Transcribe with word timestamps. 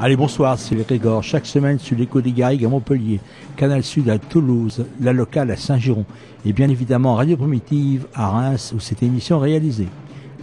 Allez, 0.00 0.14
bonsoir, 0.14 0.56
c'est 0.56 0.76
Grégor. 0.76 1.24
Chaque 1.24 1.44
semaine 1.44 1.80
sur 1.80 1.96
l'écho 1.96 2.20
des 2.20 2.30
Garrigues 2.30 2.64
à 2.64 2.68
Montpellier, 2.68 3.18
Canal 3.56 3.82
Sud 3.82 4.08
à 4.08 4.16
Toulouse, 4.16 4.86
la 5.00 5.12
locale 5.12 5.50
à 5.50 5.56
Saint-Giron 5.56 6.04
et 6.46 6.52
bien 6.52 6.68
évidemment 6.68 7.16
Radio 7.16 7.36
Primitive 7.36 8.06
à 8.14 8.28
Reims 8.28 8.72
où 8.76 8.78
cette 8.78 9.02
émission 9.02 9.44
est 9.44 9.48
réalisée. 9.50 9.88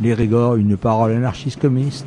Les 0.01 0.09
Grégor, 0.09 0.57
une 0.57 0.75
parole 0.75 1.13
anarchiste 1.13 1.61
communiste. 1.61 2.05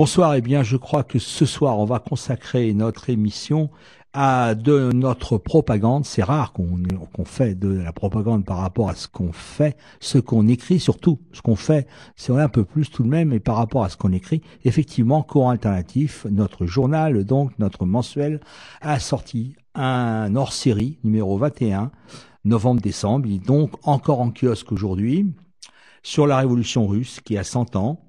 Bonsoir, 0.00 0.32
eh 0.32 0.40
bien 0.40 0.62
je 0.62 0.78
crois 0.78 1.04
que 1.04 1.18
ce 1.18 1.44
soir 1.44 1.78
on 1.78 1.84
va 1.84 1.98
consacrer 1.98 2.72
notre 2.72 3.10
émission 3.10 3.68
à 4.14 4.54
de 4.54 4.90
notre 4.94 5.36
propagande. 5.36 6.06
C'est 6.06 6.22
rare 6.22 6.54
qu'on 6.54 7.26
fait 7.26 7.54
de 7.54 7.68
la 7.68 7.92
propagande 7.92 8.46
par 8.46 8.56
rapport 8.56 8.88
à 8.88 8.94
ce 8.94 9.08
qu'on 9.08 9.34
fait, 9.34 9.76
ce 10.00 10.16
qu'on 10.16 10.48
écrit, 10.48 10.80
surtout 10.80 11.20
ce 11.32 11.42
qu'on 11.42 11.54
fait, 11.54 11.86
c'est 12.16 12.32
un 12.32 12.48
peu 12.48 12.64
plus 12.64 12.88
tout 12.88 13.02
de 13.02 13.10
même, 13.10 13.34
et 13.34 13.40
par 13.40 13.56
rapport 13.56 13.84
à 13.84 13.90
ce 13.90 13.98
qu'on 13.98 14.12
écrit, 14.12 14.40
effectivement, 14.64 15.22
Courant 15.22 15.50
Alternatif, 15.50 16.26
notre 16.30 16.64
journal, 16.64 17.22
donc 17.24 17.52
notre 17.58 17.84
mensuel, 17.84 18.40
a 18.80 18.98
sorti 19.00 19.54
un 19.74 20.34
hors-série 20.34 20.98
numéro 21.04 21.36
21, 21.36 21.90
novembre-décembre, 22.46 23.26
il 23.26 23.34
est 23.34 23.46
donc 23.46 23.72
encore 23.86 24.22
en 24.22 24.30
kiosque 24.30 24.72
aujourd'hui, 24.72 25.30
sur 26.02 26.26
la 26.26 26.38
révolution 26.38 26.86
russe 26.86 27.20
qui 27.20 27.36
a 27.36 27.44
100 27.44 27.76
ans, 27.76 28.06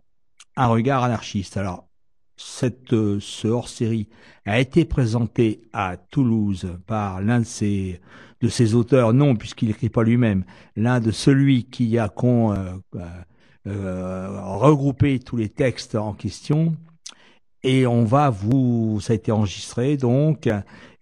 un 0.57 0.67
regard 0.67 1.03
anarchiste. 1.05 1.55
Alors, 1.55 1.87
cette, 2.41 2.93
euh, 2.93 3.19
ce 3.19 3.47
hors-série 3.47 4.07
a 4.45 4.59
été 4.59 4.85
présenté 4.85 5.61
à 5.73 5.97
Toulouse 5.97 6.77
par 6.87 7.21
l'un 7.21 7.39
de 7.39 7.45
ses, 7.45 8.01
de 8.41 8.75
auteurs, 8.75 9.13
non, 9.13 9.35
puisqu'il 9.35 9.67
n'écrit 9.67 9.89
pas 9.89 10.03
lui-même, 10.03 10.43
l'un 10.75 10.99
de 10.99 11.11
celui 11.11 11.65
qui 11.65 11.97
a 11.97 12.09
con, 12.09 12.53
euh, 12.53 12.73
euh, 13.67 14.41
regroupé 14.41 15.19
tous 15.19 15.37
les 15.37 15.49
textes 15.49 15.95
en 15.95 16.13
question. 16.13 16.75
Et 17.63 17.85
on 17.85 18.05
va 18.05 18.31
vous, 18.31 18.99
ça 19.01 19.13
a 19.13 19.15
été 19.15 19.31
enregistré 19.31 19.95
donc, 19.95 20.49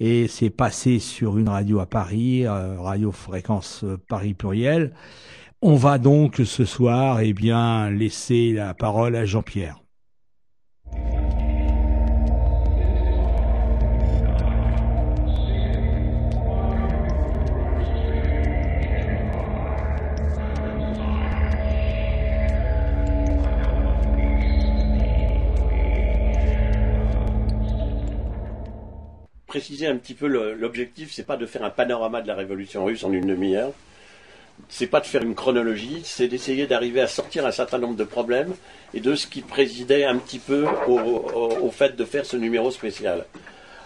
et 0.01 0.27
c'est 0.27 0.49
passé 0.49 0.99
sur 0.99 1.37
une 1.37 1.47
radio 1.47 1.79
à 1.79 1.85
Paris, 1.85 2.45
radio 2.45 3.13
fréquence 3.13 3.85
Paris 4.09 4.33
pluriel. 4.33 4.93
On 5.61 5.75
va 5.75 5.97
donc 5.99 6.41
ce 6.43 6.65
soir, 6.65 7.21
eh 7.21 7.31
bien, 7.31 7.89
laisser 7.89 8.51
la 8.51 8.73
parole 8.73 9.15
à 9.15 9.23
Jean-Pierre. 9.23 9.79
Préciser 29.49 29.87
un 29.87 29.97
petit 29.97 30.13
peu 30.13 30.27
l'objectif, 30.27 31.11
c'est 31.11 31.25
pas 31.25 31.35
de 31.35 31.45
faire 31.45 31.63
un 31.63 31.71
panorama 31.71 32.21
de 32.21 32.27
la 32.27 32.35
révolution 32.35 32.85
russe 32.85 33.03
en 33.03 33.11
une 33.11 33.25
demi-heure, 33.25 33.73
c'est 34.69 34.87
pas 34.87 34.99
de 35.01 35.07
faire 35.07 35.23
une 35.23 35.35
chronologie, 35.35 36.01
c'est 36.03 36.27
d'essayer 36.27 36.67
d'arriver 36.67 37.01
à 37.01 37.07
sortir 37.07 37.45
un 37.45 37.51
certain 37.51 37.79
nombre 37.79 37.95
de 37.95 38.03
problèmes 38.03 38.53
et 38.93 38.99
de 38.99 39.15
ce 39.15 39.25
qui 39.25 39.41
présidait 39.41 40.05
un 40.05 40.17
petit 40.17 40.39
peu 40.39 40.65
au, 40.87 40.99
au, 41.63 41.71
fait 41.71 41.95
de 41.95 42.05
faire 42.05 42.25
ce 42.25 42.37
numéro 42.37 42.69
spécial. 42.69 43.25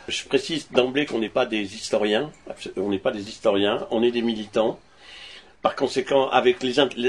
Je 0.10 0.26
précise 0.26 0.70
d'emblée 0.72 1.06
qu'on 1.06 1.20
n'est 1.20 1.30
pas 1.30 1.46
des 1.46 1.76
historiens, 1.76 2.30
on 2.76 2.90
n'est 2.90 3.00
pas 3.00 3.12
des 3.12 3.30
historiens, 3.30 3.88
on 3.90 4.04
est 4.04 4.12
des 4.12 4.22
militants. 4.22 4.80
Par 5.64 5.78
conséquent, 5.78 6.28
avec 6.28 6.58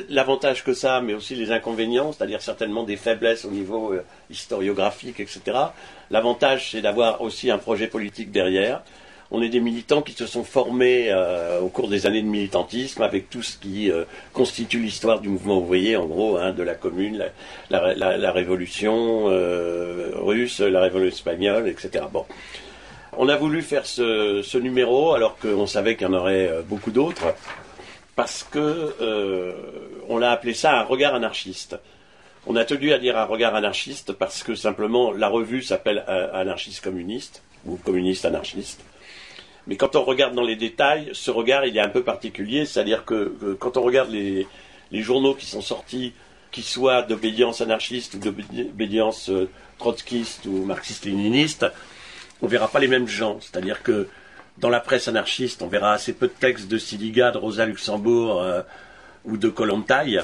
l'avantage 0.08 0.62
que 0.62 0.74
ça 0.74 1.00
mais 1.00 1.12
aussi 1.12 1.34
les 1.34 1.50
inconvénients, 1.50 2.12
c'est-à-dire 2.12 2.40
certainement 2.40 2.84
des 2.84 2.96
faiblesses 2.96 3.44
au 3.44 3.50
niveau 3.50 3.92
euh, 3.92 4.04
historiographique, 4.30 5.18
etc. 5.18 5.40
L'avantage, 6.12 6.70
c'est 6.70 6.80
d'avoir 6.80 7.20
aussi 7.20 7.50
un 7.50 7.58
projet 7.58 7.88
politique 7.88 8.30
derrière 8.30 8.82
on 9.30 9.42
est 9.42 9.48
des 9.48 9.58
militants 9.58 10.02
qui 10.02 10.12
se 10.12 10.26
sont 10.26 10.44
formés 10.44 11.06
euh, 11.08 11.58
au 11.58 11.68
cours 11.68 11.88
des 11.88 12.06
années 12.06 12.22
de 12.22 12.28
militantisme 12.28 13.02
avec 13.02 13.30
tout 13.30 13.42
ce 13.42 13.56
qui 13.56 13.90
euh, 13.90 14.04
constitue 14.32 14.78
l'histoire 14.78 15.18
du 15.18 15.28
mouvement 15.28 15.58
ouvrier, 15.58 15.96
en 15.96 16.04
gros, 16.04 16.36
hein, 16.36 16.52
de 16.52 16.62
la 16.62 16.74
commune, 16.74 17.24
la, 17.70 18.30
révolution 18.30 19.24
russe, 20.22 20.60
la 20.60 20.80
révolution 20.82 21.16
espagnole, 21.16 21.68
etc. 21.68 22.04
Bon. 22.12 22.26
On 23.16 23.28
a 23.28 23.36
voulu 23.36 23.62
faire 23.62 23.86
ce, 23.86 24.42
ce 24.44 24.58
numéro 24.58 25.14
alors 25.14 25.36
qu'on 25.38 25.66
savait 25.66 25.96
qu'il 25.96 26.06
y 26.06 26.10
en 26.10 26.14
aurait 26.14 26.50
beaucoup 26.68 26.92
d'autres, 26.92 27.34
parce 28.16 28.44
que 28.44 28.94
euh, 29.00 29.52
on 30.08 30.18
l'a 30.18 30.30
appelé 30.30 30.54
ça 30.54 30.78
un 30.78 30.84
regard 30.84 31.14
anarchiste. 31.14 31.76
On 32.46 32.56
a 32.56 32.64
tenu 32.64 32.92
à 32.92 32.98
dire 32.98 33.16
un 33.16 33.24
regard 33.24 33.54
anarchiste 33.54 34.12
parce 34.12 34.42
que 34.42 34.54
simplement 34.54 35.12
la 35.12 35.28
revue 35.28 35.62
s'appelle 35.62 36.04
Anarchiste 36.06 36.84
communiste 36.84 37.42
ou 37.66 37.76
communiste 37.76 38.24
anarchiste. 38.24 38.84
Mais 39.66 39.76
quand 39.76 39.96
on 39.96 40.04
regarde 40.04 40.34
dans 40.34 40.44
les 40.44 40.56
détails, 40.56 41.08
ce 41.12 41.30
regard, 41.30 41.64
il 41.64 41.76
est 41.76 41.80
un 41.80 41.88
peu 41.88 42.02
particulier. 42.02 42.66
C'est-à-dire 42.66 43.04
que, 43.06 43.56
quand 43.58 43.78
on 43.78 43.82
regarde 43.82 44.10
les, 44.10 44.46
les, 44.90 45.02
journaux 45.02 45.34
qui 45.34 45.46
sont 45.46 45.62
sortis, 45.62 46.12
qu'ils 46.52 46.64
soient 46.64 47.02
d'obédience 47.02 47.62
anarchiste 47.62 48.14
ou 48.14 48.18
d'obédience 48.18 49.30
euh, 49.30 49.48
trotskiste 49.78 50.44
ou 50.44 50.64
marxiste-léniniste, 50.66 51.66
on 52.42 52.46
verra 52.46 52.68
pas 52.68 52.78
les 52.78 52.88
mêmes 52.88 53.08
gens. 53.08 53.38
C'est-à-dire 53.40 53.82
que 53.82 54.08
dans 54.58 54.68
la 54.68 54.80
presse 54.80 55.08
anarchiste, 55.08 55.62
on 55.62 55.68
verra 55.68 55.92
assez 55.92 56.12
peu 56.12 56.28
de 56.28 56.32
textes 56.32 56.68
de 56.68 56.78
Siliga, 56.78 57.30
de 57.30 57.38
Rosa 57.38 57.66
Luxembourg 57.66 58.42
euh, 58.42 58.62
ou 59.24 59.36
de 59.36 59.48
Kolontai. 59.48 60.20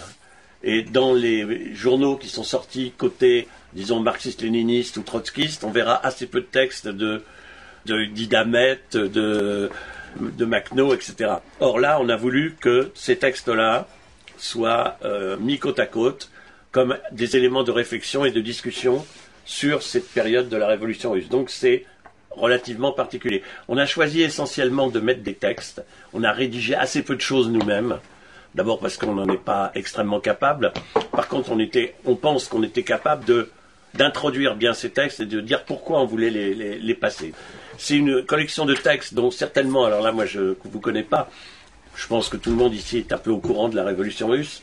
Et 0.62 0.82
dans 0.82 1.15
les 1.15 1.75
journaux 1.75 2.17
qui 2.17 2.29
sont 2.29 2.44
sortis 2.44 2.93
côté, 2.97 3.49
disons, 3.73 4.00
marxiste-léniniste 4.00 4.99
ou 4.99 5.03
trotskiste, 5.03 5.65
on 5.65 5.71
verra 5.71 6.05
assez 6.05 6.27
peu 6.27 6.41
de 6.41 6.47
textes 6.47 6.88
de 6.88 7.23
de 7.87 8.05
Didamet, 8.05 8.81
de, 8.93 9.71
de 10.17 10.44
Macno, 10.44 10.94
etc. 10.94 11.37
Or 11.61 11.79
là, 11.79 11.99
on 12.00 12.09
a 12.09 12.17
voulu 12.17 12.56
que 12.61 12.91
ces 12.94 13.17
textes-là 13.17 13.88
soient 14.37 14.99
euh, 15.05 15.37
mis 15.38 15.59
côte 15.59 15.79
à 15.79 15.87
côte 15.87 16.31
comme 16.73 16.97
des 17.12 17.37
éléments 17.37 17.65
de 17.65 17.73
réflexion 17.73 18.25
et 18.25 18.31
de 18.31 18.41
discussion 18.41 19.05
sur 19.44 19.83
cette 19.83 20.09
période 20.09 20.49
de 20.49 20.56
la 20.56 20.67
révolution 20.67 21.12
russe. 21.12 21.29
Donc 21.29 21.50
c'est 21.50 21.85
relativement 22.31 22.93
particulier. 22.93 23.43
On 23.69 23.77
a 23.77 23.87
choisi 23.87 24.23
essentiellement 24.23 24.88
de 24.88 25.00
mettre 25.00 25.23
des 25.23 25.35
textes. 25.35 25.82
On 26.12 26.25
a 26.25 26.32
rédigé 26.32 26.75
assez 26.75 27.03
peu 27.03 27.17
de 27.17 27.21
choses 27.21 27.49
nous-mêmes. 27.49 27.99
D'abord 28.55 28.81
parce 28.81 28.97
qu'on 28.97 29.15
n'en 29.15 29.29
est 29.29 29.44
pas 29.44 29.71
extrêmement 29.75 30.21
capable. 30.21 30.73
Par 31.12 31.29
contre, 31.29 31.53
on, 31.53 31.59
était, 31.59 31.94
on 32.05 32.17
pense 32.17 32.49
qu'on 32.49 32.62
était 32.62 32.82
capable 32.82 33.25
de 33.25 33.50
d'introduire 33.94 34.55
bien 34.55 34.73
ces 34.73 34.91
textes 34.91 35.19
et 35.19 35.27
de 35.27 35.41
dire 35.41 35.65
pourquoi 35.65 36.00
on 36.00 36.05
voulait 36.05 36.31
les, 36.31 36.55
les, 36.79 36.94
passer. 36.94 37.32
C'est 37.77 37.97
une 37.97 38.25
collection 38.25 38.65
de 38.65 38.75
textes 38.76 39.15
dont 39.15 39.33
certainement, 39.33 39.85
alors 39.85 40.00
là 40.00 40.12
moi 40.12 40.26
je 40.26 40.41
ne 40.41 40.55
vous 40.62 40.79
connais 40.79 41.03
pas, 41.03 41.29
je 41.97 42.06
pense 42.06 42.29
que 42.29 42.37
tout 42.37 42.50
le 42.50 42.56
monde 42.56 42.73
ici 42.73 42.99
est 42.99 43.12
un 43.12 43.19
peu 43.19 43.33
au 43.33 43.38
courant 43.38 43.69
de 43.69 43.75
la 43.75 43.83
révolution 43.83 44.29
russe. 44.29 44.62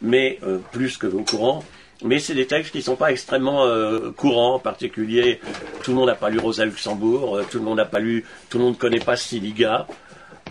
mais 0.00 0.38
euh, 0.44 0.58
plus 0.72 0.96
que 0.96 1.06
au 1.06 1.22
courant. 1.22 1.64
Mais 2.04 2.20
c'est 2.20 2.34
des 2.34 2.46
textes 2.46 2.70
qui 2.70 2.78
ne 2.78 2.82
sont 2.84 2.96
pas 2.96 3.10
extrêmement 3.10 3.64
euh, 3.64 4.12
courants, 4.12 4.54
en 4.54 4.58
particulier. 4.60 5.40
Tout 5.88 5.94
le 5.94 6.00
monde 6.00 6.08
n'a 6.08 6.16
pas 6.16 6.28
lu 6.28 6.38
Rosa 6.38 6.66
Luxembourg, 6.66 7.38
euh, 7.38 7.46
tout 7.50 7.56
le 7.56 7.64
monde 7.64 7.78
n'a 7.78 7.86
pas 7.86 7.98
lu, 7.98 8.22
tout 8.50 8.58
le 8.58 8.64
monde 8.64 8.74
ne 8.74 8.78
connaît 8.78 9.00
pas 9.00 9.16
Siliga. 9.16 9.86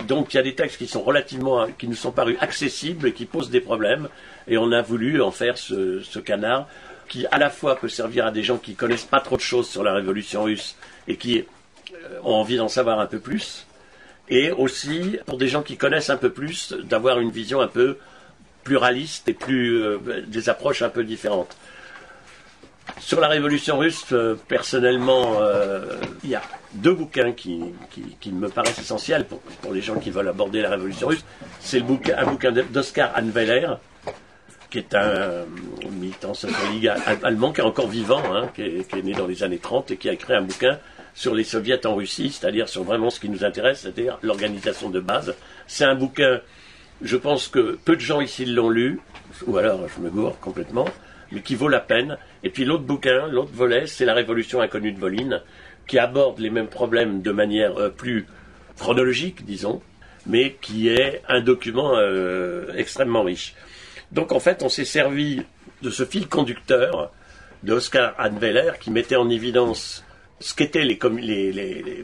Donc 0.07 0.33
il 0.33 0.37
y 0.37 0.39
a 0.39 0.41
des 0.41 0.55
textes 0.55 0.79
qui 0.79 0.87
sont 0.87 1.03
relativement, 1.03 1.67
qui 1.77 1.87
nous 1.87 1.93
sont 1.93 2.11
parus 2.11 2.37
accessibles 2.39 3.09
et 3.09 3.13
qui 3.13 3.25
posent 3.25 3.51
des 3.51 3.61
problèmes. 3.61 4.09
Et 4.47 4.57
on 4.57 4.71
a 4.71 4.81
voulu 4.81 5.21
en 5.21 5.29
faire 5.29 5.59
ce, 5.59 6.17
canard 6.17 6.67
qui 7.07 7.27
à 7.27 7.37
la 7.37 7.51
fois 7.51 7.75
peut 7.75 7.87
servir 7.87 8.25
à 8.25 8.31
des 8.31 8.41
gens 8.41 8.57
qui 8.57 8.73
connaissent 8.73 9.05
pas 9.05 9.19
trop 9.19 9.35
de 9.35 9.41
choses 9.41 9.69
sur 9.69 9.83
la 9.83 9.93
révolution 9.93 10.45
russe 10.45 10.75
et 11.07 11.17
qui 11.17 11.45
ont 12.23 12.33
envie 12.33 12.57
d'en 12.57 12.67
savoir 12.67 12.99
un 12.99 13.05
peu 13.05 13.19
plus, 13.19 13.67
et 14.29 14.51
aussi 14.51 15.19
pour 15.27 15.37
des 15.37 15.49
gens 15.49 15.61
qui 15.61 15.77
connaissent 15.77 16.09
un 16.09 16.17
peu 16.17 16.31
plus, 16.31 16.73
d'avoir 16.73 17.19
une 17.19 17.29
vision 17.29 17.61
un 17.61 17.67
peu 17.67 17.99
pluraliste 18.63 19.29
et 19.29 19.33
plus 19.33 19.83
euh, 19.83 19.99
des 20.25 20.49
approches 20.49 20.81
un 20.81 20.89
peu 20.89 21.03
différentes. 21.03 21.55
Sur 22.99 23.19
la 23.19 23.27
révolution 23.27 23.77
russe, 23.77 24.05
euh, 24.11 24.35
personnellement, 24.47 25.41
euh, 25.41 25.85
il 26.23 26.29
y 26.29 26.35
a 26.35 26.41
deux 26.73 26.93
bouquins 26.93 27.31
qui, 27.31 27.59
me 28.31 28.49
paraissent 28.49 28.79
essentiels 28.79 29.25
pour, 29.25 29.41
les 29.73 29.81
gens 29.81 29.99
qui 29.99 30.09
veulent 30.09 30.27
aborder 30.27 30.61
la 30.61 30.71
révolution 30.71 31.07
russe. 31.07 31.23
C'est 31.59 31.81
un 31.81 32.25
bouquin 32.25 32.51
d'Oscar 32.51 33.11
Anweller, 33.15 33.77
qui 34.69 34.79
est 34.79 34.95
un 34.95 35.45
militant 35.91 36.33
social 36.33 36.97
allemand 37.23 37.53
qui 37.53 37.61
est 37.61 37.63
encore 37.63 37.87
vivant, 37.87 38.21
hein, 38.33 38.49
qui, 38.53 38.63
est, 38.63 38.89
qui, 38.89 38.99
est, 38.99 39.01
né 39.03 39.13
dans 39.13 39.27
les 39.27 39.43
années 39.43 39.59
30 39.59 39.91
et 39.91 39.97
qui 39.97 40.09
a 40.09 40.13
écrit 40.13 40.33
un 40.33 40.41
bouquin 40.41 40.77
sur 41.17 41.33
les 41.33 41.43
soviets 41.43 41.85
en 41.87 41.95
Russie, 41.95 42.29
c'est-à-dire 42.29 42.69
sur 42.69 42.83
vraiment 42.83 43.09
ce 43.09 43.19
qui 43.19 43.27
nous 43.27 43.43
intéresse, 43.43 43.81
c'est-à-dire 43.81 44.19
l'organisation 44.21 44.89
de 44.89 44.99
base. 44.99 45.33
C'est 45.65 45.83
un 45.83 45.95
bouquin, 45.95 46.41
je 47.01 47.17
pense 47.17 47.47
que 47.47 47.77
peu 47.83 47.95
de 47.95 48.01
gens 48.01 48.21
ici 48.21 48.45
l'ont 48.45 48.69
lu, 48.69 48.99
ou 49.47 49.57
alors 49.57 49.79
je 49.89 49.99
me 49.99 50.09
gourre 50.11 50.39
complètement, 50.39 50.85
mais 51.31 51.41
qui 51.41 51.55
vaut 51.55 51.69
la 51.69 51.79
peine. 51.79 52.17
Et 52.43 52.49
puis 52.49 52.65
l'autre 52.65 52.83
bouquin, 52.83 53.27
l'autre 53.27 53.51
volet, 53.53 53.87
c'est 53.87 54.05
La 54.05 54.13
Révolution 54.13 54.61
inconnue 54.61 54.91
de 54.91 54.99
Volin, 54.99 55.41
qui 55.87 55.99
aborde 55.99 56.39
les 56.39 56.49
mêmes 56.49 56.67
problèmes 56.67 57.21
de 57.21 57.31
manière 57.31 57.77
euh, 57.77 57.89
plus 57.89 58.27
chronologique, 58.77 59.45
disons, 59.45 59.81
mais 60.25 60.57
qui 60.61 60.89
est 60.89 61.21
un 61.27 61.41
document 61.41 61.95
euh, 61.95 62.73
extrêmement 62.75 63.23
riche. 63.23 63.55
Donc 64.11 64.31
en 64.31 64.39
fait, 64.39 64.63
on 64.63 64.69
s'est 64.69 64.85
servi 64.85 65.41
de 65.81 65.89
ce 65.89 66.05
fil 66.05 66.27
conducteur 66.27 67.11
de 67.63 67.73
Oscar 67.73 68.13
Anweller 68.19 68.73
qui 68.79 68.91
mettait 68.91 69.15
en 69.15 69.29
évidence 69.29 70.03
ce 70.39 70.53
qu'était 70.53 70.85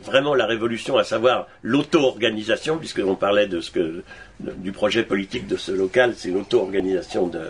vraiment 0.04 0.34
la 0.34 0.46
révolution, 0.48 0.98
à 0.98 1.04
savoir 1.04 1.48
l'auto-organisation, 1.62 2.78
puisqu'on 2.78 3.16
parlait 3.16 3.48
de 3.48 3.62
ce 3.62 3.70
que, 3.70 4.04
du 4.40 4.72
projet 4.72 5.04
politique 5.04 5.46
de 5.48 5.56
ce 5.56 5.72
local, 5.72 6.14
c'est 6.16 6.32
l'auto-organisation 6.32 7.28
de. 7.28 7.42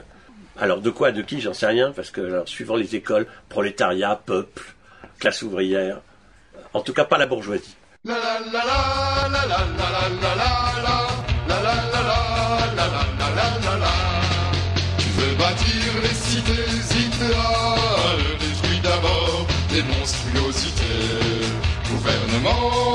Alors 0.59 0.81
de 0.81 0.89
quoi, 0.89 1.11
de 1.11 1.21
qui, 1.21 1.41
j'en 1.41 1.53
sais 1.53 1.67
rien, 1.67 1.91
parce 1.91 2.11
que 2.11 2.43
suivant 2.45 2.75
les 2.75 2.95
écoles, 2.95 3.27
prolétariat, 3.49 4.19
peuple, 4.23 4.63
classe 5.19 5.41
ouvrière, 5.41 6.01
en 6.73 6.81
tout 6.81 6.93
cas 6.93 7.05
pas 7.05 7.17
la 7.17 7.25
bourgeoisie. 7.25 7.75
Tu 8.03 8.11
veux 15.17 15.35
bâtir 15.37 15.93
les 16.01 16.13
cités 16.13 16.73
d'abord 18.83 19.47
les 19.71 19.81
monstruosités. 19.83 20.83
Gouvernement, 21.89 22.93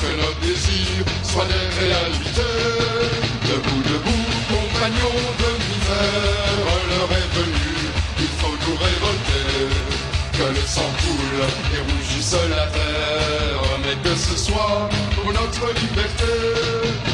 que 0.00 0.10
nos 0.20 0.34
désirs 0.40 1.04
soient 1.22 1.44
des 1.44 1.66
réalités. 1.80 2.56
Debout, 3.48 3.82
debout, 3.92 4.26
compagnons 4.48 5.22
de 5.42 5.50
misère, 5.68 6.66
l'heure 6.88 7.12
est 7.20 7.30
venue, 7.38 7.80
il 8.24 8.32
faut 8.40 8.56
nous 8.64 8.76
révolter 8.86 9.48
que 10.36 10.46
le 10.56 10.64
sang 10.66 10.90
coule 11.02 11.42
et 11.74 11.80
rougisse 11.88 12.36
la 12.48 12.66
terre, 12.78 13.64
mais 13.84 13.96
que 14.04 14.14
ce 14.16 14.36
soit 14.36 14.88
pour 15.14 15.28
notre 15.32 15.66
liberté. 15.80 16.32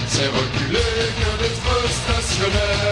C'est 0.08 0.28
reculer 0.38 0.94
que 1.20 1.30
d'être 1.42 1.72
stationnaire, 2.00 2.85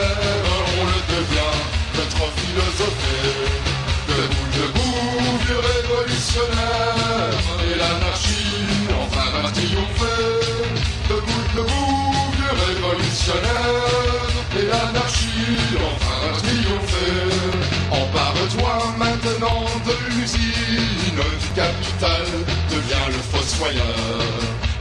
et 13.27 14.67
l'anarchie 14.67 15.57
enfin 15.77 16.33
va 16.33 16.39
triompher. 16.41 17.25
Empare-toi 17.91 18.95
maintenant 18.99 19.65
de 19.87 19.95
l'usine 20.11 21.21
du 21.41 21.49
capital, 21.55 22.23
deviens 22.71 23.07
le 23.09 23.21
fossoyeur. 23.33 24.19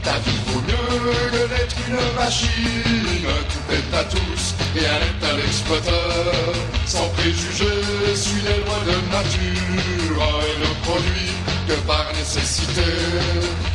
Ta 0.02 0.18
vie 0.18 0.40
vaut 0.46 0.60
mieux 0.60 1.30
que 1.32 1.48
d'être 1.54 1.76
une 1.88 2.14
machine, 2.16 3.28
tout 3.50 3.72
est 3.72 3.96
à 3.96 4.04
tous 4.04 4.54
et 4.76 4.86
un 4.86 5.00
est 5.08 5.30
à 5.30 5.36
l'exploiteur. 5.36 6.54
Sans 6.84 7.08
préjugés, 7.16 8.14
suis 8.14 8.42
les 8.42 8.58
lois 8.64 8.84
de 8.84 8.96
nature 9.10 10.22
et 10.44 10.60
ne 10.60 10.84
produit 10.84 11.32
que 11.66 11.74
par 11.86 12.12
nécessité. 12.12 12.82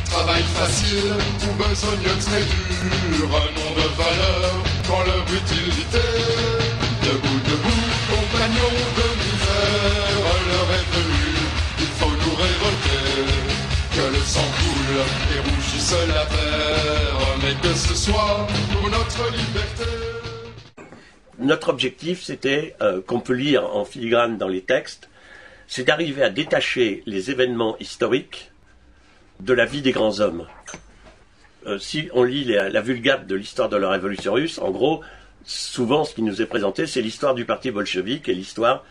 Travail 0.04 0.44
facile 0.54 1.14
ou 1.42 1.54
besogne 1.54 2.18
très 2.20 2.40
dur, 2.40 3.28
nom 3.28 3.74
de 3.74 3.88
valeur 3.96 4.59
quand 4.90 5.04
leur 5.04 5.22
utilité. 5.22 6.06
Debout, 7.06 7.40
debout, 7.50 7.86
compagnons 8.12 8.76
de 8.98 9.06
misère, 9.22 10.24
l'heure 10.46 10.72
est 10.78 10.88
venue, 10.96 11.36
il 11.78 11.92
faut 11.98 12.14
nous 12.22 12.36
révolter. 12.44 13.04
Que 13.94 14.04
le 14.16 14.22
sang 14.34 14.50
coule 14.60 15.00
et 15.34 15.40
rougisse 15.48 15.94
la 16.08 16.24
terre, 16.26 17.20
mais 17.42 17.54
que 17.62 17.74
ce 17.74 17.94
soit 17.94 18.46
pour 18.72 18.90
notre 18.90 19.22
liberté. 19.32 19.90
Notre 21.38 21.68
objectif, 21.70 22.22
c'était, 22.22 22.76
euh, 22.82 23.00
qu'on 23.00 23.20
peut 23.20 23.32
lire 23.32 23.64
en 23.74 23.84
filigrane 23.84 24.36
dans 24.38 24.48
les 24.48 24.62
textes, 24.62 25.08
c'est 25.66 25.84
d'arriver 25.84 26.22
à 26.22 26.30
détacher 26.30 27.02
les 27.06 27.30
événements 27.30 27.76
historiques 27.78 28.50
de 29.40 29.54
la 29.54 29.64
vie 29.64 29.82
des 29.82 29.92
grands 29.92 30.20
hommes. 30.20 30.46
Euh, 31.66 31.78
si 31.78 32.08
on 32.14 32.22
lit 32.22 32.44
la, 32.44 32.80
vulgate 32.80 33.26
de 33.26 33.34
l'histoire 33.34 33.68
de 33.68 33.76
la 33.76 33.90
révolution 33.90 34.32
russe, 34.32 34.58
en 34.58 34.70
gros, 34.70 35.02
souvent 35.44 36.04
ce 36.04 36.14
qui 36.14 36.22
nous 36.22 36.40
est 36.40 36.46
présenté, 36.46 36.86
c'est 36.86 37.02
l'histoire 37.02 37.34
du 37.34 37.44
parti 37.44 37.70
bolchevique 37.70 38.28
et 38.28 38.34
l'histoire 38.34 38.84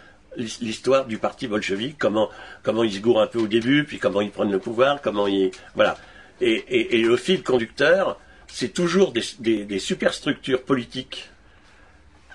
du 1.08 1.18
parti 1.18 1.48
bolchevique, 1.48 1.96
comment 1.98 2.30
comment 2.62 2.84
ils 2.84 2.94
se 2.94 3.00
gourent 3.00 3.22
un 3.22 3.28
peu 3.28 3.40
au 3.40 3.48
début, 3.48 3.86
puis 3.86 3.98
comment 3.98 4.22
ils 4.22 4.30
prennent 4.30 4.52
le 4.52 4.60
pouvoir, 4.60 5.02
comment 5.02 5.28
ils 5.28 5.52
voilà. 5.76 5.98
Et, 6.42 7.02
le 7.02 7.18
fil 7.18 7.44
conducteur, 7.44 8.20
c'est 8.48 8.70
toujours 8.74 9.12
des, 9.12 9.80
superstructures 9.80 10.64
politiques, 10.64 11.30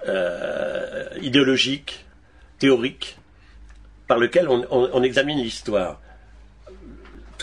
euh, 0.08 1.08
idéologiques, 1.22 2.04
théoriques, 2.58 3.16
par 4.08 4.18
lesquelles 4.18 4.48
on 4.48 5.02
examine 5.02 5.38
l'histoire. 5.38 6.00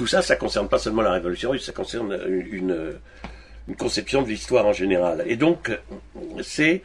Tout 0.01 0.07
ça, 0.07 0.23
ça 0.23 0.35
concerne 0.35 0.67
pas 0.67 0.79
seulement 0.79 1.03
la 1.03 1.11
révolution 1.11 1.51
russe, 1.51 1.63
ça 1.63 1.73
concerne 1.73 2.19
une, 2.27 2.95
conception 3.77 4.23
de 4.23 4.29
l'histoire 4.29 4.65
en 4.65 4.73
général. 4.73 5.23
Et 5.27 5.35
donc, 5.35 5.71
c'est 6.41 6.81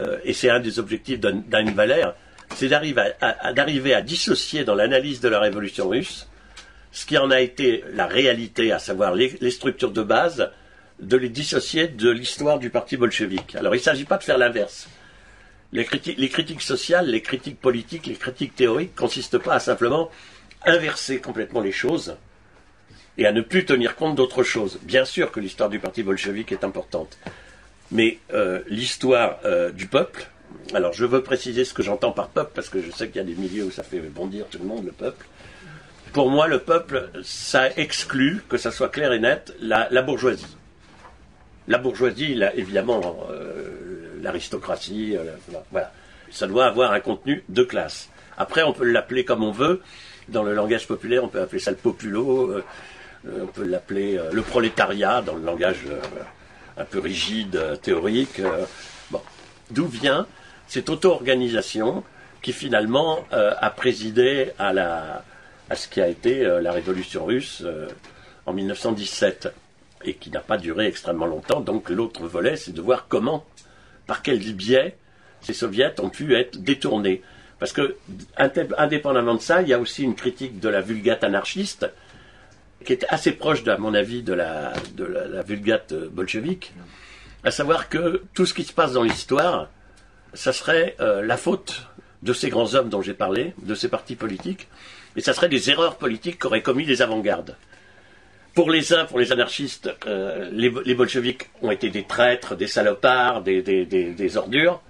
euh, 0.00 0.16
et 0.24 0.32
c'est 0.32 0.48
un 0.48 0.58
des 0.58 0.78
objectifs 0.78 1.20
d'Anne 1.20 1.70
Valère, 1.74 2.14
c'est 2.54 2.68
d'arriver 2.68 3.12
à, 3.20 3.52
d'arriver 3.52 3.92
à 3.92 4.00
dissocier 4.00 4.64
dans 4.64 4.74
l'analyse 4.74 5.20
de 5.20 5.28
la 5.28 5.38
révolution 5.38 5.90
russe 5.90 6.28
ce 6.92 7.04
qui 7.04 7.18
en 7.18 7.30
a 7.30 7.40
été 7.40 7.84
la 7.92 8.06
réalité, 8.06 8.72
à 8.72 8.78
savoir 8.78 9.14
les, 9.14 9.50
structures 9.50 9.92
de 9.92 10.02
base, 10.02 10.50
de 10.98 11.18
les 11.18 11.28
dissocier 11.28 11.88
de 11.88 12.08
l'histoire 12.08 12.58
du 12.58 12.70
parti 12.70 12.96
bolchevique. 12.96 13.54
Alors 13.54 13.74
il 13.74 13.80
ne 13.80 13.82
s'agit 13.82 14.06
pas 14.06 14.16
de 14.16 14.22
faire 14.22 14.38
l'inverse. 14.38 14.88
Les, 15.74 15.84
critiques 15.84 16.62
sociales, 16.62 17.10
les 17.10 17.20
critiques 17.20 17.60
politiques, 17.60 18.06
les 18.06 18.14
critiques 18.14 18.56
théoriques 18.56 18.96
consistent 18.96 19.36
pas 19.36 19.56
à 19.56 19.60
simplement 19.60 20.10
inverser 20.64 21.20
complètement 21.20 21.60
les 21.60 21.72
choses 21.72 22.16
et 23.20 23.26
à 23.26 23.32
ne 23.32 23.42
plus 23.42 23.66
tenir 23.66 23.94
compte 23.96 24.16
d'autre 24.16 24.42
chose. 24.42 24.78
Bien 24.82 25.04
sûr 25.04 25.30
que 25.30 25.40
l'histoire 25.40 25.68
du 25.68 25.78
parti 25.78 26.02
bolchevique 26.02 26.52
est 26.52 26.64
importante, 26.64 27.18
mais 27.92 28.18
euh, 28.32 28.60
l'histoire 28.66 29.38
euh, 29.44 29.70
du 29.70 29.86
peuple, 29.86 30.26
alors 30.72 30.94
je 30.94 31.04
veux 31.04 31.22
préciser 31.22 31.66
ce 31.66 31.74
que 31.74 31.82
j'entends 31.82 32.12
par 32.12 32.28
peuple, 32.28 32.52
parce 32.54 32.70
que 32.70 32.80
je 32.80 32.90
sais 32.90 33.08
qu'il 33.08 33.16
y 33.16 33.20
a 33.20 33.24
des 33.24 33.34
milieux 33.34 33.64
où 33.64 33.70
ça 33.70 33.82
fait 33.82 34.00
bondir 34.00 34.46
tout 34.46 34.58
le 34.58 34.64
monde, 34.64 34.86
le 34.86 34.92
peuple. 34.92 35.26
Pour 36.14 36.30
moi, 36.30 36.48
le 36.48 36.60
peuple, 36.60 37.10
ça 37.22 37.68
exclut, 37.76 38.42
que 38.48 38.56
ça 38.56 38.70
soit 38.70 38.88
clair 38.88 39.12
et 39.12 39.20
net, 39.20 39.54
la, 39.60 39.86
bourgeoisie. 40.02 40.56
La 41.68 41.76
bourgeoisie, 41.76 42.34
là, 42.34 42.54
évidemment, 42.56 43.28
euh, 43.30 44.18
l'aristocratie. 44.22 45.16
voilà. 45.70 45.92
Ça 46.30 46.46
doit 46.46 46.64
avoir 46.64 46.92
un 46.92 47.00
contenu 47.00 47.44
de 47.48 47.62
classe. 47.62 48.08
Après, 48.38 48.62
on 48.62 48.72
peut 48.72 48.84
l'appeler 48.84 49.24
comme 49.24 49.44
on 49.44 49.52
veut. 49.52 49.82
Dans 50.28 50.42
le 50.42 50.54
langage 50.54 50.88
populaire, 50.88 51.22
on 51.22 51.28
peut 51.28 51.40
appeler 51.40 51.60
ça 51.60 51.70
le 51.70 51.76
populo, 51.76 52.62
on 53.26 53.46
peut 53.46 53.64
l'appeler 53.64 54.18
le 54.32 54.42
prolétariat 54.42 55.22
dans 55.22 55.34
le 55.34 55.44
langage 55.44 55.84
un 56.76 56.84
peu 56.84 57.00
rigide, 57.00 57.78
théorique. 57.82 58.40
Bon. 59.10 59.20
D'où 59.70 59.86
vient 59.86 60.26
cette 60.66 60.88
auto-organisation 60.88 62.02
qui 62.42 62.52
finalement 62.52 63.24
a 63.30 63.70
présidé 63.70 64.52
à 64.58 64.72
à 65.70 65.76
ce 65.76 65.88
qui 65.88 66.00
a 66.00 66.08
été 66.08 66.44
euh, 66.44 66.60
la 66.60 66.72
révolution 66.72 67.24
russe 67.24 67.62
euh, 67.64 67.88
en 68.44 68.52
1917 68.52 69.54
et 70.04 70.14
qui 70.14 70.30
n'a 70.30 70.40
pas 70.40 70.58
duré 70.58 70.86
extrêmement 70.86 71.26
longtemps. 71.26 71.60
Donc 71.60 71.88
l'autre 71.88 72.26
volet, 72.26 72.56
c'est 72.56 72.72
de 72.72 72.82
voir 72.82 73.06
comment, 73.08 73.46
par 74.06 74.22
quel 74.22 74.38
biais, 74.38 74.96
ces 75.40 75.54
soviets 75.54 75.98
ont 76.00 76.10
pu 76.10 76.34
être 76.34 76.58
détournés. 76.60 77.22
Parce 77.60 77.72
que, 77.72 77.96
indépendamment 78.36 79.34
de 79.34 79.40
ça, 79.40 79.62
il 79.62 79.68
y 79.68 79.74
a 79.74 79.78
aussi 79.78 80.02
une 80.02 80.14
critique 80.14 80.60
de 80.60 80.68
la 80.68 80.80
vulgate 80.80 81.22
anarchiste, 81.22 81.86
qui 82.84 82.92
est 82.92 83.04
assez 83.08 83.32
proche, 83.32 83.66
à 83.66 83.76
mon 83.76 83.94
avis, 83.94 84.22
de 84.22 84.32
la, 84.32 84.72
de 84.94 85.04
la, 85.04 85.42
vulgate 85.42 85.92
bolchevique, 85.94 86.72
à 87.44 87.50
savoir 87.50 87.88
que 87.88 88.22
tout 88.34 88.46
ce 88.46 88.54
qui 88.54 88.64
se 88.64 88.72
passe 88.72 88.92
dans 88.92 89.02
l'histoire, 89.02 89.68
ça 90.34 90.52
serait 90.52 90.96
euh, 91.00 91.22
la 91.22 91.36
faute 91.36 91.86
de 92.22 92.32
ces 92.32 92.50
grands 92.50 92.74
hommes 92.74 92.88
dont 92.88 93.02
j'ai 93.02 93.14
parlé, 93.14 93.54
de 93.62 93.74
ces 93.74 93.88
partis 93.88 94.16
politiques, 94.16 94.68
et 95.16 95.20
ça 95.20 95.32
serait 95.32 95.48
des 95.48 95.70
erreurs 95.70 95.96
politiques 95.96 96.38
qu'auraient 96.38 96.62
commis 96.62 96.84
les 96.84 97.02
avant-gardes. 97.02 97.56
Pour 98.54 98.70
les 98.70 98.92
uns, 98.92 99.04
pour 99.04 99.18
les 99.18 99.32
anarchistes, 99.32 99.90
euh, 100.06 100.48
les, 100.52 100.72
les, 100.84 100.94
bolcheviks 100.94 101.48
ont 101.62 101.70
été 101.70 101.88
des 101.88 102.04
traîtres, 102.04 102.56
des 102.56 102.66
salopards, 102.66 103.42
des, 103.42 104.36
ordures. 104.36 104.82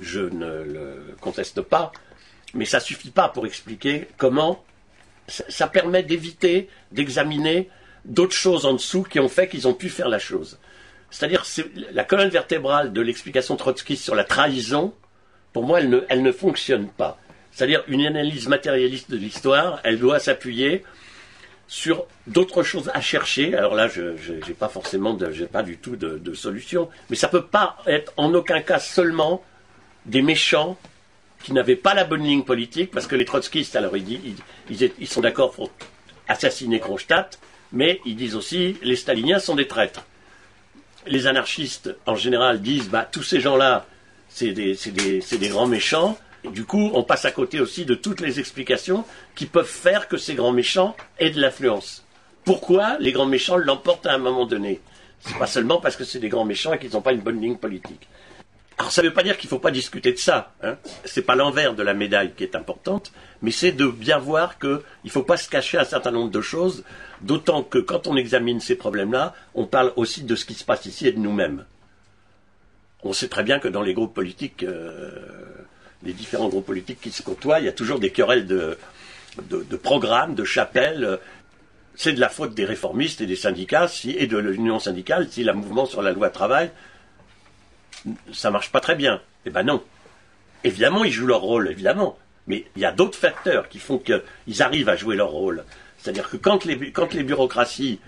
Je 0.00 0.20
ne 0.20 0.62
le 0.62 1.16
conteste 1.20 1.62
pas, 1.62 1.92
mais 2.54 2.66
ça 2.66 2.78
suffit 2.78 3.10
pas 3.10 3.28
pour 3.28 3.46
expliquer 3.46 4.08
comment 4.16 4.62
ça, 5.28 5.66
permet 5.68 6.02
d'éviter 6.02 6.68
d'examiner 6.92 7.68
d'autres 8.04 8.34
choses 8.34 8.66
en 8.66 8.72
dessous 8.72 9.02
qui 9.02 9.20
ont 9.20 9.28
fait 9.28 9.48
qu'ils 9.48 9.68
ont 9.68 9.74
pu 9.74 9.88
faire 9.88 10.08
la 10.08 10.18
chose. 10.18 10.58
C'est-à-dire 11.10 11.44
la 11.92 12.04
colonne 12.04 12.28
vertébrale 12.28 12.92
de 12.92 13.00
l'explication 13.00 13.56
trotskiste 13.56 14.04
sur 14.04 14.14
la 14.14 14.24
trahison, 14.24 14.94
pour 15.52 15.64
moi, 15.64 15.80
elle 15.80 16.22
ne, 16.22 16.32
fonctionne 16.32 16.88
pas. 16.88 17.18
C'est-à-dire 17.52 17.82
une 17.88 18.04
analyse 18.04 18.48
matérialiste 18.48 19.10
de 19.10 19.16
l'histoire, 19.16 19.80
elle 19.84 19.98
doit 19.98 20.18
s'appuyer 20.18 20.84
sur 21.66 22.06
d'autres 22.26 22.62
choses 22.62 22.90
à 22.94 23.00
chercher. 23.00 23.54
Alors 23.54 23.74
là, 23.74 23.88
je 23.88 24.32
n'ai 24.32 24.54
pas 24.54 24.68
forcément, 24.68 25.18
j'ai 25.30 25.46
pas 25.46 25.62
du 25.62 25.78
tout 25.78 25.96
de, 25.96 26.34
solution, 26.34 26.88
mais 27.10 27.16
ça 27.16 27.28
peut 27.28 27.46
pas 27.46 27.78
être 27.86 28.12
en 28.16 28.32
aucun 28.34 28.60
cas 28.60 28.78
seulement 28.78 29.42
des 30.06 30.22
méchants 30.22 30.78
qui 31.42 31.52
n'avaient 31.52 31.76
pas 31.76 31.94
la 31.94 32.04
bonne 32.04 32.24
ligne 32.24 32.42
politique, 32.42 32.90
parce 32.90 33.06
que 33.06 33.16
les 33.16 33.24
trotskistes, 33.24 33.76
alors 33.76 33.96
ils, 33.96 34.34
ils, 34.70 34.90
ils 34.98 35.08
sont 35.08 35.20
d'accord 35.20 35.52
pour 35.52 35.70
assassiner 36.26 36.80
Kronstadt, 36.80 37.38
mais 37.72 38.00
ils 38.04 38.16
disent 38.16 38.34
aussi 38.36 38.76
les 38.82 38.96
staliniens 38.96 39.38
sont 39.38 39.54
des 39.54 39.68
traîtres. 39.68 40.04
Les 41.06 41.26
anarchistes, 41.26 41.94
en 42.06 42.16
général, 42.16 42.60
disent 42.60 42.88
bah, 42.90 43.08
tous 43.10 43.22
ces 43.22 43.40
gens-là, 43.40 43.86
c'est 44.28 44.52
des, 44.52 44.76
des 44.76 45.48
grands 45.48 45.66
méchants, 45.66 46.18
du 46.44 46.64
coup, 46.64 46.90
on 46.94 47.02
passe 47.02 47.24
à 47.24 47.30
côté 47.30 47.60
aussi 47.60 47.84
de 47.84 47.94
toutes 47.94 48.20
les 48.20 48.38
explications 48.38 49.04
qui 49.34 49.46
peuvent 49.46 49.66
faire 49.66 50.06
que 50.08 50.16
ces 50.16 50.34
grands 50.34 50.52
méchants 50.52 50.96
aient 51.18 51.30
de 51.30 51.40
l'influence. 51.40 52.04
Pourquoi 52.44 52.96
les 53.00 53.12
grands 53.12 53.26
méchants 53.26 53.56
l'emportent 53.56 54.06
à 54.06 54.14
un 54.14 54.18
moment 54.18 54.46
donné? 54.46 54.80
C'est 55.20 55.36
pas 55.36 55.46
seulement 55.46 55.80
parce 55.80 55.96
que 55.96 56.04
c'est 56.04 56.20
des 56.20 56.28
grands 56.28 56.44
méchants 56.44 56.72
et 56.72 56.78
qu'ils 56.78 56.92
n'ont 56.92 57.00
pas 57.00 57.12
une 57.12 57.20
bonne 57.20 57.40
ligne 57.40 57.56
politique. 57.56 58.08
Alors 58.78 58.92
ça 58.92 59.02
ne 59.02 59.08
veut 59.08 59.14
pas 59.14 59.24
dire 59.24 59.36
qu'il 59.36 59.48
ne 59.48 59.50
faut 59.50 59.58
pas 59.58 59.72
discuter 59.72 60.12
de 60.12 60.18
ça. 60.18 60.52
Hein. 60.62 60.76
C'est 61.04 61.22
pas 61.22 61.34
l'envers 61.34 61.74
de 61.74 61.82
la 61.82 61.94
médaille 61.94 62.32
qui 62.36 62.44
est 62.44 62.54
importante, 62.54 63.12
mais 63.42 63.50
c'est 63.50 63.72
de 63.72 63.86
bien 63.86 64.18
voir 64.18 64.58
qu'il 64.58 64.80
ne 65.04 65.10
faut 65.10 65.24
pas 65.24 65.36
se 65.36 65.48
cacher 65.48 65.78
un 65.78 65.84
certain 65.84 66.12
nombre 66.12 66.30
de 66.30 66.40
choses, 66.40 66.84
d'autant 67.20 67.64
que 67.64 67.78
quand 67.78 68.06
on 68.06 68.16
examine 68.16 68.60
ces 68.60 68.76
problèmes-là, 68.76 69.34
on 69.54 69.66
parle 69.66 69.92
aussi 69.96 70.22
de 70.22 70.36
ce 70.36 70.44
qui 70.44 70.54
se 70.54 70.64
passe 70.64 70.86
ici 70.86 71.08
et 71.08 71.12
de 71.12 71.18
nous-mêmes. 71.18 71.64
On 73.02 73.12
sait 73.12 73.28
très 73.28 73.42
bien 73.42 73.58
que 73.58 73.68
dans 73.68 73.82
les 73.82 73.94
groupes 73.94 74.14
politiques, 74.14 74.62
euh, 74.62 75.10
les 76.04 76.12
différents 76.12 76.48
groupes 76.48 76.66
politiques 76.66 77.00
qui 77.00 77.10
se 77.10 77.22
côtoient, 77.22 77.58
il 77.58 77.66
y 77.66 77.68
a 77.68 77.72
toujours 77.72 77.98
des 77.98 78.10
querelles 78.10 78.46
de, 78.46 78.78
de, 79.50 79.76
programmes, 79.76 80.34
de 80.34 80.44
chapelles. 80.44 81.18
C'est 81.94 82.12
de 82.12 82.20
la 82.20 82.28
faute 82.28 82.54
des 82.54 82.64
réformistes 82.64 83.20
et 83.20 83.26
des 83.26 83.36
syndicats 83.36 83.88
et 84.04 84.26
de 84.26 84.38
l'union 84.38 84.78
syndicale 84.78 85.28
si 85.28 85.42
le 85.42 85.52
mouvement 85.52 85.86
sur 85.86 86.02
la 86.02 86.12
loi 86.12 86.30
travail, 86.30 86.70
ça 88.32 88.50
marche 88.50 88.70
pas 88.70 88.80
très 88.80 88.94
bien. 88.94 89.20
Eh 89.46 89.50
ben 89.50 89.62
non. 89.62 89.82
Évidemment, 90.64 91.04
ils 91.04 91.12
jouent 91.12 91.26
leur 91.26 91.40
rôle, 91.40 91.70
évidemment. 91.70 92.18
Mais 92.46 92.64
il 92.76 92.82
y 92.82 92.84
a 92.84 92.92
d'autres 92.92 93.18
facteurs 93.18 93.68
qui 93.68 93.78
font 93.78 93.98
qu'ils 93.98 94.62
arrivent 94.62 94.88
à 94.88 94.96
jouer 94.96 95.16
leur 95.16 95.30
rôle. 95.30 95.64
C'est-à-dire 95.98 96.30
que 96.30 96.36
quand 96.36 96.64
les, 96.64 96.92
quand 96.92 97.12
les 97.14 97.22
bureaucraties 97.22 98.00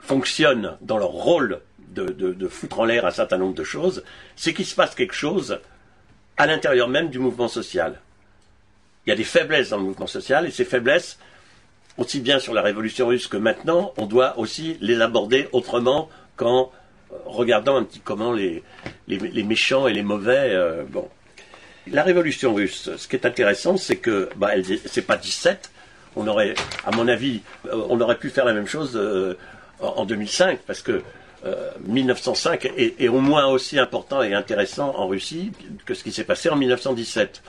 fonctionnent 0.00 0.76
dans 0.80 0.98
leur 0.98 1.10
rôle 1.10 1.60
de, 1.88 2.06
de 2.06 2.48
foutre 2.48 2.80
en 2.80 2.84
l'air 2.84 3.06
un 3.06 3.10
certain 3.10 3.38
nombre 3.38 3.54
de 3.54 3.64
choses, 3.64 4.04
c'est 4.34 4.52
qu'il 4.52 4.66
se 4.66 4.74
passe 4.74 4.94
quelque 4.94 5.14
chose 5.14 5.60
à 6.36 6.46
l'intérieur 6.46 6.88
même 6.88 7.08
du 7.08 7.18
mouvement 7.18 7.48
social. 7.48 8.00
Il 9.06 9.10
y 9.10 9.12
a 9.12 9.16
des 9.16 9.24
faiblesses 9.24 9.70
dans 9.70 9.78
le 9.78 9.84
mouvement 9.84 10.06
social 10.06 10.46
et 10.46 10.50
ces 10.50 10.64
faiblesses, 10.64 11.18
aussi 11.96 12.20
bien 12.20 12.38
sur 12.38 12.52
la 12.52 12.62
révolution 12.62 13.06
russe 13.06 13.28
que 13.28 13.36
maintenant, 13.36 13.94
on 13.96 14.06
doit 14.06 14.38
aussi 14.38 14.76
les 14.80 15.00
aborder 15.00 15.48
autrement 15.52 16.10
qu'en 16.36 16.70
regardant 17.24 17.76
un 17.76 17.84
petit 17.84 18.00
comment 18.00 18.32
les, 18.32 18.62
les, 19.08 19.42
méchants 19.42 19.86
et 19.86 19.92
les 19.92 20.02
mauvais. 20.02 20.50
Euh. 20.52 20.84
La 21.90 22.02
révolution 22.02 22.52
russe, 22.52 22.90
ce 22.96 23.06
qui 23.06 23.14
est 23.14 23.26
intéressant, 23.26 23.76
c'est 23.76 23.96
que 23.96 24.28
bah, 24.36 24.50
c'est 24.86 25.06
pas 25.06 25.16
17. 25.16 25.70
On 26.16 26.26
aurait, 26.26 26.54
à 26.84 26.90
mon 26.90 27.06
avis, 27.08 27.42
euh, 27.66 27.86
on 27.88 28.00
aurait 28.00 28.18
pu 28.18 28.30
faire 28.30 28.44
la 28.44 28.54
même 28.54 28.66
chose 28.66 29.00
en 29.80 30.04
2005 30.04 30.60
parce 30.66 30.82
que 30.82 31.02
1905 31.86 32.64
euh, 32.64 32.90
est, 32.98 33.08
au 33.08 33.20
moins 33.20 33.46
aussi 33.46 33.78
important 33.78 34.22
et 34.22 34.34
intéressant 34.34 34.94
en 34.96 35.06
Russie 35.06 35.52
que 35.84 35.94
ce 35.94 36.02
qui 36.02 36.12
s'est 36.12 36.24
passé 36.24 36.48
en 36.48 36.56
1917. 36.56 37.42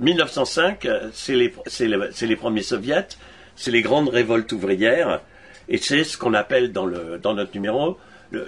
1905, 0.00 0.88
c'est 1.12 1.34
les, 1.34 1.52
les, 2.22 2.36
premiers 2.36 2.62
soviets, 2.62 3.06
c'est 3.54 3.70
les 3.70 3.82
grandes 3.82 4.08
révoltes 4.08 4.50
ouvrières, 4.50 5.20
et 5.68 5.78
c'est 5.78 6.02
ce 6.02 6.18
qu'on 6.18 6.34
appelle 6.34 6.72
dans, 6.72 6.84
le, 6.84 7.18
dans 7.22 7.34
notre 7.34 7.54
numéro 7.54 7.96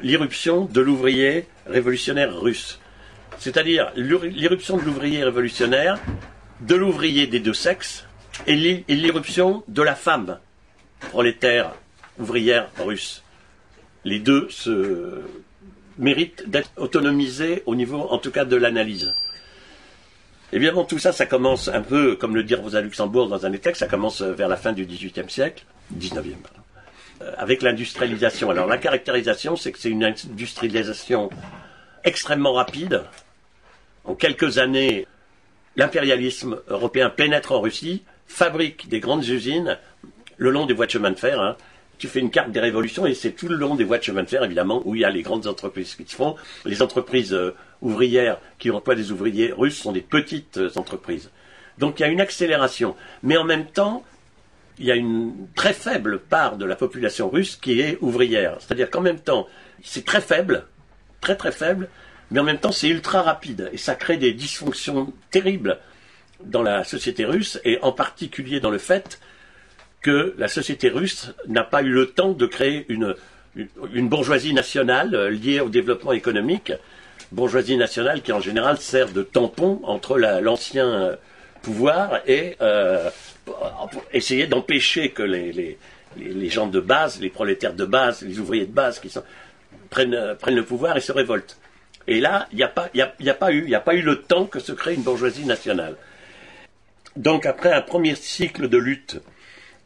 l'irruption 0.02 0.64
de 0.64 0.80
l'ouvrier 0.80 1.46
révolutionnaire 1.66 2.38
russe. 2.38 2.78
C'est-à-dire 3.38 3.92
l'irruption 3.96 4.76
de 4.76 4.82
l'ouvrier 4.82 5.22
révolutionnaire, 5.24 5.98
de 6.60 6.74
l'ouvrier 6.74 7.26
des 7.26 7.40
deux 7.40 7.54
sexes, 7.54 8.06
et 8.46 8.54
l'irruption 8.88 9.62
de 9.68 9.82
la 9.82 9.94
femme 9.94 10.38
prolétaire 11.00 11.72
ouvrière 12.18 12.68
russe 12.78 13.22
les 14.06 14.20
deux 14.20 14.46
se 14.48 15.20
méritent 15.98 16.48
d'être 16.48 16.70
autonomisés 16.76 17.62
au 17.66 17.74
niveau, 17.74 18.06
en 18.08 18.18
tout 18.18 18.30
cas, 18.30 18.44
de 18.44 18.56
l'analyse. 18.56 19.14
Évidemment, 20.52 20.84
tout 20.84 21.00
ça, 21.00 21.12
ça 21.12 21.26
commence 21.26 21.68
un 21.68 21.82
peu, 21.82 22.14
comme 22.14 22.36
le 22.36 22.44
dire 22.44 22.62
Rosa 22.62 22.80
Luxembourg 22.80 23.28
dans 23.28 23.44
un 23.44 23.50
des 23.50 23.58
textes, 23.58 23.80
ça 23.80 23.88
commence 23.88 24.22
vers 24.22 24.48
la 24.48 24.56
fin 24.56 24.72
du 24.72 24.86
XVIIIe 24.86 25.28
siècle, 25.28 25.64
XIXe, 25.92 26.18
euh, 26.18 26.60
avec 27.36 27.62
l'industrialisation. 27.62 28.50
Alors, 28.50 28.66
la 28.66 28.78
caractérisation, 28.78 29.56
c'est 29.56 29.72
que 29.72 29.78
c'est 29.78 29.90
une 29.90 30.04
industrialisation 30.04 31.30
extrêmement 32.04 32.52
rapide. 32.52 33.02
En 34.04 34.14
quelques 34.14 34.58
années, 34.58 35.06
l'impérialisme 35.76 36.60
européen 36.68 37.10
pénètre 37.10 37.52
en 37.52 37.60
Russie, 37.60 38.04
fabrique 38.26 38.88
des 38.88 39.00
grandes 39.00 39.26
usines 39.26 39.78
le 40.36 40.50
long 40.50 40.66
des 40.66 40.74
voies 40.74 40.86
de 40.86 40.90
chemin 40.90 41.10
de 41.10 41.18
fer, 41.18 41.40
hein, 41.40 41.56
tu 41.98 42.08
fais 42.08 42.20
une 42.20 42.30
carte 42.30 42.50
des 42.50 42.60
révolutions 42.60 43.06
et 43.06 43.14
c'est 43.14 43.32
tout 43.32 43.48
le 43.48 43.56
long 43.56 43.74
des 43.74 43.84
voies 43.84 43.98
de 43.98 44.02
chemin 44.02 44.22
de 44.22 44.28
fer, 44.28 44.44
évidemment, 44.44 44.82
où 44.84 44.94
il 44.94 45.00
y 45.00 45.04
a 45.04 45.10
les 45.10 45.22
grandes 45.22 45.46
entreprises 45.46 45.94
qui 45.94 46.04
se 46.06 46.14
font. 46.14 46.36
Les 46.64 46.82
entreprises 46.82 47.32
euh, 47.32 47.54
ouvrières 47.80 48.38
qui 48.58 48.70
emploient 48.70 48.94
des 48.94 49.12
ouvriers 49.12 49.52
russes 49.56 49.78
sont 49.78 49.92
des 49.92 50.02
petites 50.02 50.58
euh, 50.58 50.70
entreprises. 50.76 51.30
Donc 51.78 51.98
il 51.98 52.02
y 52.02 52.04
a 52.06 52.08
une 52.08 52.20
accélération. 52.20 52.96
Mais 53.22 53.36
en 53.36 53.44
même 53.44 53.66
temps, 53.66 54.04
il 54.78 54.86
y 54.86 54.92
a 54.92 54.94
une 54.94 55.48
très 55.54 55.72
faible 55.72 56.18
part 56.18 56.56
de 56.56 56.64
la 56.64 56.76
population 56.76 57.30
russe 57.30 57.56
qui 57.56 57.80
est 57.80 57.98
ouvrière. 58.00 58.56
C'est-à-dire 58.60 58.90
qu'en 58.90 59.00
même 59.00 59.20
temps, 59.20 59.46
c'est 59.82 60.04
très 60.04 60.20
faible, 60.20 60.66
très 61.20 61.36
très 61.36 61.52
faible, 61.52 61.88
mais 62.30 62.40
en 62.40 62.44
même 62.44 62.58
temps 62.58 62.72
c'est 62.72 62.88
ultra 62.88 63.22
rapide. 63.22 63.70
Et 63.72 63.78
ça 63.78 63.94
crée 63.94 64.16
des 64.16 64.32
dysfonctions 64.32 65.12
terribles 65.30 65.78
dans 66.44 66.62
la 66.62 66.84
société 66.84 67.24
russe, 67.24 67.58
et 67.64 67.78
en 67.82 67.92
particulier 67.92 68.60
dans 68.60 68.70
le 68.70 68.78
fait 68.78 69.18
que 70.02 70.34
la 70.38 70.48
société 70.48 70.88
russe 70.88 71.32
n'a 71.48 71.64
pas 71.64 71.82
eu 71.82 71.88
le 71.88 72.06
temps 72.10 72.32
de 72.32 72.46
créer 72.46 72.86
une, 72.88 73.14
bourgeoisie 74.08 74.52
nationale 74.52 75.14
euh, 75.14 75.30
liée 75.30 75.60
au 75.60 75.70
développement 75.70 76.12
économique, 76.12 76.72
bourgeoisie 77.32 77.78
nationale 77.78 78.20
qui 78.20 78.32
en 78.32 78.40
général 78.40 78.76
sert 78.76 79.10
de 79.12 79.22
tampon 79.22 79.80
entre 79.82 80.18
l'ancien 80.18 80.86
euh, 80.86 81.16
pouvoir 81.62 82.20
et 82.26 82.56
euh, 82.60 83.10
essayer 84.12 84.46
d'empêcher 84.46 85.10
que 85.10 85.22
les, 85.22 85.78
gens 86.48 86.66
de 86.66 86.80
base, 86.80 87.20
les 87.20 87.30
prolétaires 87.30 87.74
de 87.74 87.84
base, 87.84 88.22
les 88.22 88.38
ouvriers 88.38 88.66
de 88.66 88.72
base 88.72 88.98
qui 89.00 89.08
sont, 89.08 89.22
prennent, 89.90 90.36
prennent 90.38 90.56
le 90.56 90.64
pouvoir 90.64 90.96
et 90.96 91.00
se 91.00 91.12
révoltent. 91.12 91.58
Et 92.08 92.20
là, 92.20 92.46
il 92.52 92.56
n'y 92.56 92.62
a, 92.62 92.68
pas, 92.68 92.88
y 92.94 93.00
a, 93.00 93.14
y 93.18 93.30
a 93.30 93.50
eu, 93.50 93.74
a 93.74 93.80
pas 93.80 93.94
eu 93.94 94.02
le 94.02 94.22
temps 94.22 94.46
que 94.46 94.60
se 94.60 94.72
crée 94.72 94.94
une 94.94 95.02
bourgeoisie 95.02 95.44
nationale. 95.44 95.96
Donc 97.16 97.46
après 97.46 97.72
un 97.72 97.80
premier 97.80 98.14
cycle 98.14 98.68
de 98.68 98.78
lutte 98.78 99.20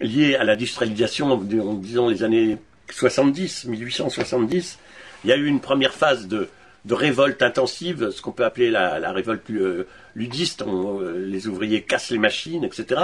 lié 0.01 0.35
à 0.35 0.45
l'industrialisation, 0.45 1.37
disons 1.37 2.09
les 2.09 2.23
années 2.23 2.59
70, 2.91 3.67
1870, 3.67 4.79
il 5.25 5.31
y 5.31 5.33
a 5.33 5.37
eu 5.37 5.47
une 5.47 5.61
première 5.61 5.95
phase 5.95 6.27
de, 6.27 6.49
de 6.85 6.95
révolte 6.95 7.43
intensive, 7.43 8.11
ce 8.11 8.23
qu'on 8.23 8.33
peut 8.33 8.45
appeler 8.45 8.71
la, 8.71 9.13
révolte 9.13 9.49
euh, 9.51 9.87
ludiste, 10.15 10.63
euh, 10.63 11.27
les 11.27 11.47
ouvriers 11.47 11.83
cassent 11.83 12.11
les 12.11 12.19
machines, 12.19 12.65
etc. 12.65 13.01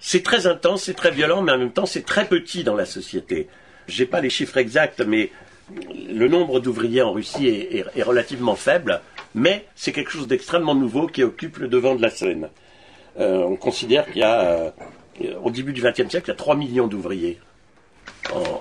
C'est 0.00 0.22
très 0.22 0.46
intense, 0.46 0.84
c'est 0.84 0.94
très 0.94 1.10
violent, 1.10 1.42
mais 1.42 1.52
en 1.52 1.58
même 1.58 1.72
temps 1.72 1.86
c'est 1.86 2.04
très 2.04 2.26
petit 2.26 2.64
dans 2.64 2.76
la 2.76 2.86
société. 2.86 3.48
J'ai 3.88 4.06
pas 4.06 4.20
les 4.20 4.30
chiffres 4.30 4.56
exacts, 4.58 5.00
mais 5.00 5.30
le 6.10 6.28
nombre 6.28 6.60
d'ouvriers 6.60 7.02
en 7.02 7.12
Russie 7.12 7.46
est, 7.48 8.02
relativement 8.02 8.54
faible, 8.54 9.00
mais 9.34 9.66
c'est 9.74 9.92
quelque 9.92 10.10
chose 10.10 10.28
d'extrêmement 10.28 10.74
nouveau 10.74 11.06
qui 11.06 11.22
occupe 11.22 11.58
le 11.58 11.68
devant 11.68 11.94
de 11.94 12.02
la 12.02 12.10
scène. 12.10 12.48
Euh, 13.18 13.42
on 13.42 13.56
considère 13.56 14.06
qu'il 14.06 14.18
y 14.18 14.22
a, 14.22 14.40
euh, 14.40 14.70
au 15.42 15.50
début 15.50 15.72
du 15.72 15.82
XXe 15.82 16.08
siècle, 16.08 16.26
il 16.26 16.28
y 16.28 16.30
a 16.30 16.36
3 16.36 16.56
millions 16.56 16.86
d'ouvriers 16.86 17.40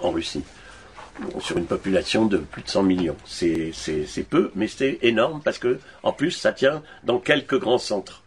en, 0.01 0.11
Russie, 0.11 0.43
sur 1.39 1.57
une 1.57 1.65
population 1.65 2.25
de 2.25 2.37
plus 2.37 2.63
de 2.63 2.69
100 2.69 2.83
millions. 2.83 3.17
C'est 3.25 3.73
peu, 4.29 4.51
mais 4.55 4.67
c'est 4.67 4.99
énorme 5.01 5.41
parce 5.43 5.59
que, 5.59 5.79
en 6.03 6.13
plus, 6.13 6.31
ça 6.31 6.51
tient 6.51 6.81
dans 7.03 7.19
quelques 7.19 7.59
grands 7.59 7.77
centres. 7.77 8.23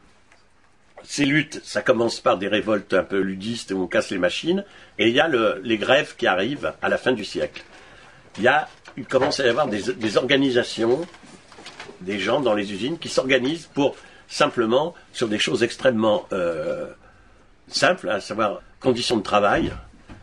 Ces 1.04 1.24
luttes, 1.24 1.60
ça 1.64 1.82
commence 1.82 2.20
par 2.20 2.38
des 2.38 2.48
révoltes 2.48 2.94
un 2.94 3.02
peu 3.02 3.20
ludistes 3.20 3.72
où 3.72 3.82
on 3.82 3.86
casse 3.86 4.10
les 4.10 4.18
machines, 4.18 4.64
et 4.98 5.08
il 5.08 5.14
y 5.14 5.20
a 5.20 5.28
les 5.62 5.78
grèves 5.78 6.14
qui 6.16 6.26
arrivent 6.26 6.72
à 6.82 6.88
la 6.88 6.98
fin 6.98 7.12
du 7.12 7.24
siècle 7.24 7.62
il, 8.38 8.44
y 8.44 8.48
a, 8.48 8.68
il 8.96 9.04
commence 9.04 9.40
à 9.40 9.46
y 9.46 9.48
avoir 9.48 9.68
des, 9.68 10.16
organisations, 10.16 11.06
des 12.00 12.18
gens 12.18 12.40
dans 12.40 12.54
les 12.54 12.72
usines 12.72 12.98
qui 12.98 13.08
s'organisent 13.08 13.66
pour 13.66 13.96
simplement 14.28 14.94
sur 15.12 15.28
des 15.28 15.38
choses 15.38 15.62
extrêmement 15.62 16.26
euh, 16.32 16.86
simples, 17.68 18.08
à 18.08 18.20
savoir 18.20 18.62
conditions 18.78 19.16
de 19.16 19.22
travail, 19.22 19.72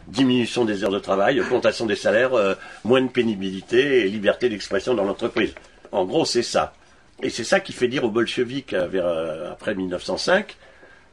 diminution 0.08 0.64
des 0.66 0.84
heures 0.84 0.92
de 0.92 1.00
travail, 1.00 1.42
augmentation 1.42 1.86
des 1.86 1.96
salaires, 1.96 2.34
euh, 2.34 2.56
moins 2.84 3.02
de 3.02 3.10
pénibilité 3.10 4.06
et 4.06 4.10
liberté 4.10 4.50
d'expression 4.50 4.94
dans 4.94 5.04
l'entreprise. 5.04 5.54
En 5.92 6.06
gros, 6.06 6.26
c'est 6.26 6.44
ça. 6.44 6.74
Et 7.24 7.30
c'est 7.30 7.44
ça 7.44 7.60
qui 7.60 7.74
fait 7.74 7.88
dire 7.88 8.04
aux 8.04 8.12
bolcheviks 8.12 8.74
euh, 8.74 8.88
vers, 8.88 9.08
après 9.52 9.76
1905 9.76 10.56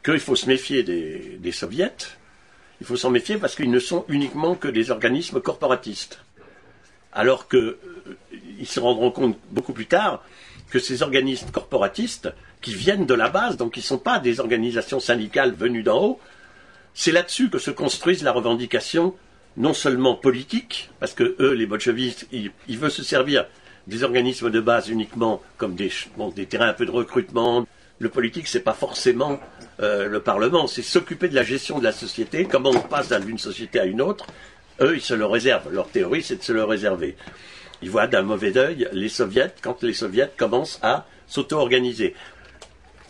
qu'il 0.05 0.21
faut 0.21 0.37
se 0.37 0.47
méfier 0.47 0.83
des, 0.83 1.53
soviets. 1.53 2.17
Il 2.81 2.87
faut 2.87 2.97
s'en 2.97 3.11
méfier 3.11 3.39
parce 3.39 3.55
qu'ils 3.55 3.71
ne 3.71 3.79
sont 3.79 4.05
uniquement 4.09 4.55
que 4.55 4.69
des 4.69 4.91
organismes 4.91 5.41
corporatistes 5.41 6.21
alors 7.15 7.49
qu'ils 7.49 7.59
euh, 7.59 8.65
se 8.65 8.81
rendront 8.81 9.11
compte 9.11 9.39
beaucoup 9.51 9.73
plus 9.73 9.87
tard 9.87 10.23
que 10.71 10.79
ces 10.79 11.03
organismes 11.03 11.51
corporatistes, 11.51 12.33
qui 12.61 12.75
viennent 12.75 13.07
de 13.07 13.15
la 13.15 13.29
base, 13.29 13.57
donc 13.57 13.75
qui 13.75 13.81
ne 13.81 13.85
sont 13.85 13.99
pas 13.99 14.19
des 14.19 14.41
organisations 14.41 14.99
syndicales 14.99 15.53
venues 15.55 15.85
d'en 15.85 16.03
haut, 16.03 16.21
c'est 16.95 17.13
là-dessus 17.13 17.51
que 17.51 17.59
se 17.59 17.71
construise 17.71 18.25
la 18.25 18.33
revendication 18.33 19.15
non 19.57 19.73
seulement 19.73 20.17
politique, 20.17 20.91
parce 20.99 21.13
que 21.13 21.37
eux, 21.39 21.53
les 21.53 21.67
bolchevistes, 21.67 22.27
ils, 22.33 22.51
veulent 22.79 22.91
se 22.91 23.05
servir 23.05 23.47
des 23.87 24.03
organismes 24.03 24.51
de 24.51 24.61
base 24.61 24.89
uniquement 24.89 25.43
comme 25.57 25.75
des, 25.75 25.91
terrains 26.47 26.69
un 26.69 26.73
peu 26.75 26.87
de 26.87 26.91
recrutement. 26.91 27.67
Le 27.99 28.09
politique, 28.09 28.49
c'est 28.49 28.61
pas 28.61 28.73
forcément 28.73 29.39
euh, 29.81 30.09
le 30.09 30.21
Parlement, 30.21 30.67
c'est 30.67 30.83
s'occuper 30.83 31.29
de 31.29 31.35
la 31.35 31.45
gestion 31.45 31.79
de 31.79 31.85
la 31.85 31.93
société, 31.93 32.45
comment 32.45 32.71
on 32.71 32.81
passe 32.81 33.11
d'une 33.13 33.39
société 33.39 33.81
à 33.81 33.85
une 33.85 34.01
autre, 34.01 34.27
eux, 34.81 34.95
ils 34.97 35.03
se 35.03 35.15
le 35.15 35.27
réservent. 35.27 35.73
Leur 35.73 35.89
théorie, 35.89 36.23
c'est 36.23 36.37
de 36.37 36.43
se 36.43 36.53
le 36.53 36.65
réserver. 36.65 37.17
Ils 37.83 37.91
voient 37.91 38.07
d'un 38.07 38.23
mauvais 38.23 38.57
œil 38.57 38.89
les 38.93 39.09
soviets 39.09 39.53
quand 39.63 39.83
les 39.83 39.95
soviets 39.95 40.31
commencent 40.37 40.81
à 40.83 41.07
s'auto-organiser. 41.27 42.15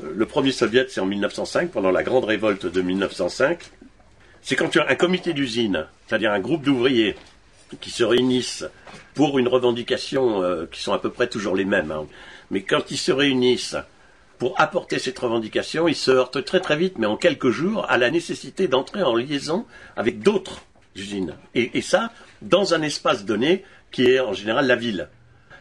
Euh, 0.03 0.13
le 0.15 0.27
premier 0.27 0.53
soviet, 0.53 0.87
c'est 0.89 1.01
en 1.01 1.07
1905, 1.07 1.71
pendant 1.71 1.91
la 1.91 2.03
grande 2.03 2.25
révolte 2.25 2.67
de 2.67 2.83
1905. 2.83 3.59
C'est 4.43 4.57
quand 4.57 4.69
tu 4.69 4.81
as 4.81 4.89
un 4.89 4.95
comité 4.95 5.33
d'usine, 5.33 5.87
c'est-à-dire 6.07 6.33
un 6.33 6.41
groupe 6.41 6.63
d'ouvriers 6.63 7.17
qui 7.81 7.91
se 7.91 8.05
réunissent 8.05 8.67
pour 9.15 9.39
une 9.39 9.49
revendication 9.49 10.43
euh, 10.43 10.67
qui 10.71 10.83
sont 10.83 10.93
à 10.93 10.99
peu 10.99 11.11
près 11.11 11.29
toujours 11.29 11.57
les 11.57 11.65
mêmes. 11.65 11.91
Hein. 11.91 12.07
Mais 12.51 12.63
quand 12.63 12.91
ils 12.91 12.99
se 12.99 13.13
réunissent 13.13 13.77
pour 14.39 14.61
apporter 14.61 14.99
cette 14.99 15.19
revendication, 15.19 15.89
ils 15.89 15.95
se 15.95 16.11
heurtent 16.11 16.45
très 16.45 16.61
très 16.61 16.77
vite, 16.77 16.99
mais 16.99 17.07
en 17.07 17.17
quelques 17.17 17.51
jours, 17.51 17.87
à 17.89 17.99
la 17.99 18.11
nécessité 18.11 18.69
d'entrer 18.69 19.03
en 19.03 19.15
liaison 19.15 19.65
avec 19.97 20.21
d'autres 20.21 20.63
et, 21.55 21.81
ça, 21.81 22.13
dans 22.43 22.75
un 22.75 22.83
espace 22.83 23.25
donné 23.25 23.65
qui 23.91 24.07
est 24.07 24.21
en 24.21 24.33
général 24.33 24.67
la 24.67 24.77
ville. 24.77 25.09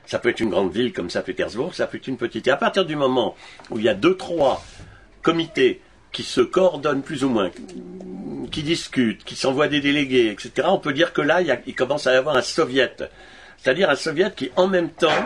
Ça 0.05 0.19
peut 0.19 0.29
être 0.29 0.41
une 0.41 0.49
grande 0.49 0.71
ville 0.71 0.93
comme 0.93 1.09
Saint-Pétersbourg, 1.09 1.73
ça 1.73 1.87
peut 1.87 1.97
être 1.97 2.07
une 2.07 2.17
petite. 2.17 2.47
Et 2.47 2.51
à 2.51 2.57
partir 2.57 2.85
du 2.85 2.95
moment 2.95 3.35
où 3.69 3.79
il 3.79 3.85
y 3.85 3.89
a 3.89 3.93
deux, 3.93 4.15
trois 4.15 4.63
comités 5.21 5.81
qui 6.13 6.23
se 6.23 6.39
coordonnent 6.39 7.01
plus 7.01 7.25
ou 7.25 7.29
moins, 7.29 7.51
qui 8.51 8.63
discutent, 8.63 9.25
qui 9.25 9.35
s'envoient 9.35 9.67
des 9.67 9.81
délégués, 9.81 10.29
etc., 10.29 10.67
on 10.69 10.77
peut 10.77 10.93
dire 10.93 11.11
que 11.11 11.21
là, 11.21 11.41
il, 11.41 11.75
commence 11.75 12.07
à 12.07 12.13
y 12.13 12.15
avoir 12.15 12.37
un 12.37 12.41
soviet. 12.41 12.95
C'est-à-dire 13.57 13.89
un 13.89 13.95
soviet 13.95 14.31
qui, 14.33 14.51
en 14.55 14.67
même 14.67 14.89
temps, 14.89 15.25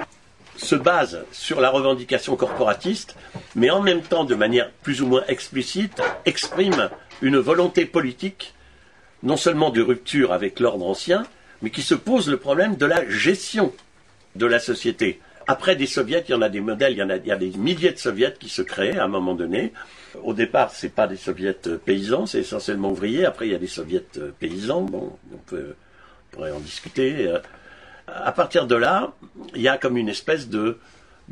se 0.56 0.76
base 0.76 1.24
sur 1.32 1.62
la 1.62 1.70
revendication 1.70 2.36
corporatiste, 2.36 3.16
mais 3.56 3.70
en 3.70 3.82
même 3.82 4.02
temps, 4.02 4.24
de 4.24 4.34
manière 4.34 4.72
plus 4.82 5.02
ou 5.02 5.08
moins 5.08 5.24
explicite, 5.28 6.02
exprime 6.26 6.90
une 7.22 7.38
volonté 7.38 7.86
politique 7.86 8.56
non 9.24 9.38
seulement 9.38 9.72
de 9.72 9.82
rupture 9.82 10.32
avec 10.32 10.60
l'ordre 10.60 10.88
ancien, 10.88 11.24
mais 11.62 11.70
qui 11.70 11.82
se 11.82 11.96
pose 11.96 12.30
le 12.30 12.38
problème 12.38 12.76
de 12.76 12.86
la 12.86 13.08
gestion 13.10 13.74
de 14.36 14.46
la 14.46 14.60
société. 14.60 15.20
Après 15.48 15.78
des 15.78 15.86
soviets, 15.86 16.24
il 16.28 16.32
y 16.32 16.34
en 16.36 16.42
a 16.42 16.50
des 16.50 16.60
modèles, 16.60 16.92
il 16.92 16.98
y, 16.98 17.04
en 17.04 17.10
a, 17.10 17.18
des 17.18 17.52
milliers 17.58 17.94
de 17.94 17.98
soviets 17.98 18.34
qui 18.38 18.50
se 18.50 18.62
créent 18.62 18.98
à 18.98 19.06
un 19.06 19.08
moment 19.08 19.34
donné. 19.34 19.72
Au 20.22 20.34
départ, 20.34 20.72
ce 20.72 20.86
n'est 20.86 20.92
pas 20.92 21.08
des 21.08 21.16
soviets 21.16 21.56
paysans, 21.86 22.26
c'est 22.26 22.40
essentiellement 22.40 22.92
ouvriers. 22.92 23.26
Après, 23.26 23.48
il 23.48 23.54
y 23.54 23.56
a 23.56 23.60
des 23.60 23.68
soviets 23.68 24.04
paysans. 24.40 24.82
Bon, 24.82 25.18
on, 25.34 25.38
peut, 25.38 25.76
pourrait 26.32 26.52
en 26.52 26.60
discuter. 26.60 27.34
À 28.08 28.34
partir 28.34 28.68
de 28.68 28.76
là, 28.76 29.14
il 29.56 29.62
y 29.62 29.70
a 29.70 29.78
comme 29.78 29.96
une 29.96 30.10
espèce 30.10 30.50
de, 30.50 30.80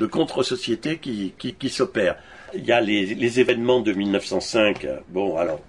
contre-société 0.10 0.98
qui, 0.98 1.70
s'opère. 1.70 2.16
Il 2.54 2.66
y 2.66 2.72
a 2.72 2.80
les, 2.80 3.40
événements 3.42 3.82
de 3.82 3.92
1905. 3.92 4.88
Bon, 5.10 5.38
alors, 5.38 5.60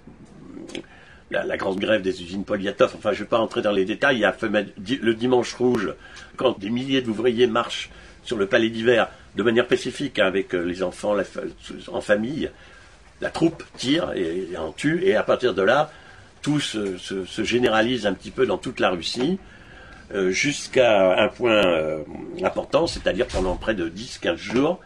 la, 1.31 1.57
grande 1.57 1.79
grève 1.79 2.01
des 2.01 2.23
usines 2.23 2.45
Poliatov, 2.45 2.93
enfin 2.97 3.11
je 3.11 3.19
ne 3.19 3.23
vais 3.23 3.29
pas 3.29 3.39
entrer 3.39 3.61
dans 3.61 3.73
les 3.73 3.83
détails, 3.83 4.17
il 4.17 4.21
y 4.21 4.25
a 4.25 4.35
le 5.01 5.13
dimanche 5.13 5.53
rouge, 5.53 5.93
quand 6.37 6.57
des 6.57 6.69
milliers 6.69 7.01
d'ouvriers 7.01 7.47
marchent 7.47 7.89
sur 8.27 8.37
le 8.37 8.45
palais 8.45 8.69
d'hiver 8.69 9.09
de 9.35 9.43
manière 9.43 9.67
pacifique 9.67 10.19
avec 10.19 10.53
euh, 10.53 10.63
les 10.63 10.83
enfants 10.83 11.15
en 11.87 12.01
famille, 12.01 12.51
la 13.21 13.29
troupe 13.29 13.63
tire 13.77 14.11
et, 14.15 14.49
en 14.57 14.73
tue, 14.73 15.03
et 15.05 15.15
à 15.15 15.23
partir 15.23 15.53
de 15.53 15.61
là, 15.61 15.89
tout 16.41 16.59
se, 16.59 16.97
généralise 17.43 18.05
un 18.05 18.13
petit 18.13 18.31
peu 18.31 18.45
dans 18.45 18.57
toute 18.57 18.79
la 18.79 18.89
Russie, 18.89 19.39
euh, 20.13 20.31
jusqu'à 20.31 21.23
un 21.23 21.29
point 21.29 21.65
euh, 21.65 22.03
important, 22.43 22.85
c'est-à-dire 22.85 23.27
pendant 23.27 23.55
près 23.55 23.75
de 23.75 23.89
10-15 23.89 24.35
jours, 24.35 24.79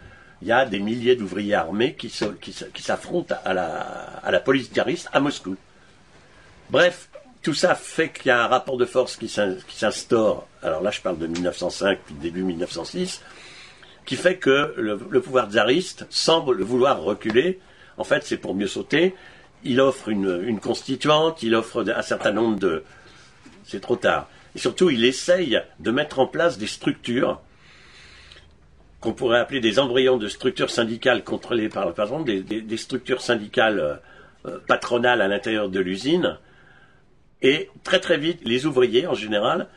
il 0.43 0.47
y 0.47 0.51
a 0.51 0.65
des 0.65 0.79
milliers 0.79 1.15
d'ouvriers 1.15 1.55
armés 1.55 1.93
qui, 1.95 2.09
s'affrontent 2.79 3.35
à 3.43 3.53
la, 3.53 3.67
à 4.23 4.31
la 4.31 4.39
police 4.39 4.69
cariste 4.69 5.09
à 5.13 5.19
Moscou. 5.19 5.55
Bref, 6.69 7.09
tout 7.41 7.53
ça 7.53 7.75
fait 7.75 8.09
qu'il 8.09 8.27
y 8.27 8.29
a 8.31 8.43
un 8.43 8.47
rapport 8.47 8.77
de 8.77 8.85
force 8.85 9.17
qui 9.17 9.27
s'instaure, 9.27 10.47
alors 10.61 10.81
là 10.81 10.91
je 10.91 11.01
parle 11.01 11.17
de 11.17 11.27
1905 11.27 11.99
puis 12.05 12.15
début 12.15 12.43
1906, 12.43 13.21
qui 14.05 14.15
fait 14.15 14.37
que 14.37 14.73
le, 14.77 14.97
pouvoir 15.21 15.49
tsariste 15.49 16.05
semble 16.09 16.61
vouloir 16.61 17.01
reculer. 17.01 17.59
En 17.97 18.03
fait, 18.03 18.23
c'est 18.25 18.37
pour 18.37 18.55
mieux 18.55 18.67
sauter. 18.67 19.15
Il 19.63 19.79
offre 19.79 20.09
une, 20.09 20.59
constituante, 20.59 21.43
il 21.43 21.55
offre 21.55 21.85
un 21.87 22.01
certain 22.01 22.31
nombre 22.31 22.59
de... 22.59 22.83
C'est 23.63 23.79
trop 23.79 23.95
tard. 23.95 24.27
Et 24.55 24.59
surtout, 24.59 24.89
il 24.89 25.05
essaye 25.05 25.61
de 25.79 25.91
mettre 25.91 26.19
en 26.19 26.25
place 26.25 26.57
des 26.57 26.67
structures 26.67 27.39
qu'on 28.99 29.13
pourrait 29.13 29.39
appeler 29.39 29.61
des 29.61 29.79
embryons 29.79 30.17
de 30.17 30.27
structures 30.27 30.69
syndicales 30.69 31.23
contrôlées 31.23 31.69
par, 31.69 31.89
exemple, 31.89 32.25
des, 32.25 32.41
des 32.41 32.77
structures 32.77 33.21
syndicales 33.21 33.99
euh, 34.45 34.57
patronales 34.67 35.21
à 35.21 35.27
l'intérieur 35.27 35.69
de 35.69 35.79
l'usine, 35.79 36.37
et 37.41 37.69
très 37.83 37.99
très 37.99 38.17
vite, 38.17 38.39
les 38.43 38.65
ouvriers 38.65 39.07
en 39.07 39.15
général 39.15 39.67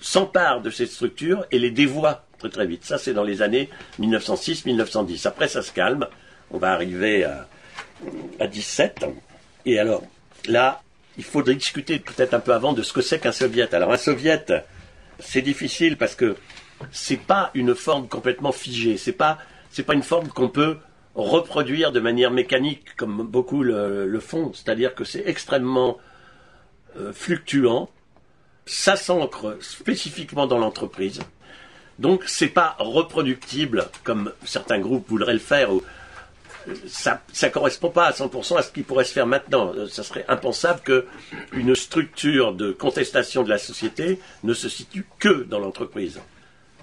s'emparent 0.00 0.62
de 0.62 0.70
ces 0.70 0.86
structures 0.86 1.44
et 1.50 1.58
les 1.58 1.70
dévoient 1.70 2.24
très 2.38 2.48
très 2.48 2.66
vite. 2.66 2.84
Ça, 2.84 2.98
c'est 2.98 3.14
dans 3.14 3.24
les 3.24 3.42
années 3.42 3.68
1906-1910. 4.00 5.26
Après, 5.26 5.48
ça 5.48 5.62
se 5.62 5.72
calme. 5.72 6.06
On 6.50 6.58
va 6.58 6.72
arriver 6.72 7.24
à, 7.24 7.48
à 8.38 8.46
17. 8.46 9.06
Et 9.66 9.78
alors, 9.78 10.02
là, 10.46 10.82
il 11.16 11.24
faudrait 11.24 11.54
discuter 11.54 11.98
peut-être 11.98 12.34
un 12.34 12.40
peu 12.40 12.52
avant 12.52 12.72
de 12.72 12.82
ce 12.82 12.92
que 12.92 13.00
c'est 13.00 13.18
qu'un 13.18 13.32
soviet. 13.32 13.74
Alors, 13.74 13.92
un 13.92 13.96
soviet, 13.96 14.46
c'est 15.18 15.42
difficile 15.42 15.96
parce 15.96 16.14
que 16.14 16.36
c'est 16.90 17.20
pas 17.20 17.50
une 17.54 17.74
forme 17.74 18.08
complètement 18.08 18.52
figée. 18.52 18.96
C'est 18.96 19.12
pas, 19.12 19.38
c'est 19.70 19.84
pas 19.84 19.94
une 19.94 20.02
forme 20.02 20.28
qu'on 20.28 20.48
peut 20.48 20.78
reproduire 21.14 21.92
de 21.92 22.00
manière 22.00 22.30
mécanique 22.30 22.96
comme 22.96 23.26
beaucoup 23.26 23.62
le 23.62 24.20
font. 24.20 24.52
C'est-à-dire 24.52 24.94
que 24.94 25.04
c'est 25.04 25.22
extrêmement 25.26 25.98
euh, 26.96 27.12
fluctuant, 27.12 27.90
ça 28.66 28.96
s'ancre 28.96 29.56
spécifiquement 29.60 30.46
dans 30.46 30.58
l'entreprise. 30.58 31.20
Donc 31.98 32.24
c'est 32.26 32.48
pas 32.48 32.76
reproductible 32.78 33.88
comme 34.04 34.32
certains 34.44 34.78
groupes 34.78 35.08
voudraient 35.08 35.32
le 35.32 35.38
faire. 35.38 35.70
Ça 36.86 37.20
ne 37.42 37.48
correspond 37.48 37.90
pas 37.90 38.06
à 38.06 38.12
100% 38.12 38.56
à 38.56 38.62
ce 38.62 38.70
qui 38.70 38.82
pourrait 38.82 39.04
se 39.04 39.12
faire 39.12 39.26
maintenant. 39.26 39.72
Ça 39.88 40.02
serait 40.02 40.24
impensable 40.28 40.80
qu'une 40.80 41.74
structure 41.74 42.54
de 42.54 42.72
contestation 42.72 43.42
de 43.42 43.48
la 43.48 43.58
société 43.58 44.20
ne 44.44 44.54
se 44.54 44.68
situe 44.68 45.06
que 45.18 45.42
dans 45.44 45.58
l'entreprise. 45.58 46.20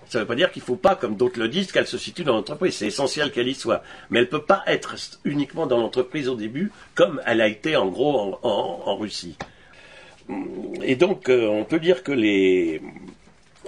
Ça 0.09 0.17
ne 0.17 0.23
veut 0.23 0.27
pas 0.27 0.35
dire 0.35 0.51
qu'il 0.51 0.63
ne 0.63 0.65
faut 0.65 0.75
pas, 0.75 0.95
comme 0.95 1.15
d'autres 1.15 1.39
le 1.39 1.47
disent, 1.47 1.71
qu'elle 1.71 1.85
se 1.85 1.99
situe 1.99 2.23
dans 2.23 2.33
l'entreprise. 2.33 2.75
C'est 2.75 2.87
essentiel 2.87 3.31
qu'elle 3.31 3.47
y 3.47 3.53
soit. 3.53 3.83
Mais 4.09 4.17
elle 4.19 4.25
ne 4.25 4.31
peut 4.31 4.41
pas 4.41 4.63
être 4.65 4.95
uniquement 5.23 5.67
dans 5.67 5.77
l'entreprise 5.77 6.27
au 6.27 6.35
début, 6.35 6.71
comme 6.95 7.21
elle 7.27 7.41
a 7.41 7.47
été 7.47 7.77
en 7.77 7.85
gros 7.85 8.39
en, 8.41 8.97
Russie. 8.97 9.37
Et 10.83 10.95
donc, 10.95 11.29
euh, 11.29 11.47
on 11.47 11.65
peut 11.65 11.79
dire 11.79 12.03
que 12.03 12.11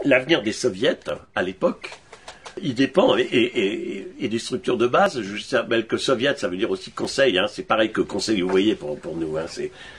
l'avenir 0.05 0.41
des 0.43 0.51
soviets, 0.51 0.99
à 1.35 1.43
l'époque, 1.43 1.89
il 2.61 2.75
dépend, 2.75 3.15
et, 3.17 4.07
des 4.19 4.39
structures 4.39 4.77
de 4.77 4.87
base, 4.87 5.21
je 5.21 5.55
rappelle 5.55 5.87
que 5.87 5.97
soviet, 5.97 6.35
ça 6.37 6.47
veut 6.47 6.57
dire 6.57 6.69
aussi 6.69 6.91
conseil, 6.91 7.37
hein. 7.37 7.45
c'est 7.47 7.63
pareil 7.63 7.91
que 7.91 8.01
conseil, 8.01 8.41
vous 8.41 8.49
voyez, 8.49 8.75
pour, 8.75 8.97
nous, 9.15 9.37
hein. 9.37 9.45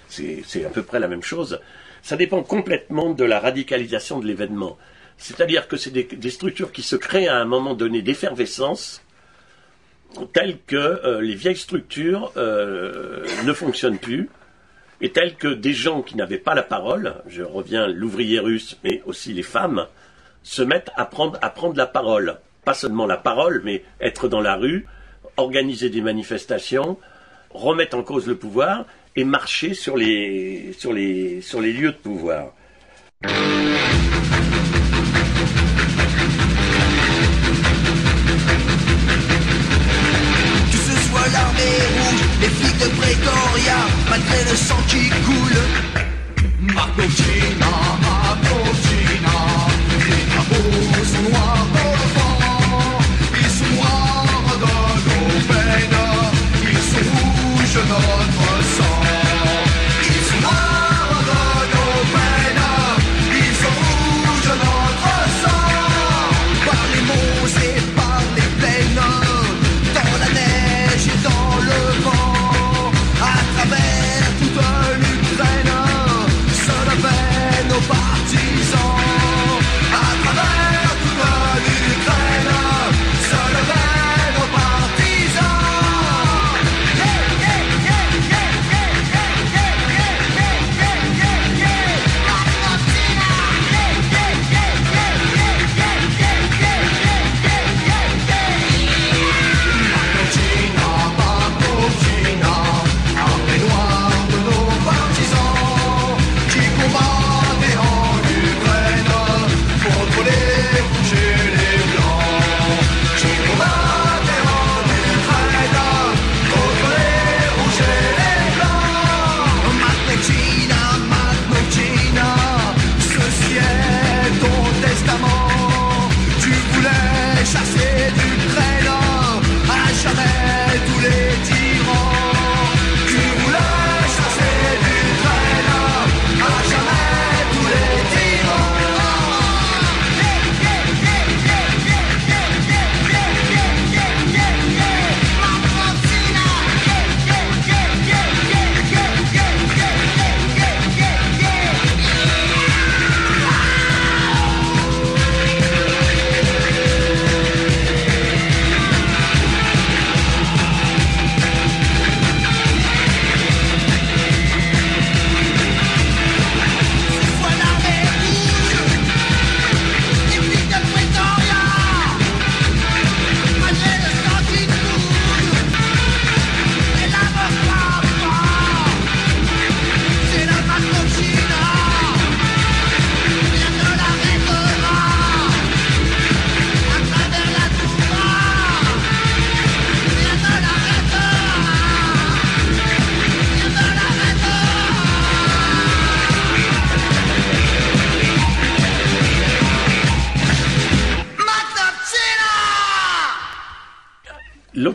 c'est 0.09 0.65
à 0.65 0.69
peu 0.69 0.83
près 0.83 1.01
la 1.01 1.09
même 1.09 1.23
chose. 1.23 1.61
Ça 2.03 2.17
dépend 2.17 2.43
complètement 2.43 3.11
de 3.11 3.25
la 3.25 3.39
radicalisation 3.41 4.19
de 4.19 4.27
l'événement. 4.27 4.77
C'est-à-dire 5.19 5.69
que 5.69 5.77
c'est 5.77 5.91
des, 5.91 6.31
structures 6.31 6.73
qui 6.73 6.83
se 6.83 6.97
créent 6.97 7.29
à 7.29 7.37
un 7.37 7.45
moment 7.45 7.75
donné 7.75 8.03
d'effervescence, 8.03 9.03
telles 10.33 10.59
que 10.67 10.77
euh, 10.77 11.21
les 11.21 11.35
vieilles 11.35 11.57
structures 11.57 12.33
euh, 12.37 13.25
ne 13.45 13.53
fonctionnent 13.53 13.99
plus, 13.99 14.29
et 15.03 15.11
telles 15.11 15.35
que 15.35 15.49
des 15.49 15.73
gens 15.73 16.01
qui 16.01 16.17
n'avaient 16.17 16.39
pas 16.39 16.55
la 16.55 16.63
parole, 16.63 17.17
je 17.27 17.43
reviens 17.43 17.89
l'ouvrier 17.89 18.39
russe, 18.39 18.79
mais 18.85 19.03
aussi 19.05 19.33
les 19.33 19.43
femmes, 19.43 19.87
se 20.45 20.63
mettent 20.63 20.93
à 20.97 21.05
prendre, 21.05 21.39
la 21.77 21.87
parole. 21.87 22.39
Pas 22.65 22.75
seulement 22.75 23.07
la 23.07 23.17
parole, 23.17 23.63
mais 23.65 23.83
être 24.01 24.29
dans 24.29 24.41
la 24.41 24.55
rue, 24.55 24.87
organiser 25.37 25.91
des 25.91 26.01
manifestations, 26.01 26.99
remettre 27.51 27.97
en 27.97 28.05
cause 28.05 28.29
le 28.29 28.37
pouvoir 28.37 28.85
et 29.17 29.25
marcher 29.25 29.75
sur 29.75 29.97
les, 29.97 30.73
sur 30.79 30.93
les, 30.93 31.43
lieux 31.73 31.91
de 31.91 31.97
pouvoir. 31.97 32.53
Les 42.43 42.49
flics 42.49 42.79
de 42.79 42.89
Pretoria, 43.01 43.79
malgré 44.11 44.41
le 44.51 44.57
sang 44.57 44.83
qui 44.89 45.09
coule. 45.27 45.63
Marcochina, 46.75 47.73
Marcochina, 48.05 49.39
les 50.11 50.25
drapeaux 50.31 51.05
sont 51.13 51.31
noirs 51.31 51.82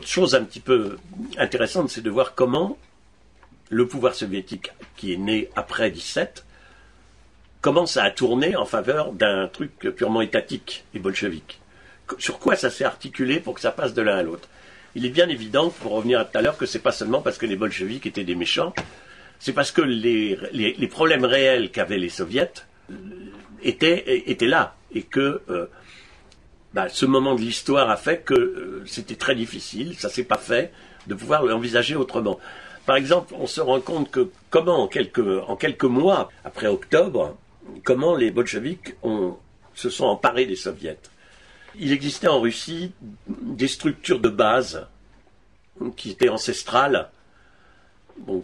chose 0.06 0.36
un 0.36 0.44
petit 0.44 0.60
peu 0.60 0.98
intéressante, 1.38 1.90
c'est 1.90 2.02
de 2.02 2.10
voir 2.10 2.36
comment 2.36 2.78
le 3.70 3.88
pouvoir 3.88 4.16
soviétique, 4.16 4.72
qui 4.96 5.14
est 5.14 5.18
né 5.18 5.50
après 5.56 5.92
17, 5.92 6.46
commence 7.62 7.98
à 7.98 8.10
tourner 8.12 8.56
en 8.56 8.66
faveur 8.66 9.12
d'un 9.12 9.48
truc 9.48 9.72
purement 9.96 10.22
étatique 10.22 10.86
et 10.94 11.00
bolchevique. 11.00 11.60
Sur 12.18 12.40
quoi 12.40 12.56
ça 12.56 12.70
s'est 12.70 12.86
articulé 12.86 13.40
pour 13.40 13.56
que 13.56 13.62
ça 13.62 13.72
passe 13.72 13.94
de 13.94 14.02
l'un 14.02 14.18
à 14.18 14.24
l'autre 14.24 14.48
Il 14.96 15.06
est 15.06 15.10
bien 15.10 15.28
évident, 15.28 15.70
pour 15.70 15.92
revenir 15.92 16.20
à 16.20 16.26
tout 16.26 16.38
à 16.38 16.42
l'heure, 16.42 16.58
que 16.58 16.66
c'est 16.66 16.80
pas 16.80 16.92
seulement 16.92 17.22
parce 17.22 17.38
que 17.38 17.46
les 17.46 17.56
bolcheviks 17.56 18.06
étaient 18.06 18.24
des 18.24 18.36
méchants, 18.36 18.74
c'est 19.40 19.54
parce 19.54 19.72
que 19.72 19.82
les, 19.82 20.88
problèmes 20.90 21.26
réels 21.26 21.72
qu'avaient 21.72 21.98
les 21.98 22.10
soviets 22.10 22.54
euh, 22.92 22.96
étaient, 23.62 24.24
étaient 24.30 24.48
là 24.48 24.76
et 24.94 25.04
que 25.04 25.42
euh, 25.50 25.66
bah, 26.78 26.90
ce 26.90 27.08
moment 27.08 27.34
de 27.34 27.42
l'histoire 27.42 27.90
a 27.90 27.98
fait 27.98 28.24
que 28.24 28.36
euh, 28.36 28.84
c'était 28.86 29.16
très 29.16 29.34
difficile, 29.34 29.98
ça 29.98 30.10
s'est 30.10 30.26
pas 30.26 30.38
fait, 30.38 30.72
de 31.08 31.16
pouvoir 31.16 31.44
l'envisager 31.44 31.96
autrement. 31.96 32.40
Par 32.86 32.98
exemple, 32.98 33.34
on 33.36 33.48
se 33.48 33.60
rend 33.60 33.82
compte 33.82 34.12
que 34.12 34.30
comment 34.52 34.84
en 34.84 34.88
quelques, 34.88 35.84
mois 35.86 36.32
après 36.46 36.68
octobre, 36.68 37.36
comment 37.84 38.16
les 38.16 38.30
bolcheviks 38.30 38.94
se 39.74 39.90
sont 39.90 40.06
emparés 40.06 40.46
des 40.46 40.56
soviets. 40.56 41.00
Il 41.80 41.92
existait 41.94 42.28
en 42.28 42.42
Russie 42.42 42.92
des 43.28 43.68
structures 43.68 44.20
de 44.20 44.30
base 44.30 44.86
qui 45.96 46.12
étaient 46.12 46.30
ancestrales, 46.30 47.10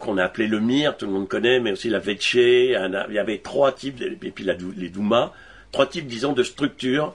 qu'on 0.00 0.18
a 0.18 0.24
appelé 0.24 0.48
le 0.48 0.58
Mir, 0.58 0.96
tout 0.96 1.06
le 1.06 1.12
monde 1.12 1.28
connaît, 1.28 1.60
mais 1.60 1.70
aussi 1.70 1.88
la 1.88 2.00
Veche, 2.00 2.34
il 2.34 3.12
y 3.12 3.18
avait 3.18 3.38
trois 3.38 3.70
types, 3.70 4.02
et 4.02 4.30
puis 4.32 4.44
les 4.44 4.88
Doumas, 4.88 5.32
trois 5.70 5.86
types, 5.86 6.08
disons, 6.08 6.32
de 6.32 6.42
structures 6.42 7.14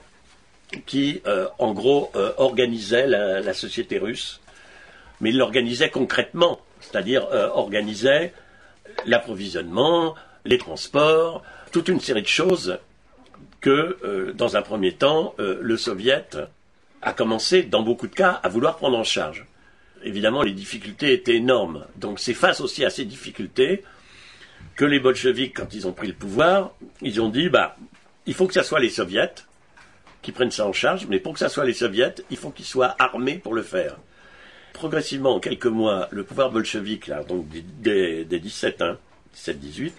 qui, 0.86 1.20
euh, 1.26 1.48
en 1.58 1.72
gros, 1.72 2.10
euh, 2.14 2.32
organisait 2.36 3.06
la, 3.06 3.40
la 3.40 3.54
société 3.54 3.98
russe, 3.98 4.40
mais 5.20 5.30
il 5.30 5.38
l'organisait 5.38 5.90
concrètement, 5.90 6.60
c'est-à-dire 6.80 7.26
euh, 7.32 7.48
organisait 7.48 8.32
l'approvisionnement, 9.06 10.14
les 10.44 10.58
transports, 10.58 11.42
toute 11.72 11.88
une 11.88 12.00
série 12.00 12.22
de 12.22 12.26
choses 12.26 12.78
que, 13.60 13.98
euh, 14.04 14.32
dans 14.32 14.56
un 14.56 14.62
premier 14.62 14.92
temps, 14.92 15.34
euh, 15.38 15.58
le 15.60 15.76
soviet 15.76 16.26
a 17.02 17.12
commencé, 17.12 17.62
dans 17.62 17.82
beaucoup 17.82 18.06
de 18.06 18.14
cas, 18.14 18.40
à 18.42 18.48
vouloir 18.48 18.76
prendre 18.76 18.98
en 18.98 19.04
charge. 19.04 19.46
Évidemment, 20.02 20.42
les 20.42 20.52
difficultés 20.52 21.12
étaient 21.12 21.36
énormes. 21.36 21.86
Donc 21.96 22.20
c'est 22.20 22.34
face 22.34 22.60
aussi 22.60 22.84
à 22.84 22.90
ces 22.90 23.04
difficultés 23.04 23.84
que 24.76 24.84
les 24.84 24.98
bolcheviks, 25.00 25.54
quand 25.54 25.74
ils 25.74 25.86
ont 25.86 25.92
pris 25.92 26.08
le 26.08 26.14
pouvoir, 26.14 26.72
ils 27.02 27.20
ont 27.20 27.28
dit, 27.28 27.48
bah, 27.50 27.76
il 28.26 28.34
faut 28.34 28.46
que 28.46 28.54
ce 28.54 28.62
soit 28.62 28.80
les 28.80 28.88
soviets 28.88 29.32
qui 30.22 30.32
prennent 30.32 30.50
ça 30.50 30.66
en 30.66 30.72
charge, 30.72 31.06
mais 31.08 31.18
pour 31.18 31.32
que 31.32 31.38
ça 31.38 31.48
soit 31.48 31.64
les 31.64 31.74
soviets, 31.74 32.14
il 32.30 32.36
faut 32.36 32.50
qu'ils 32.50 32.66
soient 32.66 32.94
armés 32.98 33.38
pour 33.38 33.54
le 33.54 33.62
faire. 33.62 33.96
Progressivement, 34.72 35.34
en 35.34 35.40
quelques 35.40 35.66
mois, 35.66 36.08
le 36.10 36.24
pouvoir 36.24 36.50
bolchevique, 36.50 37.06
là, 37.06 37.22
donc 37.24 37.48
des, 37.48 37.62
des, 37.62 38.24
des 38.24 38.38
17, 38.38 38.82
hein, 38.82 38.98
17-18, 39.36 39.92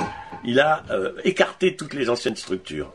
il 0.45 0.59
a 0.59 0.83
euh, 0.91 1.13
écarté 1.23 1.75
toutes 1.75 1.93
les 1.93 2.09
anciennes 2.09 2.35
structures 2.35 2.91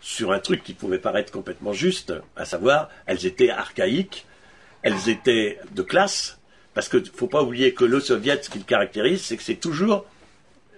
sur 0.00 0.32
un 0.32 0.38
truc 0.38 0.62
qui 0.62 0.74
pouvait 0.74 0.98
paraître 0.98 1.32
complètement 1.32 1.72
juste, 1.72 2.14
à 2.36 2.44
savoir, 2.44 2.88
elles 3.06 3.26
étaient 3.26 3.50
archaïques, 3.50 4.26
elles 4.82 5.08
étaient 5.08 5.58
de 5.72 5.82
classe, 5.82 6.38
parce 6.74 6.88
que 6.88 7.02
faut 7.02 7.26
pas 7.26 7.42
oublier 7.42 7.74
que 7.74 7.84
le 7.84 8.00
soviet, 8.00 8.40
ce 8.42 8.50
qui 8.50 8.62
caractérise, 8.62 9.22
c'est 9.22 9.36
que 9.36 9.42
c'est 9.42 9.56
toujours, 9.56 10.06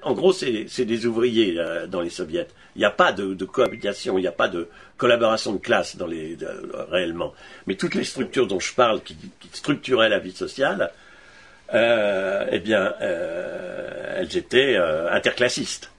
en 0.03 0.13
gros, 0.15 0.33
c'est 0.33 0.85
des 0.85 1.07
ouvriers 1.07 1.59
dans 1.89 2.01
les 2.01 2.11
soviets. 2.11 2.47
Il 2.77 2.81
n'y 2.81 2.85
a 2.85 2.91
pas 2.91 3.13
de, 3.13 3.45
cohabitation, 3.45 4.19
il 4.19 4.23
n'y 4.23 4.27
a 4.29 4.33
pas 4.33 4.49
de 4.49 4.69
collaboration 4.97 5.53
de 5.53 5.59
classe 5.59 5.97
dans 5.97 6.07
les, 6.07 6.37
réellement. 6.91 7.35
Mais 7.67 7.75
toutes 7.75 7.95
les 7.95 8.05
structures 8.05 8.47
dont 8.47 8.61
je 8.61 8.75
parle, 8.75 9.03
qui, 9.03 9.17
structuraient 9.53 10.09
la 10.09 10.19
vie 10.19 10.33
sociale, 10.33 10.91
euh, 11.75 12.47
eh 12.51 12.59
bien, 12.59 12.95
euh, 13.01 14.17
elles 14.19 14.37
étaient 14.37 14.77
euh, 14.77 15.11
interclassistes. 15.11 15.91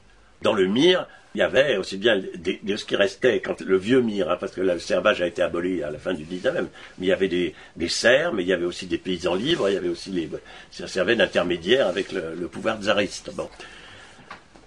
Dans 0.42 0.54
le 0.54 0.66
MIR, 0.68 1.08
il 1.34 1.40
y 1.40 1.42
avait 1.44 1.78
aussi 1.78 1.98
bien 1.98 2.22
des- 2.36 2.60
de 2.62 2.76
ce 2.76 2.84
qui 2.84 2.96
restait, 2.96 3.40
quand 3.40 3.62
le 3.62 3.78
vieux 3.78 4.02
MIR, 4.02 4.30
hein, 4.32 4.38
parce 4.40 4.52
que 4.54 4.62
le 4.62 4.80
servage 4.80 5.22
a 5.22 5.28
été 5.28 5.42
aboli 5.42 5.82
à 5.84 5.90
la 5.92 5.98
fin 5.98 6.14
du 6.14 6.24
19e, 6.26 6.68
mais 6.98 7.06
il 7.06 7.10
y 7.10 7.14
avait 7.14 7.30
des, 7.30 7.56
des 7.78 7.88
serfs, 7.88 8.34
mais 8.34 8.44
il 8.44 8.50
y 8.50 8.54
avait 8.54 8.66
aussi 8.66 8.86
des 8.86 8.98
paysans 8.98 9.36
libres, 9.36 9.70
il 9.70 9.76
y 9.76 9.78
avait 9.78 9.88
aussi 9.90 10.10
les, 10.12 10.30
ça 10.72 10.88
servait 10.88 11.16
d'intermédiaire 11.16 11.88
avec 11.88 12.12
le, 12.12 12.48
pouvoir 12.48 12.82
tsariste. 12.82 13.32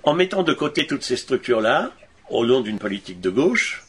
En 0.04 0.12
mettant 0.12 0.42
de 0.42 0.52
côté 0.52 0.86
toutes 0.86 1.02
ces 1.02 1.16
structures-là, 1.16 1.90
au 2.28 2.44
nom 2.44 2.60
d'une 2.60 2.78
politique 2.78 3.22
de 3.22 3.30
gauche, 3.30 3.84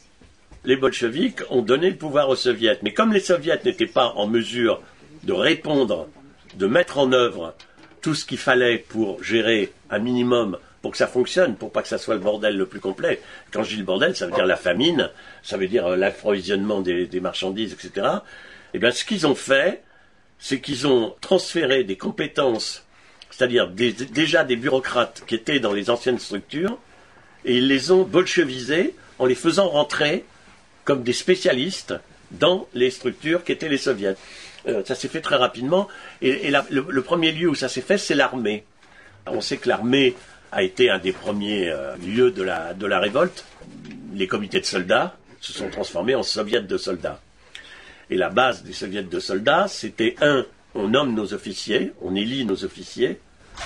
les 0.63 0.77
bolcheviks 0.77 1.41
ont 1.49 1.61
donné 1.61 1.89
le 1.89 1.97
pouvoir 1.97 2.29
aux 2.29 2.37
soviets. 2.37 2.79
Mais 2.83 2.93
comme 2.93 3.11
les 3.11 3.19
soviets 3.19 3.59
n'étaient 3.65 3.85
pas 3.85 4.13
en 4.15 4.25
mesure 4.25 4.81
de 5.23 5.33
répondre, 5.33 6.07
de 6.55 6.67
mettre 6.67 6.99
en 6.99 7.11
œuvre 7.11 7.53
tout 8.01 8.15
ce 8.15 8.23
qu'il 8.23 8.37
fallait 8.37 8.77
pour 8.77 9.21
gérer 9.21 9.73
un 9.89 9.99
minimum, 9.99 10.57
pour 10.81 10.91
que 10.91 10.97
ça 10.97 11.07
fonctionne, 11.07 11.57
pour 11.57 11.73
pas 11.73 11.81
que 11.81 11.89
ça 11.89 11.97
soit 11.97 12.15
le 12.15 12.21
bordel 12.21 12.55
le 12.55 12.65
plus 12.65 12.79
complet. 12.79 13.19
Quand 13.51 13.63
je 13.63 13.71
dis 13.71 13.77
le 13.77 13.83
bordel, 13.83 14.15
ça 14.15 14.25
veut 14.25 14.31
dire 14.31 14.45
la 14.45 14.55
famine, 14.55 15.09
ça 15.43 15.57
veut 15.57 15.67
dire 15.67 15.85
euh, 15.87 15.95
l'approvisionnement 15.97 16.79
des, 16.79 17.07
des 17.07 17.19
marchandises, 17.19 17.73
etc. 17.73 18.07
Eh 18.73 18.79
bien, 18.79 18.91
ce 18.91 19.03
qu'ils 19.03 19.27
ont 19.27 19.35
fait, 19.35 19.83
c'est 20.39 20.61
qu'ils 20.61 20.87
ont 20.87 21.13
transféré 21.19 21.83
des 21.83 21.97
compétences, 21.97 22.84
c'est-à-dire 23.35 23.67
déjà 23.67 24.45
des 24.45 24.55
bureaucrates 24.55 25.23
qui 25.27 25.35
étaient 25.35 25.59
dans 25.59 25.73
les 25.73 25.89
anciennes 25.89 26.19
structures, 26.19 26.77
et 27.43 27.57
ils 27.57 27.67
les 27.67 27.91
ont 27.91 28.03
bolchevisés 28.03 28.95
en 29.19 29.25
les 29.25 29.35
faisant 29.35 29.67
rentrer 29.67 30.23
comme 30.85 31.03
des 31.03 31.11
spécialistes 31.11 31.95
dans 32.31 32.67
les 32.73 32.89
structures 32.91 33.43
qu'étaient 33.43 33.67
les 33.67 33.77
soviets. 33.77 34.15
Euh, 34.67 34.83
ça 34.85 34.95
s'est 34.95 35.09
fait 35.09 35.19
très 35.19 35.35
rapidement, 35.35 35.89
et, 36.21 36.49
le 36.69 37.01
premier 37.01 37.33
lieu 37.33 37.49
où 37.49 37.55
ça 37.55 37.67
s'est 37.67 37.81
fait, 37.81 37.97
c'est 37.97 38.15
l'armée. 38.15 38.63
On 39.27 39.41
sait 39.41 39.57
que 39.57 39.67
l'armée 39.67 40.15
a 40.53 40.63
été 40.63 40.89
un 40.89 40.99
des 40.99 41.11
premiers 41.11 41.69
euh, 41.69 41.97
lieux 41.97 42.31
de 42.31 42.41
la, 42.41 42.73
de 42.73 42.85
la 42.85 42.99
révolte. 42.99 43.43
Les 44.13 44.27
comités 44.27 44.61
de 44.61 44.65
soldats 44.65 45.17
se 45.41 45.51
sont 45.51 45.69
transformés 45.69 46.15
en 46.15 46.23
soviets 46.23 46.61
de 46.61 46.77
soldats. 46.77 47.19
Et 48.09 48.15
la 48.15 48.29
base 48.29 48.63
des 48.63 48.71
soviets 48.71 49.03
de 49.03 49.19
soldats, 49.19 49.67
c'était 49.67 50.15
un, 50.21 50.45
on 50.75 50.89
nomme 50.89 51.15
nos 51.15 51.33
officiers, 51.33 51.91
on 52.01 52.15
élit 52.15 52.45
nos 52.45 52.63
officiers. 52.63 53.19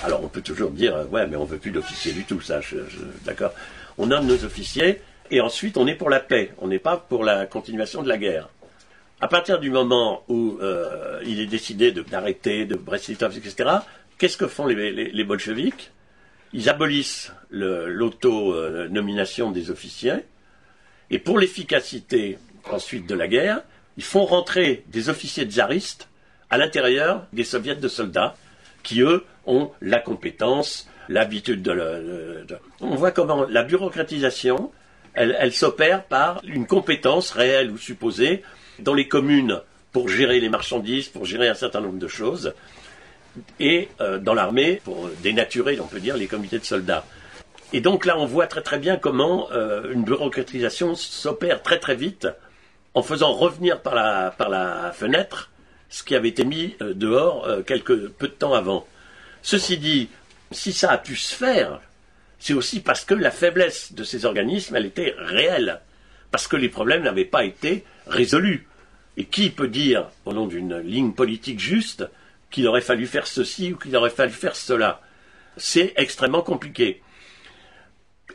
Alors 0.04 0.22
on 0.24 0.28
peut 0.28 0.40
toujours 0.40 0.70
dire, 0.70 0.94
euh, 0.96 1.04
ouais, 1.06 1.26
mais 1.26 1.36
on 1.36 1.44
veut 1.44 1.58
plus 1.58 1.72
d'officiers 1.72 2.12
du 2.12 2.24
tout, 2.24 2.40
ça, 2.40 2.60
d'accord. 3.24 3.52
On 3.98 4.06
nomme 4.06 4.26
nos 4.26 4.44
officiers, 4.44 5.00
et 5.30 5.40
ensuite 5.40 5.76
on 5.76 5.86
est 5.86 5.94
pour 5.96 6.08
la 6.10 6.20
paix, 6.20 6.52
on 6.58 6.68
n'est 6.68 6.78
pas 6.78 6.96
pour 6.96 7.24
la 7.24 7.44
continuation 7.46 8.02
de 8.02 8.08
la 8.08 8.16
guerre. 8.16 8.48
À 9.20 9.28
partir 9.28 9.58
du 9.60 9.70
moment 9.70 10.22
où 10.28 10.58
euh, 10.62 11.20
il 11.26 11.40
est 11.40 11.46
décidé 11.46 11.92
de- 11.92 12.02
d'arrêter, 12.02 12.64
de 12.64 12.76
Brest-Litov, 12.76 13.36
etc., 13.36 13.68
qu'est-ce 14.16 14.38
que 14.38 14.46
font 14.46 14.66
les, 14.66 14.92
les, 14.92 15.26
Ils 16.52 16.68
abolissent 16.70 17.32
l'auto-nomination 17.50 19.50
des 19.50 19.70
officiers, 19.70 20.24
et 21.10 21.18
pour 21.18 21.38
l'efficacité 21.38 22.38
ensuite 22.70 23.06
de 23.06 23.14
la 23.14 23.28
guerre, 23.28 23.62
ils 23.96 24.04
font 24.04 24.24
rentrer 24.24 24.84
des 24.88 25.08
officiers 25.08 25.44
tsaristes 25.44 26.08
à 26.50 26.58
l'intérieur 26.58 27.26
des 27.32 27.44
soviets 27.44 27.76
de 27.76 27.88
soldats, 27.88 28.34
qui 28.82 29.02
eux 29.02 29.24
ont 29.46 29.70
la 29.80 29.98
compétence, 29.98 30.88
l'habitude 31.08 31.62
de, 31.62 32.46
On 32.80 32.94
voit 32.94 33.10
comment 33.10 33.44
la 33.44 33.62
bureaucratisation, 33.62 34.70
elle, 35.14 35.36
elle 35.38 35.52
s'opère 35.52 36.04
par 36.04 36.40
une 36.44 36.66
compétence 36.66 37.30
réelle 37.30 37.70
ou 37.70 37.78
supposée 37.78 38.42
dans 38.78 38.94
les 38.94 39.08
communes 39.08 39.60
pour 39.92 40.08
gérer 40.08 40.40
les 40.40 40.48
marchandises, 40.48 41.08
pour 41.08 41.24
gérer 41.24 41.48
un 41.48 41.54
certain 41.54 41.80
nombre 41.80 41.98
de 41.98 42.08
choses, 42.08 42.54
et 43.58 43.88
euh, 44.00 44.18
dans 44.18 44.34
l'armée 44.34 44.80
pour 44.84 45.08
dénaturer, 45.22 45.78
on 45.80 45.86
peut 45.86 46.00
dire, 46.00 46.16
les 46.16 46.26
comités 46.26 46.58
de 46.58 46.64
soldats. 46.64 47.04
Et 47.72 47.80
donc 47.80 48.04
là, 48.04 48.18
on 48.18 48.26
voit 48.26 48.46
très 48.46 48.62
très 48.62 48.78
bien 48.78 48.96
comment 48.96 49.48
euh, 49.52 49.92
une 49.92 50.02
bureaucratisation 50.02 50.94
s'opère 50.94 51.62
très 51.62 51.78
très 51.78 51.94
vite 51.94 52.28
en 52.94 53.02
faisant 53.02 53.32
revenir 53.32 53.80
par 53.80 53.94
la, 53.94 54.32
par 54.36 54.48
la 54.48 54.90
fenêtre 54.92 55.50
ce 55.90 56.04
qui 56.04 56.14
avait 56.14 56.28
été 56.28 56.44
mis 56.44 56.76
euh, 56.80 56.94
dehors 56.94 57.46
euh, 57.46 57.62
quelques 57.62 58.08
peu 58.08 58.28
de 58.28 58.32
temps 58.32 58.54
avant. 58.54 58.86
Ceci 59.42 59.76
dit, 59.76 60.08
si 60.52 60.72
ça 60.72 60.92
a 60.92 60.98
pu 60.98 61.16
se 61.16 61.34
faire, 61.34 61.80
c'est 62.38 62.54
aussi 62.54 62.80
parce 62.80 63.04
que 63.04 63.14
la 63.14 63.30
faiblesse 63.30 63.92
de 63.92 64.04
ces 64.04 64.24
organismes, 64.24 64.76
elle 64.76 64.86
était 64.86 65.14
réelle, 65.18 65.80
parce 66.30 66.48
que 66.48 66.56
les 66.56 66.68
problèmes 66.68 67.02
n'avaient 67.02 67.24
pas 67.24 67.44
été 67.44 67.84
résolus. 68.06 68.66
Et 69.16 69.24
qui 69.24 69.50
peut 69.50 69.68
dire, 69.68 70.08
au 70.24 70.32
nom 70.32 70.46
d'une 70.46 70.78
ligne 70.78 71.12
politique 71.12 71.58
juste, 71.58 72.08
qu'il 72.50 72.66
aurait 72.66 72.80
fallu 72.80 73.06
faire 73.06 73.26
ceci 73.26 73.72
ou 73.72 73.76
qu'il 73.76 73.94
aurait 73.96 74.10
fallu 74.10 74.32
faire 74.32 74.56
cela? 74.56 75.00
C'est 75.56 75.92
extrêmement 75.96 76.42
compliqué. 76.42 77.02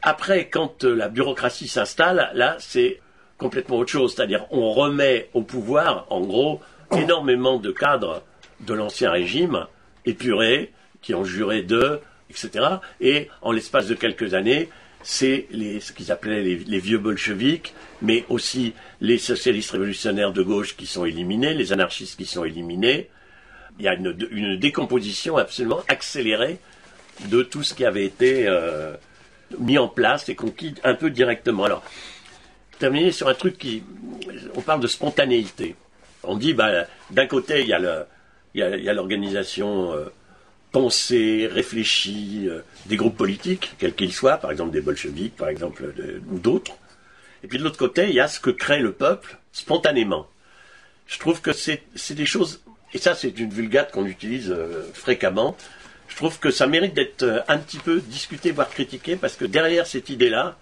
Après, 0.02 0.50
quand 0.50 0.84
euh, 0.84 0.94
la 0.94 1.08
bureaucratie 1.08 1.70
s'installe, 1.70 2.30
là, 2.34 2.58
c'est 2.60 3.00
complètement 3.38 3.78
autre 3.78 3.92
chose. 3.92 4.14
C'est-à-dire, 4.14 4.46
on 4.52 4.72
remet 4.72 5.30
au 5.34 5.42
pouvoir, 5.42 6.06
en 6.10 6.22
gros, 6.22 6.62
énormément 6.92 7.58
de 7.58 7.72
cadres 7.72 8.24
de 8.62 8.74
l'ancien 8.74 9.12
régime, 9.12 9.68
épurés, 10.06 10.72
qui 11.02 11.14
ont 11.14 11.24
juré 11.24 11.62
d'eux, 11.62 12.00
etc. 12.30 12.66
Et 13.02 13.30
en 13.42 13.52
l'espace 13.52 13.88
de 13.88 13.96
quelques 13.96 14.34
années, 14.34 14.70
c'est 15.04 15.48
ce 15.52 15.92
qu'ils 15.92 16.12
appelaient 16.12 16.42
les, 16.42 16.80
vieux 16.80 16.98
bolcheviks, 16.98 17.74
mais 18.02 18.26
aussi 18.28 18.74
les 19.02 19.20
socialistes 19.20 19.72
révolutionnaires 19.72 20.34
de 20.34 20.42
gauche 20.42 20.76
qui 20.76 20.88
sont 20.88 21.06
éliminés, 21.06 21.54
les 21.54 21.72
anarchistes 21.74 22.18
qui 22.18 22.26
sont 22.26 22.44
éliminés. 22.44 23.10
Il 23.78 23.86
y 23.86 23.88
a 23.88 23.94
une, 23.94 24.16
une 24.32 24.58
décomposition 24.58 25.38
absolument 25.38 25.82
accélérée 25.88 26.60
de 27.26 27.44
tout 27.44 27.64
ce 27.64 27.74
qui 27.74 27.86
avait 27.86 28.06
été 28.06 28.48
euh, 28.48 28.96
mis 29.60 29.78
en 29.78 29.88
place 29.88 30.28
et 30.30 30.36
conquis 30.36 30.76
un 30.84 30.96
peu 30.96 31.10
directement. 31.10 31.66
Alors, 31.66 31.84
terminer 32.80 33.12
sur 33.12 33.28
un 33.28 33.34
truc 33.34 33.58
qui, 33.58 33.84
on 34.56 34.62
parle 34.62 34.80
de 34.80 34.88
spontanéité. 34.88 35.76
On 36.28 36.38
dit, 36.38 36.54
bah, 36.54 36.86
d'un 37.12 37.28
côté, 37.28 37.62
il 37.62 37.68
y 37.68 37.74
a 37.74 38.94
l'organisation 38.94 39.94
euh, 39.94 40.06
pensée, 40.72 41.48
réfléchie 41.52 42.48
euh, 42.50 42.60
des 42.88 42.98
groupes 42.98 43.16
politiques, 43.18 43.76
quels 43.78 43.96
qu'ils 43.96 44.14
soient, 44.14 44.38
par 44.38 44.52
exemple 44.52 44.72
des 44.72 44.82
bolcheviks, 44.82 45.36
par 45.36 45.50
exemple, 45.50 45.94
de- 45.96 46.22
ou 46.32 46.38
d'autres. 46.40 46.74
Et 47.44 47.48
puis 47.48 47.58
de 47.58 47.64
l'autre 47.64 47.78
côté, 47.78 48.10
il 48.10 48.16
y 48.16 48.20
a 48.20 48.28
ce 48.28 48.40
que 48.40 48.50
crée 48.50 48.80
le 48.80 48.92
peuple 48.92 49.38
spontanément. 49.54 50.28
Je 51.08 51.18
trouve 51.20 51.40
que 51.42 51.52
c'est 51.54 51.84
des 52.12 52.26
choses, 52.26 52.62
et 52.94 52.98
ça 52.98 53.16
c'est 53.16 53.38
une 53.40 53.52
vulgate 53.52 53.92
qu'on 53.92 54.06
utilise 54.06 54.52
euh, 54.52 54.84
fréquemment, 54.94 55.56
je 56.08 56.16
trouve 56.18 56.40
que 56.40 56.52
ça 56.52 56.68
mérite 56.68 56.94
d'être 56.94 57.24
euh, 57.24 57.40
un 57.48 57.58
petit 57.58 57.78
peu 57.78 58.00
discuté, 58.00 58.52
voire 58.52 58.70
critiqué, 58.70 59.16
parce 59.16 59.36
que 59.36 59.46
derrière 59.46 59.88
cette 59.88 60.10
idée-là, 60.10 60.58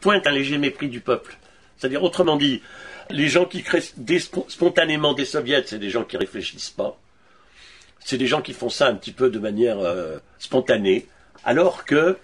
pointe 0.00 0.26
un 0.26 0.32
léger 0.32 0.58
mépris 0.58 0.88
du 0.88 1.00
peuple. 1.00 1.38
C'est-à-dire, 1.78 2.02
autrement 2.02 2.36
dit, 2.36 2.62
les 3.10 3.28
gens 3.28 3.44
qui 3.44 3.62
créent 3.62 3.82
spontanément 4.48 5.14
des 5.14 5.24
soviets, 5.24 5.62
c'est 5.66 5.78
des 5.78 5.90
gens 5.90 6.04
qui 6.04 6.16
réfléchissent 6.16 6.70
pas. 6.70 6.98
C'est 8.00 8.18
des 8.18 8.26
gens 8.26 8.42
qui 8.42 8.52
font 8.52 8.70
ça 8.70 8.88
un 8.88 8.94
petit 8.94 9.12
peu 9.12 9.30
de 9.30 9.38
manière 9.38 9.78
euh, 9.80 10.18
spontanée, 10.38 11.06
alors 11.44 11.84
que 11.84 12.16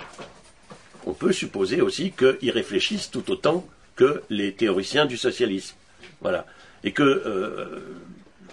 on 1.07 1.13
peut 1.13 1.33
supposer 1.33 1.81
aussi 1.81 2.13
qu'ils 2.13 2.51
réfléchissent 2.51 3.11
tout 3.11 3.29
autant 3.31 3.67
que 3.97 4.23
les 4.31 4.53
théoriciens 4.53 5.07
du 5.07 5.17
socialisme. 5.17 5.75
Voilà. 6.21 6.47
Et 6.85 6.93
que 6.93 7.03
euh, 7.03 7.81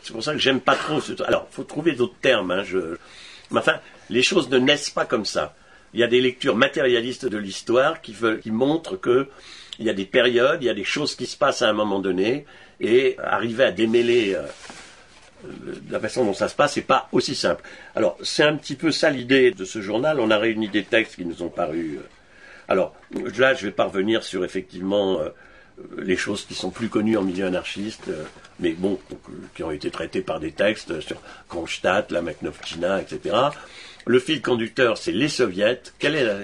c'est 0.02 0.14
pour 0.14 0.24
ça 0.24 0.34
que 0.34 0.40
j'aime 0.40 0.60
pas 0.60 0.76
trop. 0.76 1.00
Ce... 1.00 1.22
Alors, 1.24 1.48
faut 1.52 1.64
trouver 1.64 1.94
d'autres 1.94 2.18
termes. 2.22 2.52
Hein. 2.52 2.64
Mais 3.52 3.60
enfin, 3.60 3.80
les 4.10 4.24
choses 4.24 4.50
ne 4.50 4.58
naissent 4.58 4.90
pas 4.90 5.06
comme 5.06 5.26
ça. 5.26 5.56
Il 5.94 6.00
y 6.00 6.04
a 6.04 6.08
des 6.08 6.22
lectures 6.22 6.56
matérialistes 6.56 7.26
de 7.26 7.38
l'histoire 7.38 8.02
qui 8.02 8.16
montrent 8.52 8.96
que 8.96 9.28
il 9.80 9.86
y 9.86 9.90
a 9.90 9.94
des 9.94 10.06
périodes, 10.06 10.62
il 10.62 10.66
y 10.66 10.70
a 10.70 10.74
des 10.76 10.84
choses 10.84 11.16
qui 11.16 11.26
se 11.26 11.38
passent 11.38 11.62
à 11.64 11.70
un 11.70 11.74
moment 11.74 12.00
donné, 12.00 12.46
et 12.80 13.16
arriver 13.24 13.64
à 13.64 13.72
démêler 13.72 14.36
euh, 14.36 14.44
la 15.90 16.00
façon 16.00 16.26
dont 16.26 16.34
ça 16.34 16.48
se 16.50 16.56
passe, 16.56 16.74
c'est 16.74 16.82
pas 16.82 17.08
aussi 17.12 17.34
simple. 17.36 17.64
Alors, 17.96 18.18
c'est 18.22 18.44
un 18.44 18.56
petit 18.58 18.76
peu 18.76 18.92
ça 18.92 19.10
l'idée 19.10 19.52
de 19.52 19.66
ce 19.66 19.82
journal. 19.82 20.20
On 20.20 20.32
a 20.32 20.38
réuni 20.38 20.68
des 20.68 20.84
textes 20.84 21.16
qui 21.16 21.26
nous 21.26 21.42
ont 21.44 21.50
paru. 21.50 21.98
euh, 22.00 22.06
alors, 22.68 22.94
là, 23.38 23.54
je 23.54 23.66
vais 23.66 23.72
pas 23.72 23.86
revenir 23.86 24.24
sur 24.24 24.44
effectivement 24.46 25.20
euh, 25.22 25.30
les 25.98 26.18
choses 26.18 26.46
qui 26.46 26.54
sont 26.56 26.70
plus 26.72 26.90
connues 26.90 27.18
en 27.18 27.24
milieu 27.24 27.46
anarchiste, 27.46 28.10
mais 28.60 28.74
bon, 28.74 29.00
qui 29.56 29.64
ont 29.64 29.72
été 29.72 29.90
traitées 29.90 30.22
par 30.22 30.40
des 30.42 30.52
textes 30.52 31.00
sur 31.00 31.22
Kronstadt, 31.48 32.12
la 32.12 32.22
Makhnovchina, 32.22 33.02
etc. 33.02 33.36
Le 34.06 34.20
fil 34.20 34.42
conducteur, 34.42 34.98
c'est 34.98 35.12
les 35.14 35.30
soviets. 35.30 35.82
Quelle 36.00 36.16
est 36.16 36.26
la- 36.26 36.40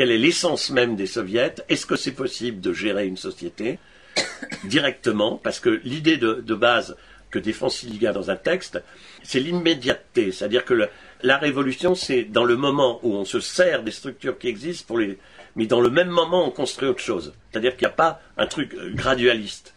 quelle 0.00 0.12
est 0.12 0.16
l'essence 0.16 0.70
même 0.70 0.96
des 0.96 1.04
soviets 1.04 1.56
Est-ce 1.68 1.84
que 1.84 1.94
c'est 1.94 2.12
possible 2.12 2.62
de 2.62 2.72
gérer 2.72 3.06
une 3.06 3.18
société 3.18 3.78
directement? 4.64 5.36
Parce 5.36 5.60
que 5.60 5.78
l'idée 5.84 6.16
de, 6.16 6.54
base 6.54 6.96
que 7.30 7.38
défend 7.38 7.68
Siliga 7.68 8.10
dans 8.14 8.30
un 8.30 8.36
texte, 8.36 8.82
c'est 9.22 9.40
l'immédiateté. 9.40 10.32
C'est-à-dire 10.32 10.64
que 10.64 10.88
la 11.22 11.36
révolution, 11.36 11.94
c'est 11.94 12.24
dans 12.24 12.44
le 12.44 12.56
moment 12.56 12.98
où 13.02 13.12
on 13.12 13.26
se 13.26 13.40
sert 13.40 13.82
des 13.82 13.90
structures 13.90 14.38
qui 14.38 14.48
existent, 14.48 14.86
pour 14.86 14.96
les, 14.96 15.18
mais 15.54 15.66
dans 15.66 15.82
le 15.82 15.90
même 15.90 16.08
moment, 16.08 16.46
on 16.46 16.50
construit 16.50 16.88
autre 16.88 17.02
chose. 17.02 17.34
C'est-à-dire 17.50 17.76
qu'il 17.76 17.86
n'y 17.86 17.92
a 17.92 17.96
pas 17.96 18.22
un 18.38 18.46
truc 18.46 18.72
euh, 18.72 18.94
gradualiste. 18.94 19.74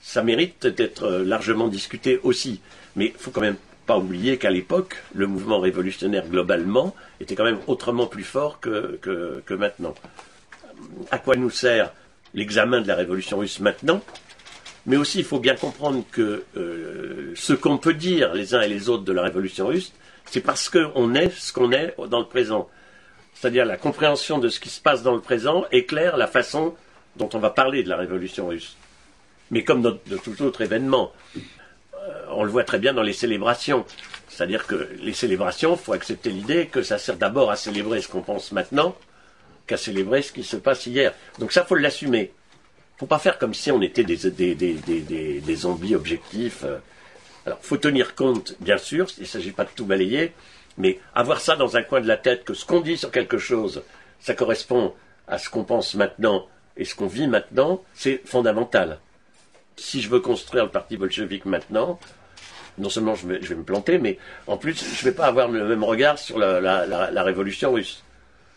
Ça 0.00 0.22
mérite 0.22 0.66
d'être 0.68 1.02
euh, 1.02 1.22
largement 1.22 1.68
discuté 1.68 2.18
aussi. 2.22 2.62
Mais 2.96 3.12
il 3.14 3.20
faut 3.20 3.30
quand 3.30 3.42
même 3.42 3.58
pas 3.90 3.98
oublier 3.98 4.38
qu'à 4.38 4.50
l'époque, 4.50 5.02
le 5.16 5.26
mouvement 5.26 5.58
révolutionnaire 5.58 6.28
globalement 6.28 6.94
était 7.18 7.34
quand 7.34 7.42
même 7.42 7.58
autrement 7.66 8.06
plus 8.06 8.22
fort 8.22 8.60
que, 8.60 9.00
que, 9.02 9.54
maintenant. 9.54 9.96
À 11.10 11.18
quoi 11.18 11.34
nous 11.34 11.50
sert 11.50 11.92
l'examen 12.32 12.82
de 12.82 12.86
la 12.86 12.94
révolution 12.94 13.40
russe 13.40 13.58
maintenant? 13.58 14.00
Mais 14.86 14.96
aussi, 14.96 15.18
il 15.18 15.24
faut 15.24 15.40
bien 15.40 15.56
comprendre 15.56 16.04
que 16.12 16.44
euh, 16.56 17.32
ce 17.34 17.52
qu'on 17.52 17.78
peut 17.78 17.94
dire 17.94 18.32
les 18.32 18.54
uns 18.54 18.60
et 18.60 18.68
les 18.68 18.88
autres 18.88 19.02
de 19.02 19.12
la 19.12 19.22
révolution 19.22 19.66
russe, 19.66 19.92
c'est 20.24 20.40
parce 20.40 20.70
qu'on 20.70 21.12
est 21.16 21.30
ce 21.30 21.52
qu'on 21.52 21.72
est 21.72 21.96
dans 22.08 22.20
le 22.20 22.26
présent. 22.26 22.68
C'est-à-dire 23.34 23.64
la 23.64 23.76
compréhension 23.76 24.38
de 24.38 24.48
ce 24.50 24.60
qui 24.60 24.68
se 24.68 24.80
passe 24.80 25.02
dans 25.02 25.16
le 25.16 25.20
présent 25.20 25.64
éclaire 25.72 26.16
la 26.16 26.28
façon 26.28 26.76
dont 27.16 27.28
on 27.34 27.40
va 27.40 27.50
parler 27.50 27.82
de 27.82 27.88
la 27.88 27.96
révolution 27.96 28.46
russe. 28.46 28.76
Mais 29.50 29.64
comme 29.64 29.82
de 29.82 30.16
tout 30.16 30.40
autre 30.42 30.60
événement, 30.60 31.10
on 32.28 32.44
le 32.44 32.50
voit 32.50 32.64
très 32.64 32.78
bien 32.78 32.92
dans 32.92 33.02
les 33.02 33.12
célébrations. 33.12 33.84
C'est-à-dire 34.28 34.66
que 34.66 34.88
les 35.00 35.12
célébrations, 35.12 35.72
il 35.74 35.78
faut 35.78 35.92
accepter 35.92 36.30
l'idée 36.30 36.66
que 36.66 36.82
ça 36.82 36.98
sert 36.98 37.16
d'abord 37.16 37.50
à 37.50 37.56
célébrer 37.56 38.00
ce 38.00 38.08
qu'on 38.08 38.22
pense 38.22 38.52
maintenant 38.52 38.96
qu'à 39.66 39.76
célébrer 39.76 40.22
ce 40.22 40.32
qui 40.32 40.42
se 40.42 40.56
passe 40.56 40.86
hier. 40.86 41.12
Donc 41.38 41.52
ça, 41.52 41.64
faut 41.64 41.74
l'assumer 41.74 42.32
faut 43.00 43.06
pas 43.06 43.18
faire 43.18 43.38
comme 43.38 43.54
si 43.54 43.72
on 43.72 43.80
était 43.80 44.04
des 44.04 45.56
zombies 45.56 45.94
objectifs. 45.94 46.64
euh. 46.64 46.76
Alors, 47.46 47.58
faut 47.62 47.78
tenir 47.78 48.14
compte, 48.14 48.56
bien 48.60 48.76
sûr, 48.76 49.08
il 49.16 49.22
ne 49.22 49.26
s'agit 49.26 49.52
pas 49.52 49.64
de 49.64 49.70
tout 49.74 49.86
balayer, 49.86 50.34
mais 50.76 51.00
avoir 51.14 51.40
ça 51.40 51.56
dans 51.56 51.78
un 51.78 51.82
coin 51.82 52.02
de 52.02 52.06
la 52.06 52.18
tête, 52.18 52.44
que 52.44 52.52
ce 52.52 52.66
qu'on 52.66 52.82
dit 52.82 52.98
sur 52.98 53.10
quelque 53.10 53.38
chose, 53.38 53.82
ça 54.20 54.34
correspond 54.34 54.92
à 55.26 55.38
ce 55.38 55.48
qu'on 55.48 55.64
pense 55.64 55.94
maintenant 55.94 56.46
et 56.76 56.84
ce 56.84 56.94
qu'on 56.94 57.06
vit 57.06 57.26
maintenant, 57.26 57.82
c'est 57.94 58.20
fondamental. 58.26 58.98
Si 59.80 60.02
je 60.02 60.10
veux 60.10 60.20
construire 60.20 60.64
le 60.64 60.70
parti 60.70 60.98
bolchevique 60.98 61.46
maintenant, 61.46 61.98
non 62.76 62.90
seulement 62.90 63.14
je 63.14 63.26
vais, 63.26 63.54
me 63.54 63.62
planter, 63.62 63.98
mais 63.98 64.18
en 64.46 64.58
plus, 64.58 64.74
je 64.74 65.00
ne 65.00 65.10
vais 65.10 65.16
pas 65.16 65.24
avoir 65.24 65.48
le 65.48 65.66
même 65.66 65.84
regard 65.84 66.18
sur 66.18 66.38
la, 66.38 67.22
révolution 67.22 67.72
russe, 67.72 68.04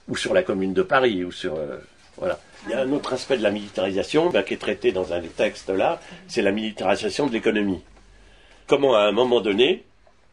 ou 0.09 0.17
sur 0.17 0.33
la 0.33 0.43
commune 0.43 0.73
de 0.73 0.83
Paris, 0.83 1.23
ou 1.23 1.31
sur... 1.31 1.55
euh, 1.55 1.77
voilà. 2.17 2.39
Il 2.65 2.71
y 2.71 2.73
a 2.73 2.81
un 2.81 2.91
autre 2.91 3.13
aspect 3.13 3.37
de 3.37 3.43
la 3.43 3.51
militarisation 3.51 4.29
ben, 4.29 4.43
qui 4.43 4.53
est 4.53 4.57
traité 4.57 4.91
dans 4.91 5.13
un 5.13 5.19
des 5.19 5.29
textes 5.29 5.69
là, 5.69 6.01
c'est 6.27 6.41
la 6.41 6.51
militarisation 6.51 7.27
de 7.27 7.33
l'économie. 7.33 7.81
Comment 8.67 8.95
à 8.95 9.03
un 9.03 9.11
moment 9.11 9.41
donné, 9.41 9.85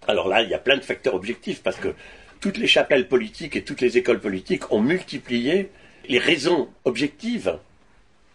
alors 0.06 0.28
là 0.28 0.42
il 0.42 0.50
y 0.50 0.54
a 0.54 0.58
plein 0.58 0.76
de 0.76 0.82
facteurs 0.82 1.14
objectifs 1.14 1.62
parce 1.62 1.76
que 1.76 1.94
toutes 2.40 2.58
les 2.58 2.66
chapelles 2.66 3.08
politiques 3.08 3.56
et 3.56 3.62
toutes 3.62 3.80
les 3.80 3.96
écoles 3.96 4.20
politiques 4.20 4.70
ont 4.72 4.80
multiplié 4.80 5.70
les 6.08 6.18
raisons 6.18 6.68
objectives 6.84 7.58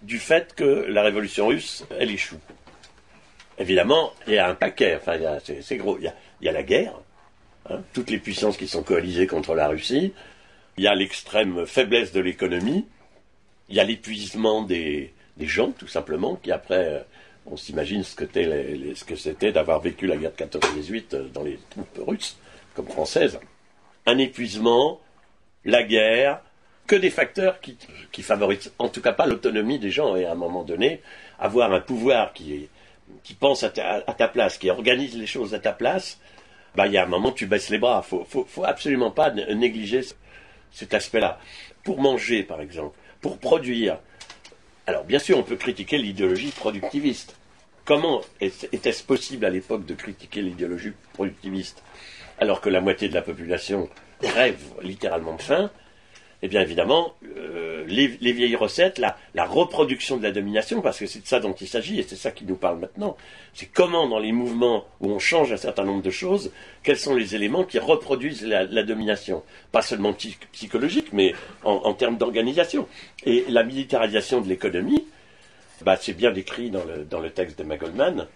du 0.05 0.19
fait 0.19 0.53
que 0.55 0.63
la 0.63 1.01
révolution 1.01 1.47
russe 1.47 1.85
elle 1.99 2.11
échoue. 2.11 2.39
Évidemment, 3.57 4.13
il 4.27 4.33
y 4.33 4.37
a 4.37 4.49
un 4.49 4.55
paquet, 4.55 4.97
enfin 4.97 5.17
c'est 5.43 5.77
gros, 5.77 5.97
il 5.97 6.11
y 6.41 6.49
a, 6.49 6.51
la 6.51 6.63
guerre, 6.63 6.93
hein, 7.69 7.81
toutes 7.93 8.09
les 8.09 8.19
puissances 8.19 8.57
qui 8.57 8.67
sont 8.67 8.83
coalisées 8.83 9.27
contre 9.27 9.55
la 9.55 9.67
Russie, 9.67 10.13
il 10.77 10.83
y 10.83 10.87
a 10.87 10.95
l'extrême 10.95 11.65
faiblesse 11.65 12.11
de 12.11 12.19
l'économie, 12.19 12.85
il 13.69 13.75
y 13.75 13.79
a 13.79 13.83
l'épuisement 13.83 14.61
des, 14.61 15.13
des 15.37 15.47
gens, 15.47 15.71
tout 15.71 15.87
simplement, 15.87 16.35
qui 16.35 16.51
après, 16.51 16.85
euh, 16.85 16.99
on 17.45 17.57
s'imagine 17.57 18.03
ce 18.03 18.15
que 18.15 19.15
c'était 19.15 19.51
d'avoir 19.51 19.79
vécu 19.79 20.05
la 20.07 20.17
guerre 20.17 20.31
de 20.31 20.43
14-18 20.43 21.03
euh, 21.13 21.27
dans 21.29 21.43
les 21.43 21.59
troupes 21.69 21.99
russes, 22.07 22.37
comme 22.73 22.87
françaises. 22.87 23.39
Un 24.05 24.17
épuisement, 24.17 24.99
la 25.63 25.83
guerre, 25.83 26.41
que 26.87 26.95
des 26.95 27.09
facteurs 27.09 27.59
qui, 27.61 28.21
favorisent 28.21 28.71
en 28.79 28.89
tout 28.89 29.01
cas 29.01 29.13
pas 29.13 29.25
l'autonomie 29.25 29.79
des 29.79 29.89
gens. 29.91 30.15
Et 30.15 30.25
à 30.25 30.31
un 30.31 30.35
moment 30.35 30.63
donné, 30.63 31.01
avoir 31.39 31.71
un 31.73 31.79
pouvoir 31.81 32.33
qui, 32.33 32.69
pense 33.39 33.63
à 33.63 33.69
ta, 33.69 34.27
place, 34.27 34.57
qui 34.57 34.69
organise 34.69 35.17
les 35.17 35.27
choses 35.27 35.53
à 35.53 35.59
ta 35.59 35.73
place, 35.73 36.19
bah, 36.75 36.87
il 36.87 36.93
y 36.93 36.97
a 36.97 37.03
un 37.03 37.07
moment 37.07 37.31
tu 37.31 37.45
baisses 37.47 37.69
les 37.69 37.77
bras. 37.77 38.01
Faut, 38.01 38.25
faut, 38.29 38.45
faut 38.45 38.63
absolument 38.65 39.11
pas 39.11 39.31
né- 39.31 39.53
négliger 39.55 40.03
ce- 40.03 40.13
cet 40.71 40.93
aspect-là. 40.93 41.39
Pour 41.83 42.01
manger, 42.01 42.43
par 42.43 42.61
exemple, 42.61 42.97
pour 43.21 43.37
produire. 43.37 43.97
Alors, 44.87 45.03
bien 45.03 45.19
sûr, 45.19 45.37
on 45.37 45.43
peut 45.43 45.55
critiquer 45.55 45.97
l'idéologie 45.97 46.51
productiviste. 46.51 47.35
Comment 47.85 48.21
était-ce 48.41 49.03
possible 49.03 49.45
à 49.45 49.49
l'époque 49.49 49.85
de 49.85 49.93
critiquer 49.93 50.41
l'idéologie 50.41 50.91
productiviste 51.13 51.83
alors 52.39 52.59
que 52.59 52.69
la 52.69 52.81
moitié 52.81 53.07
de 53.09 53.13
la 53.13 53.21
population 53.21 53.89
rêve 54.21 54.59
littéralement 54.81 55.35
de 55.35 55.41
faim 55.41 55.69
Eh 56.45 56.47
bien, 56.47 56.61
évidemment, 56.61 57.15
euh, 57.37 57.85
les, 57.87 58.19
les 58.21 58.31
vieilles 58.31 58.55
recettes, 58.55 58.99
la, 58.99 59.45
reproduction 59.45 60.17
de 60.17 60.21
la 60.21 60.31
domination, 60.31 60.79
parce 60.79 60.99
que 60.99 61.07
c'est 61.07 61.21
de 61.21 61.25
ça 61.25 61.39
dont 61.39 61.53
il 61.53 61.67
s'agit, 61.67 61.99
et 61.99 62.03
c'est 62.03 62.15
ça 62.15 62.29
qui 62.29 62.45
nous 62.45 62.55
parle 62.55 62.77
maintenant, 62.77 63.17
c'est 63.55 63.65
comment, 63.65 64.07
dans 64.07 64.19
les 64.19 64.31
mouvements 64.31 64.85
où 65.01 65.09
on 65.09 65.17
change 65.17 65.51
un 65.51 65.57
certain 65.57 65.85
nombre 65.85 66.03
de 66.03 66.11
choses, 66.11 66.51
quels 66.83 66.99
sont 66.99 67.15
les 67.15 67.33
éléments 67.33 67.63
qui 67.63 67.79
reproduisent 67.79 68.45
la, 68.45 68.83
domination. 68.83 69.41
Pas 69.71 69.81
seulement 69.81 70.13
psy- 70.13 70.37
psychologique, 70.51 71.07
mais 71.13 71.33
en, 71.63 71.95
termes 71.95 72.17
d'organisation. 72.17 72.87
Et 73.25 73.43
la 73.49 73.63
militarisation 73.63 74.39
de 74.39 74.47
l'économie, 74.47 75.03
bah, 75.81 75.97
c'est 75.99 76.13
bien 76.13 76.29
décrit 76.29 76.69
dans 76.69 76.83
le, 77.21 77.29
texte 77.31 77.57
de 77.57 77.63
Magoldman, 77.63 78.27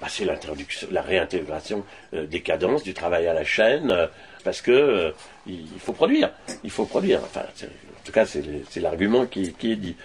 bah, 0.00 0.06
c'est 0.08 0.24
la 0.24 1.02
réintégration 1.02 1.84
euh, 2.14 2.26
des 2.26 2.40
cadences, 2.40 2.84
du 2.84 2.94
travail 2.94 3.26
à 3.26 3.34
la 3.34 3.44
chaîne, 3.44 3.90
euh, 3.90 4.06
parce 4.44 4.60
que 4.60 4.70
euh, 4.70 5.10
il 5.46 5.66
faut 5.78 5.92
produire, 5.92 6.30
il 6.62 6.70
faut 6.70 6.84
produire. 6.84 7.20
Enfin, 7.24 7.40
en 7.40 8.04
tout 8.04 8.12
cas, 8.12 8.26
c'est 8.26 8.80
l'argument 8.80 9.26
qui, 9.26 9.54
est 9.62 9.76
dit. 9.76 9.96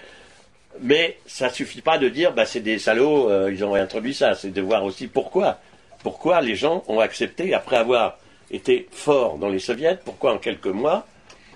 Mais 0.80 1.18
ça 1.26 1.50
suffit 1.50 1.82
pas 1.82 1.98
de 1.98 2.08
dire, 2.08 2.32
bah, 2.32 2.46
c'est 2.46 2.60
des 2.60 2.78
salauds, 2.78 3.30
euh, 3.30 3.52
ils 3.52 3.62
ont 3.64 3.72
réintroduit 3.72 4.14
ça. 4.14 4.34
C'est 4.34 4.50
de 4.50 4.62
voir 4.62 4.84
aussi 4.84 5.06
pourquoi. 5.06 5.60
Pourquoi 6.02 6.40
les 6.40 6.56
gens 6.56 6.82
ont 6.88 7.00
accepté, 7.00 7.52
après 7.52 7.76
avoir 7.76 8.18
été 8.50 8.88
forts 8.90 9.36
dans 9.36 9.50
les 9.50 9.58
soviets, 9.58 9.98
pourquoi 10.02 10.32
en 10.32 10.38
quelques 10.38 10.66
mois 10.66 11.06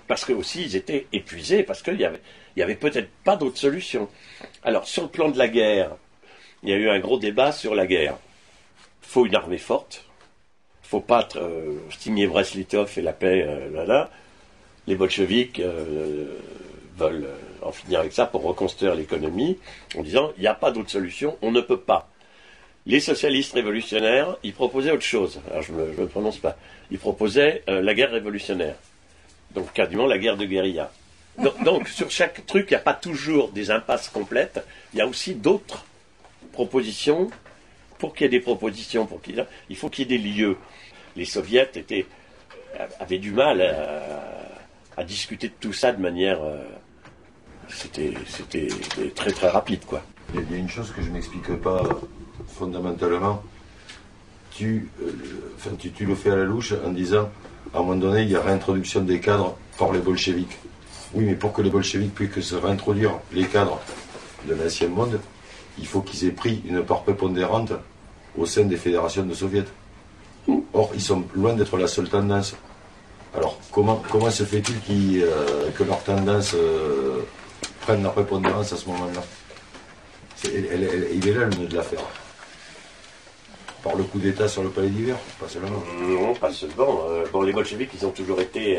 Parce 0.07 0.25
que 0.25 0.35
aussi 0.35 0.65
ils 0.65 0.77
étaient 0.77 1.07
épuisés, 1.13 1.63
parce 1.63 1.83
qu'il 1.83 1.99
y 1.99 2.05
avait, 2.05 2.21
y 2.57 2.63
avait 2.63 2.75
peut-être 2.75 3.09
pas 3.25 3.37
d'autre 3.37 3.57
solution. 3.57 4.09
Alors, 4.63 4.87
sur 4.87 5.05
le 5.05 5.09
plan 5.09 5.31
de 5.31 5.39
la 5.39 5.49
guerre, 5.49 5.97
il 6.63 6.69
y 6.69 6.73
a 6.75 6.77
eu 6.77 6.91
un 6.91 6.99
gros 6.99 7.19
débat 7.19 7.53
sur 7.53 7.75
la 7.75 7.87
guerre. 7.87 8.19
faut 9.01 9.25
une 9.25 9.35
armée 9.35 9.59
forte. 9.59 10.05
Faut 10.95 11.01
pas 11.01 11.29
euh, 11.35 11.79
signer 11.99 12.29
Brest-Litov 12.29 12.89
et 12.97 13.03
la 13.03 13.13
paix, 13.13 13.45
euh. 13.49 14.05
Les 14.87 14.95
bolcheviks 14.95 15.59
euh, 15.59 16.39
veulent 16.97 17.25
euh, 17.25 17.67
en 17.67 17.73
finir 17.73 17.99
avec 17.99 18.13
ça 18.13 18.27
pour 18.27 18.45
reconstruire 18.45 18.95
l'économie 18.95 19.59
en 19.97 20.03
disant 20.03 20.31
il 20.37 20.43
n'y 20.43 20.47
a 20.47 20.55
pas 20.55 20.71
d'autre 20.71 20.91
solution, 20.91 21.37
on 21.43 21.51
ne 21.51 21.61
peut 21.61 21.81
pas. 21.81 22.09
Les 22.87 23.01
socialistes 23.01 23.55
révolutionnaires, 23.55 24.37
ils 24.45 24.53
proposaient 24.53 24.93
autre 24.93 25.03
chose. 25.03 25.41
Alors 25.51 25.63
je 25.63 25.73
ne 25.73 25.79
me, 25.79 26.07
prononce 26.07 26.39
pas. 26.39 26.57
Ils 26.93 26.99
proposaient 26.99 27.65
euh, 27.69 27.83
la 27.83 27.93
guerre 27.95 28.13
révolutionnaire. 28.13 28.77
Donc 29.53 29.73
quasiment 29.73 30.07
la 30.07 30.19
guerre 30.19 30.37
de 30.37 30.45
guérilla. 30.45 30.93
Donc, 31.65 31.89
sur 31.99 32.09
chaque 32.09 32.47
truc, 32.47 32.67
il 32.71 32.75
n'y 32.75 32.77
a 32.77 32.85
pas 32.85 32.95
toujours 32.95 33.49
des 33.49 33.73
impasses 33.73 34.09
complètes. 34.09 34.65
Il 34.93 35.01
y 35.01 35.03
a 35.03 35.09
aussi 35.09 35.35
d'autres 35.35 35.85
propositions. 36.53 37.31
Pour 37.99 38.15
qu'il 38.15 38.25
y 38.25 38.27
ait 38.27 38.39
des 38.39 38.41
propositions, 38.41 39.07
pour 39.07 39.23
qu'il 39.23 39.47
il 39.71 39.77
faut 39.77 39.89
qu'il 39.89 40.11
y 40.11 40.15
ait 40.15 40.19
des 40.19 40.23
lieux. 40.23 40.59
Les 41.17 41.25
soviets 41.25 41.71
avaient 43.01 43.19
du 43.19 43.31
mal 43.33 43.63
à, 44.97 45.05
discuter 45.05 45.49
de 45.49 45.55
tout 45.61 45.73
ça 45.73 45.93
de 45.93 46.01
manière. 46.01 46.43
euh, 46.43 46.63
c'était, 47.69 48.13
très 49.15 49.31
très 49.33 49.49
rapide, 49.49 49.85
quoi. 49.87 50.03
Il 50.35 50.41
y 50.51 50.55
a- 50.55 50.57
une 50.59 50.69
chose 50.69 50.93
que 50.93 51.03
je 51.03 51.11
n'explique 51.11 51.55
pas 51.57 51.83
fondamentalement. 52.49 53.43
Tu, 54.51 54.89
euh, 55.03 55.71
tu 55.95 56.05
le 56.07 56.15
fais 56.15 56.31
à 56.31 56.37
la 56.37 56.45
louche 56.45 56.75
en 56.85 56.91
disant, 56.91 57.31
à 57.73 57.79
un 57.79 57.81
moment 57.83 57.97
donné, 57.97 58.23
il 58.23 58.31
y 58.31 58.37
a 58.37 58.41
réintroduction 58.43 59.01
des 59.01 59.19
cadres 59.21 59.57
par 59.79 59.93
les 59.93 59.99
bolcheviks. 59.99 60.59
Oui, 61.15 61.25
mais 61.25 61.35
pour 61.35 61.53
que 61.53 61.63
les 61.63 61.71
bolcheviks 61.71 62.15
puissent 62.15 62.45
se 62.45 62.55
réintroduire 62.55 63.13
les 63.33 63.47
cadres 63.47 63.81
de 64.49 64.55
l'ancien 64.55 64.89
monde, 64.89 65.19
il 65.79 65.87
faut 65.87 66.03
qu'ils 66.03 66.29
aient 66.29 66.33
pris 66.33 66.63
une 66.67 66.85
part 66.85 67.03
prépondérante 67.03 67.73
au 68.37 68.47
sein 68.47 68.65
des 68.65 68.77
fédérations 68.77 69.25
de 69.25 69.35
soviets. 69.35 69.65
Or, 70.73 70.91
ils 70.95 71.01
sont 71.01 71.25
loin 71.35 71.55
d'être 71.55 71.77
la 71.77 71.87
seule 71.87 72.09
tendance. 72.09 72.55
Alors, 73.35 73.59
comment, 73.73 74.03
comment 74.11 74.31
se 74.31 74.45
fait-il 74.45 75.23
euh, 75.23 75.71
que 75.77 75.83
leur 75.85 76.03
tendance 76.03 76.53
euh, 76.55 77.21
prenne 77.81 78.03
la 78.03 78.11
prépondérance 78.11 78.73
à 78.73 78.77
ce 78.77 78.87
moment-là? 78.89 79.23
Il 80.45 81.29
est 81.29 81.33
là 81.33 81.47
le 81.47 81.57
nœud 81.57 81.67
de 81.67 81.77
l'affaire. 81.77 82.05
Par 83.83 83.97
le 83.97 84.05
coup 84.05 84.19
d'État 84.19 84.49
sur 84.49 84.63
le 84.63 84.71
palais 84.71 84.89
d'hiver, 84.89 85.17
pas 85.41 85.49
seulement. 85.49 85.83
Non, 86.01 86.35
pas 86.35 86.53
seulement. 86.53 87.01
Euh, 87.09 87.25
bon, 87.33 87.43
les 87.43 87.53
bolcheviks, 87.53 87.91
ils 87.95 88.07
ont 88.07 88.11
toujours 88.11 88.41
été 88.41 88.79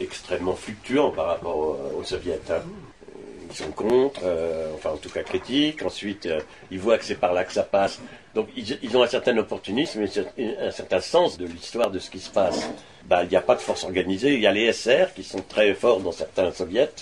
extrêmement 0.00 0.54
fluctuants 0.54 1.10
par 1.10 1.26
rapport 1.26 1.56
aux, 1.56 1.78
aux 2.00 2.04
soviets. 2.04 2.40
hein. 2.50 2.62
Sont 3.56 3.70
contre, 3.70 4.20
euh, 4.24 4.70
enfin 4.74 4.90
en 4.90 4.96
tout 4.98 5.08
cas 5.08 5.22
critiques. 5.22 5.82
Ensuite, 5.82 6.26
euh, 6.26 6.40
ils 6.70 6.78
voient 6.78 6.98
que 6.98 7.06
c'est 7.06 7.14
par 7.14 7.32
là 7.32 7.42
que 7.42 7.54
ça 7.54 7.62
passe. 7.62 8.00
Donc 8.34 8.48
ils, 8.54 8.94
ont 8.94 9.02
un 9.02 9.06
certain 9.06 9.34
opportunisme, 9.38 10.04
et 10.36 10.56
un 10.58 10.70
certain 10.70 11.00
sens 11.00 11.38
de 11.38 11.46
l'histoire 11.46 11.90
de 11.90 11.98
ce 11.98 12.10
qui 12.10 12.20
se 12.20 12.28
passe. 12.28 12.68
Bah, 13.06 13.22
Il 13.24 13.30
n'y 13.30 13.36
a 13.36 13.40
pas 13.40 13.54
de 13.54 13.62
force 13.62 13.84
organisée. 13.84 14.34
Il 14.34 14.40
y 14.40 14.46
a 14.46 14.52
les 14.52 14.70
SR 14.74 15.14
qui 15.14 15.24
sont 15.24 15.40
très 15.40 15.72
forts 15.72 16.00
dans 16.00 16.12
certains 16.12 16.52
soviets. 16.52 16.92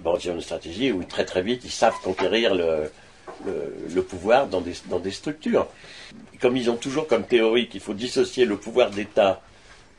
Bon, 0.00 0.16
ils 0.16 0.30
ont 0.30 0.34
une 0.34 0.40
stratégie 0.40 0.92
où 0.92 1.04
très 1.04 1.26
très 1.26 1.42
vite 1.42 1.60
ils 1.62 1.70
savent 1.70 2.00
conquérir 2.02 2.54
le, 2.54 4.02
pouvoir 4.02 4.46
dans 4.46 4.62
des, 4.62 5.10
structures. 5.10 5.66
Comme 6.40 6.56
ils 6.56 6.70
ont 6.70 6.76
toujours 6.76 7.06
comme 7.06 7.26
théorie 7.26 7.68
qu'il 7.68 7.80
faut 7.80 7.92
dissocier 7.92 8.46
le 8.46 8.56
pouvoir 8.56 8.88
d'État 8.88 9.42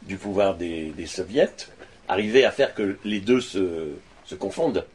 du 0.01 0.17
pouvoir 0.17 0.55
des, 0.55 0.85
des 0.97 1.05
soviets, 1.05 1.67
arriver 2.07 2.45
à 2.45 2.51
faire 2.51 2.73
que 2.73 2.97
les 3.05 3.19
deux 3.19 3.41
se, 3.41 3.91
se 4.25 4.33
confondent. 4.33 4.87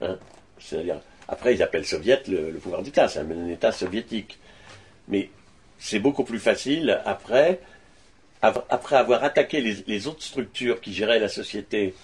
hein. 0.00 0.18
C'est-à-dire, 0.60 1.00
après 1.28 1.54
ils 1.54 1.62
appellent 1.62 1.86
soviet 1.86 2.22
le, 2.28 2.52
pouvoir 2.58 2.82
d'État, 2.82 3.08
c'est 3.08 3.20
un 3.20 3.48
État 3.48 3.72
soviétique. 3.72 4.38
Mais 5.08 5.30
c'est 5.78 5.98
beaucoup 5.98 6.24
plus 6.24 6.38
facile 6.38 7.00
après, 7.04 7.60
après 8.42 8.96
avoir 8.96 9.24
attaqué 9.24 9.60
les, 9.60 10.06
autres 10.06 10.22
structures 10.22 10.80
qui 10.80 10.92
géraient 10.92 11.18
la 11.18 11.28
société, 11.28 11.94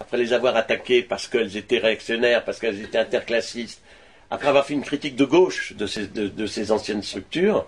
après 0.00 0.16
les 0.16 0.32
avoir 0.32 0.56
attaquées 0.56 1.02
parce 1.02 1.28
qu'elles 1.28 1.56
étaient 1.56 1.78
réactionnaires, 1.78 2.44
parce 2.44 2.58
qu'elles 2.58 2.80
étaient 2.80 2.98
interclassistes, 2.98 3.82
après 4.30 4.48
avoir 4.48 4.66
fait 4.66 4.74
une 4.74 4.82
critique 4.82 5.16
de 5.16 5.24
gauche 5.24 5.74
de 5.74 5.86
ces, 5.86 6.06
de, 6.06 6.46
ces 6.46 6.72
anciennes 6.72 7.02
structures, 7.02 7.66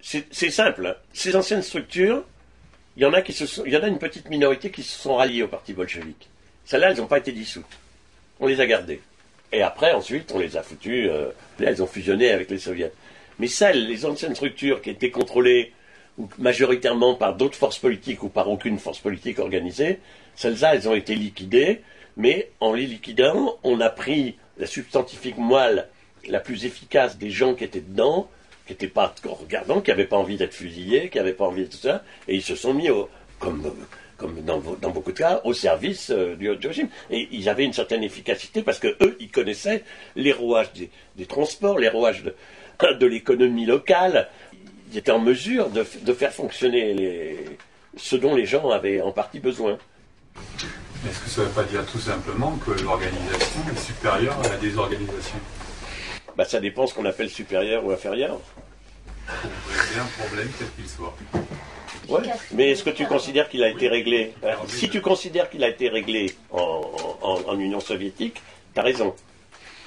c'est 0.00 0.50
simple. 0.50 0.96
Ces 1.12 1.34
anciennes 1.34 1.62
structures, 1.62 2.24
il 2.96 3.02
y 3.02 3.06
en 3.06 3.12
a 3.12 3.22
qui 3.22 3.32
se 3.32 3.44
il 3.66 3.72
y 3.72 3.76
en 3.76 3.82
a 3.82 3.88
une 3.88 3.98
petite 3.98 4.28
minorité 4.30 4.70
qui 4.70 4.82
se 4.82 4.98
sont 4.98 5.16
ralliées 5.16 5.42
au 5.42 5.48
parti 5.48 5.72
bolchevique. 5.72 6.28
Celles-là, 6.64 6.90
elles 6.90 6.98
n'ont 6.98 7.06
pas 7.06 7.18
été 7.18 7.32
dissoutes. 7.32 7.64
On 8.38 8.46
les 8.46 8.60
a 8.60 8.66
gardées. 8.66 9.00
Et 9.52 9.62
après, 9.62 9.92
ensuite, 9.92 10.32
on 10.34 10.38
les 10.38 10.56
a 10.56 10.62
foutues. 10.62 11.08
euh, 11.08 11.30
là, 11.58 11.70
elles 11.70 11.82
ont 11.82 11.86
fusionné 11.86 12.30
avec 12.30 12.50
les 12.50 12.58
soviets. 12.58 12.92
Mais 13.38 13.46
celles, 13.46 13.86
les 13.86 14.04
anciennes 14.06 14.34
structures 14.34 14.82
qui 14.82 14.90
étaient 14.90 15.10
contrôlées 15.10 15.72
ou 16.18 16.28
majoritairement 16.38 17.14
par 17.14 17.36
d'autres 17.36 17.56
forces 17.56 17.78
politiques 17.78 18.22
ou 18.22 18.28
par 18.28 18.48
aucune 18.48 18.78
force 18.78 18.98
politique 18.98 19.38
organisée, 19.38 19.98
celles-là, 20.34 20.74
elles 20.74 20.88
ont 20.88 20.94
été 20.94 21.14
liquidées. 21.14 21.82
Mais 22.16 22.50
en 22.60 22.72
les 22.72 22.86
liquidant, 22.86 23.58
on 23.62 23.80
a 23.80 23.90
pris 23.90 24.36
la 24.58 24.66
substantifique 24.66 25.36
moelle 25.36 25.88
la 26.28 26.40
plus 26.40 26.64
efficace 26.64 27.18
des 27.18 27.30
gens 27.30 27.54
qui 27.54 27.64
étaient 27.64 27.80
dedans, 27.80 28.28
qui 28.66 28.72
n'étaient 28.72 28.88
pas 28.88 29.14
regardants, 29.24 29.80
qui 29.80 29.90
n'avaient 29.90 30.06
pas 30.06 30.16
envie 30.16 30.36
d'être 30.36 30.54
fusillés, 30.54 31.08
qui 31.08 31.18
n'avaient 31.18 31.34
pas 31.34 31.44
envie 31.44 31.64
de 31.64 31.70
tout 31.70 31.76
ça, 31.76 32.02
et 32.26 32.34
ils 32.34 32.42
se 32.42 32.56
sont 32.56 32.74
mis, 32.74 32.90
au, 32.90 33.08
comme, 33.38 33.72
comme 34.16 34.40
dans, 34.42 34.58
beaucoup 34.58 35.12
de 35.12 35.18
cas, 35.18 35.40
au 35.44 35.52
service 35.52 36.10
euh, 36.10 36.36
du, 36.36 36.54
du 36.56 36.66
régime. 36.66 36.88
Et 37.10 37.28
ils 37.32 37.48
avaient 37.48 37.64
une 37.64 37.72
certaine 37.72 38.02
efficacité 38.02 38.62
parce 38.62 38.78
que 38.78 38.96
eux, 39.02 39.16
ils 39.20 39.30
connaissaient 39.30 39.84
les 40.14 40.32
rouages 40.32 40.72
des, 40.72 40.90
des 41.16 41.26
transports, 41.26 41.78
les 41.78 41.88
rouages 41.88 42.22
de, 42.22 42.34
de 42.98 43.06
l'économie 43.06 43.66
locale. 43.66 44.28
Ils 44.92 44.98
étaient 44.98 45.10
en 45.12 45.18
mesure 45.18 45.68
de, 45.70 45.82
faire 45.82 46.32
fonctionner 46.32 46.94
les, 46.94 47.38
ce 47.96 48.16
dont 48.16 48.34
les 48.34 48.46
gens 48.46 48.70
avaient 48.70 49.00
en 49.00 49.12
partie 49.12 49.40
besoin. 49.40 49.78
Est-ce 51.06 51.20
que 51.20 51.28
ça 51.28 51.40
ne 51.42 51.46
veut 51.46 51.52
pas 51.52 51.64
dire 51.64 51.84
tout 51.86 51.98
simplement 51.98 52.56
que 52.64 52.70
l'organisation 52.82 53.60
est 53.72 53.78
supérieure 53.78 54.38
à 54.44 54.48
la 54.48 54.56
désorganisation? 54.56 55.38
Bah, 56.36 56.44
ça 56.44 56.60
dépend 56.60 56.86
ce 56.86 56.94
qu'on 56.94 57.04
appelle 57.04 57.30
supérieur 57.30 57.84
ou 57.84 57.90
inférieur. 57.90 58.40
C'est 59.26 59.98
un 59.98 60.24
problème, 60.24 60.48
quel 60.58 60.68
qu'il 60.76 60.88
soit. 60.88 61.14
Ouais. 62.08 62.20
Mais 62.52 62.70
est-ce 62.70 62.84
que 62.84 62.90
tu 62.90 63.06
considères 63.06 63.48
qu'il 63.48 63.62
a 63.64 63.68
été 63.68 63.88
réglé 63.88 64.34
Euh, 64.44 64.54
Si 64.68 64.88
tu 64.88 65.00
considères 65.00 65.50
qu'il 65.50 65.62
a 65.64 65.68
été 65.68 65.88
réglé 65.88 66.34
en, 66.50 66.82
en- 67.22 67.40
en 67.50 67.58
Union 67.58 67.80
soviétique, 67.80 68.42
tu 68.74 68.80
as 68.80 68.82
raison. 68.82 69.14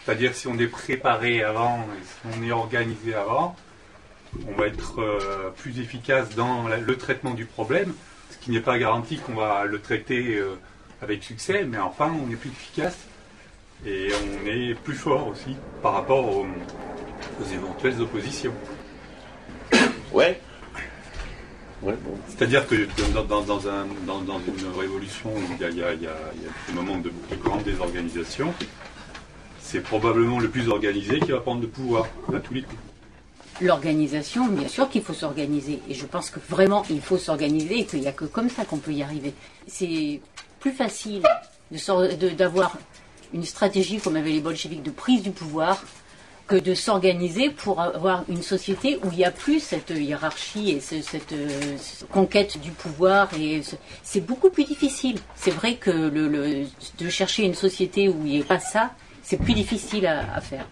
C'est-à-dire 0.05 0.33
si 0.35 0.47
on 0.47 0.57
est 0.57 0.67
préparé 0.67 1.43
avant, 1.43 1.85
si 2.03 2.37
on 2.39 2.43
est 2.47 2.51
organisé 2.51 3.13
avant, 3.13 3.55
on 4.47 4.53
va 4.53 4.67
être 4.67 4.99
euh, 5.01 5.49
plus 5.57 5.79
efficace 5.79 6.29
dans 6.35 6.67
la- 6.67 6.77
le 6.77 6.97
traitement 6.97 7.33
du 7.33 7.45
problème, 7.45 7.93
ce 8.31 8.37
qui 8.43 8.51
n'est 8.51 8.59
pas 8.61 8.77
garanti 8.77 9.17
qu'on 9.17 9.33
va 9.35 9.65
le 9.65 9.79
traiter 9.79 10.35
euh, 10.37 10.55
avec 11.01 11.23
succès, 11.23 11.63
mais 11.63 11.77
enfin 11.79 12.11
on 12.27 12.31
est 12.31 12.35
plus 12.35 12.49
efficace 12.49 12.97
et 13.85 14.09
on 14.43 14.47
est 14.47 14.73
plus 14.75 14.95
fort 14.95 15.27
aussi 15.27 15.55
par 15.81 15.93
rapport 15.93 16.25
aux, 16.27 16.45
aux 17.41 17.45
éventuelles 17.53 18.01
oppositions. 18.01 18.53
Ouais. 20.11 20.39
Ouais, 21.81 21.93
bon. 22.03 22.11
C'est-à-dire 22.27 22.67
que 22.67 22.87
dans, 23.13 23.23
dans- 23.23 23.41
dans 23.41 23.67
un- 23.69 23.87
dans- 24.05 24.19
dans 24.21 24.39
une 24.39 24.79
révolution 24.79 25.29
où 25.33 25.39
il 25.55 25.61
y 25.61 25.63
a, 25.65 25.69
il 25.69 25.77
y 25.77 25.83
a- 25.83 25.93
il 25.93 26.03
y 26.03 26.07
a- 26.07 26.31
il 26.35 26.41
y 26.41 26.45
a 26.45 26.49
des 26.67 26.73
moments 26.73 26.97
de, 26.97 27.09
de 27.09 27.35
grande 27.41 27.63
désorganisation, 27.63 28.53
c'est 29.61 29.79
probablement 29.81 30.39
le 30.39 30.49
plus 30.49 30.67
organisé 30.67 31.19
qui 31.19 31.31
va 31.31 31.39
prendre 31.39 31.61
le 31.61 31.67
pouvoir 31.69 32.05
à 32.35 32.39
tous 32.39 32.53
les 32.53 32.63
coups. 32.63 32.77
L'organisation, 33.61 34.47
bien 34.47 34.67
sûr 34.67 34.89
qu'il 34.89 35.01
faut 35.03 35.13
s'organiser. 35.13 35.79
Et 35.89 35.93
je 35.93 36.05
pense 36.05 36.29
que 36.29 36.39
vraiment, 36.49 36.83
il 36.89 37.01
faut 37.01 37.17
s'organiser 37.17 37.79
et 37.79 37.85
qu'il 37.85 37.99
n'y 38.01 38.07
a 38.07 38.13
que 38.13 38.25
comme 38.25 38.49
ça 38.49 38.65
qu'on 38.65 38.77
peut 38.77 38.91
y 38.93 39.03
arriver. 39.03 39.33
C'est 39.67 40.21
plus 40.59 40.71
facile 40.71 41.23
de 41.71 41.77
s'or- 41.77 42.07
de- 42.07 42.29
d'avoir 42.29 42.77
une 43.33 43.43
stratégie 43.45 43.99
comme 43.99 44.15
avaient 44.15 44.31
les 44.31 44.39
bolcheviks 44.41 44.81
de 44.83 44.91
prise 44.91 45.21
du 45.23 45.31
pouvoir 45.31 45.83
que 46.49 46.55
de 46.55 46.73
s'organiser 46.73 47.51
pour 47.51 47.79
avoir 47.79 48.25
une 48.27 48.41
société 48.41 48.97
où 49.03 49.11
il 49.11 49.17
n'y 49.19 49.23
a 49.25 49.29
plus 49.31 49.59
cette 49.59 49.91
hiérarchie 49.91 50.71
et 50.71 50.79
ce- 50.81 51.01
cette, 51.01 51.31
euh, 51.31 51.77
conquête 52.11 52.59
du 52.59 52.71
pouvoir. 52.71 53.29
Et 53.39 53.61
ce- 53.61 53.75
c'est 54.03 54.19
beaucoup 54.21 54.49
plus 54.49 54.63
difficile. 54.63 55.17
C'est 55.35 55.51
vrai 55.51 55.75
que 55.75 55.91
le, 55.91 56.27
le- 56.27 56.65
de 56.97 57.09
chercher 57.09 57.43
une 57.43 57.53
société 57.53 58.09
où 58.09 58.15
il 58.25 58.31
n'y 58.31 58.39
ait 58.39 58.43
pas 58.43 58.59
ça, 58.59 58.91
c'est 59.21 59.37
plus 59.37 59.53
difficile 59.53 60.07
à 60.07 60.41
faire. 60.41 60.65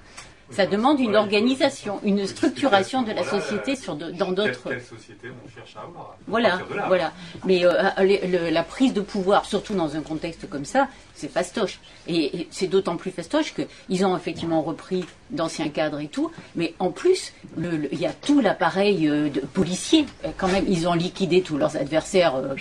Ça 0.50 0.66
demande 0.66 1.00
une 1.02 1.16
organisation, 1.16 2.00
une 2.04 2.26
structuration 2.26 3.02
de 3.02 3.12
la 3.12 3.24
société 3.24 3.76
sur 3.76 3.96
de- 3.96 4.12
dans 4.12 4.32
d'autres. 4.32 4.70
Quelle, 4.70 4.82
société 4.82 5.28
on 5.46 5.50
cherche 5.54 5.76
à 5.76 5.82
avoir 5.82 6.16
Voilà, 6.28 6.60
voilà. 6.88 7.12
Mais 7.46 7.66
euh, 7.66 7.74
le- 8.00 8.26
le- 8.46 8.50
la 8.50 8.64
prise 8.64 8.94
de 8.94 9.02
pouvoir, 9.02 9.44
surtout 9.46 9.74
dans 9.74 9.96
un 9.98 10.02
contexte 10.02 10.50
comme 10.50 10.64
ça, 10.64 10.88
c'est 11.16 11.30
fastoche. 11.32 11.80
Et, 12.08 12.38
et 12.42 12.48
c'est 12.52 12.68
d'autant 12.68 12.96
plus 12.96 13.12
fastoche 13.12 13.54
qu'ils 13.54 14.06
ont 14.06 14.16
effectivement 14.16 14.62
repris 14.62 15.04
d'anciens 15.32 15.68
cadres 15.68 16.00
et 16.00 16.08
tout, 16.08 16.32
mais 16.56 16.74
en 16.80 16.92
plus, 16.92 17.34
le- 17.58 17.76
le- 17.76 17.94
il 17.94 18.00
y 18.00 18.06
a 18.06 18.14
tout 18.14 18.40
l'appareil 18.40 19.08
euh, 19.10 19.30
de 19.30 19.42
policier. 19.42 20.06
Euh, 20.24 20.30
Quand 20.38 20.48
même, 20.48 20.64
ils 20.70 20.88
ont 20.88 20.94
liquidé 20.94 21.42
tous 21.42 21.58
leurs 21.58 21.76
adversaires 21.76 22.36
euh, 22.36 22.56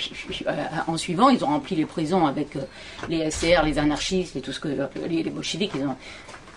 euh, 0.48 0.52
en 0.88 0.96
suivant. 0.96 1.28
Ils 1.28 1.44
ont 1.44 1.48
rempli 1.48 1.76
les 1.76 1.84
prisons 1.86 2.26
avec 2.26 2.56
euh, 2.56 2.60
les 3.08 3.30
SR, 3.30 3.62
les 3.64 3.78
anarchistes 3.78 4.34
et 4.34 4.40
tout 4.40 4.52
ce 4.52 4.58
que 4.58 4.68
les, 5.08 5.22
les 5.22 5.30
bolcheviks. 5.30 5.70
Ils 5.76 5.86
ont 5.86 5.94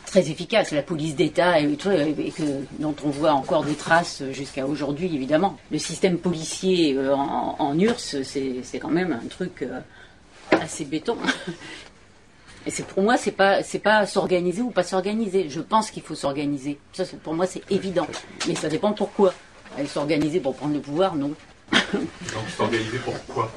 très 0.10 0.30
efficace, 0.32 0.72
la 0.72 0.82
police 0.82 1.16
d'État 1.16 1.60
et, 1.60 1.68
que, 1.76 2.44
dont 2.80 2.96
on 3.06 3.10
voit 3.10 3.32
encore 3.34 3.64
des 3.64 3.76
traces 3.76 4.24
jusqu'à 4.32 4.66
aujourd'hui, 4.66 5.14
évidemment. 5.14 5.58
Le 5.72 5.78
système 5.78 6.18
policier 6.18 6.96
euh, 6.98 7.14
en, 7.16 7.56
en 7.60 7.80
URSS, 7.80 8.24
c'est 8.24 8.56
c'est 8.64 8.80
quand 8.80 8.90
même 8.90 9.12
un 9.14 9.28
truc 9.28 9.62
euh, 9.62 9.80
assez 10.52 10.86
béton. 10.86 11.16
Et 12.66 12.72
c'est 12.72 12.86
pour 12.86 13.04
moi, 13.04 13.18
c'est 13.18 13.32
pas 13.32 13.64
c'est 13.64 13.80
pas 13.80 14.06
s'organiser 14.06 14.62
ou 14.62 14.72
pas 14.72 14.84
s'organiser. 14.84 15.48
Je 15.50 15.62
pense 15.62 15.92
qu'il 15.92 16.04
faut 16.04 16.16
s'organiser. 16.16 16.78
Ça, 16.92 17.04
pour 17.24 17.34
moi, 17.34 17.46
c'est 17.46 17.62
évident. 17.72 18.08
Mais 18.48 18.56
ça 18.56 18.68
dépend 18.68 18.92
pourquoi. 18.94 19.34
S'organiser 19.88 20.40
pour 20.40 20.56
prendre 20.56 20.74
le 20.74 20.82
pouvoir, 20.82 21.16
non. 21.16 21.32
Donc 21.72 22.50
s'organiser 22.58 22.98
pour 22.98 23.14
quoi? 23.28 23.52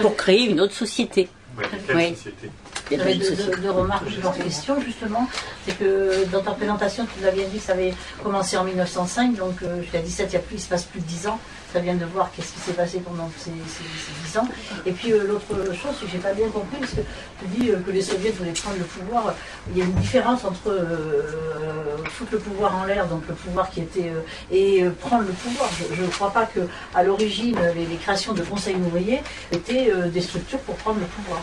Pour 0.00 0.14
créer 0.16 0.44
une 0.50 0.60
autre 0.60 0.74
société. 0.74 1.28
Ouais, 1.58 1.64
Quelle 1.86 1.96
Oui. 1.96 2.08
société? 2.14 2.50
Il 2.90 2.98
y 2.98 3.00
a 3.00 3.04
J'avais 3.04 3.18
pas 3.18 3.24
de 3.24 3.30
deux, 3.30 3.44
deux- 3.44 3.56
deux 3.62 3.70
remarques, 3.70 4.04
deux 4.10 4.42
questions 4.42 4.80
justement. 4.80 5.28
c'est 5.66 5.78
que 5.78 6.24
dans 6.30 6.42
ta 6.42 6.52
présentation, 6.52 7.06
tu 7.06 7.24
nous 7.24 7.30
bien 7.32 7.46
dit 7.48 7.58
que 7.58 7.64
ça 7.64 7.72
avait 7.72 7.94
commencé 8.22 8.56
en 8.56 8.64
1905, 8.64 9.36
donc 9.36 9.62
euh, 9.62 9.80
jusqu'à 9.82 10.00
17, 10.00 10.26
il, 10.30 10.34
y 10.34 10.36
a 10.36 10.40
plus, 10.40 10.56
il 10.56 10.60
se 10.60 10.68
passe 10.68 10.84
plus 10.84 11.00
de 11.00 11.06
10 11.06 11.26
ans. 11.28 11.38
Ça 11.74 11.80
vient 11.80 11.96
de 11.96 12.04
voir 12.04 12.30
qu'est-ce 12.30 12.52
qui 12.52 12.60
s'est 12.60 12.72
passé 12.72 13.00
pendant 13.00 13.28
ces, 13.36 13.50
10 13.50 14.38
ans. 14.38 14.46
Et 14.86 14.92
puis 14.92 15.12
euh, 15.12 15.24
l'autre 15.26 15.74
chose, 15.74 15.98
que 16.00 16.06
j'ai 16.06 16.18
pas 16.18 16.32
bien 16.32 16.48
compris, 16.48 16.76
parce 16.78 16.92
que 16.92 17.00
tu 17.40 17.46
dis 17.46 17.70
euh, 17.70 17.80
que 17.84 17.90
les 17.90 18.00
soviets 18.00 18.30
voulaient 18.30 18.52
prendre 18.52 18.76
le 18.78 18.84
pouvoir. 18.84 19.34
Il 19.72 19.78
y 19.78 19.82
a 19.82 19.84
une 19.84 19.94
différence 19.94 20.44
entre 20.44 20.68
euh, 20.68 21.96
foutre 22.10 22.34
le 22.34 22.38
pouvoir 22.38 22.76
en 22.76 22.84
l'air, 22.84 23.08
donc 23.08 23.22
le 23.28 23.34
pouvoir 23.34 23.70
qui 23.70 23.80
était, 23.80 24.08
euh, 24.08 24.52
et 24.52 24.84
prendre 25.00 25.24
le 25.24 25.32
pouvoir. 25.32 25.68
Je 25.92 26.00
ne 26.00 26.06
crois 26.06 26.30
pas 26.30 26.46
que 26.46 26.60
à 26.94 27.02
l'origine, 27.02 27.58
les, 27.74 27.96
créations 27.96 28.34
de 28.34 28.42
conseils 28.42 28.76
ouvriers 28.76 29.20
étaient 29.50 29.90
des 30.12 30.20
structures 30.20 30.60
pour 30.60 30.76
prendre 30.76 31.00
le 31.00 31.06
pouvoir. 31.06 31.42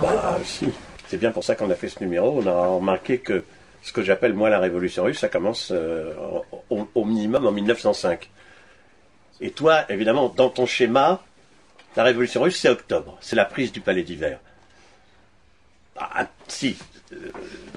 Bah, 0.00 0.38
si. 0.44 0.68
C'est 1.08 1.16
bien 1.16 1.32
pour 1.32 1.42
ça 1.42 1.56
qu'on 1.56 1.70
a 1.70 1.74
fait 1.74 1.88
ce 1.88 1.98
numéro. 2.04 2.40
On 2.40 2.46
a 2.46 2.66
remarqué 2.68 3.18
que 3.18 3.42
ce 3.82 3.92
que 3.92 4.02
j'appelle 4.02 4.32
moi 4.34 4.48
la 4.48 4.60
révolution 4.60 5.02
russe, 5.02 5.18
ça 5.18 5.28
commence 5.28 5.72
au 6.70 7.04
minimum 7.04 7.46
en 7.46 7.50
1905. 7.50 8.30
Et 9.40 9.50
toi, 9.50 9.90
évidemment, 9.90 10.28
dans 10.28 10.48
ton 10.48 10.66
schéma, 10.66 11.22
la 11.96 12.04
révolution 12.04 12.42
russe, 12.42 12.58
c'est 12.58 12.68
octobre. 12.68 13.16
C'est 13.20 13.36
la 13.36 13.44
prise 13.44 13.72
du 13.72 13.80
palais 13.80 14.02
d'hiver. 14.02 14.38
Ah, 15.98 16.28
si. 16.48 16.76
Euh, 17.12 17.16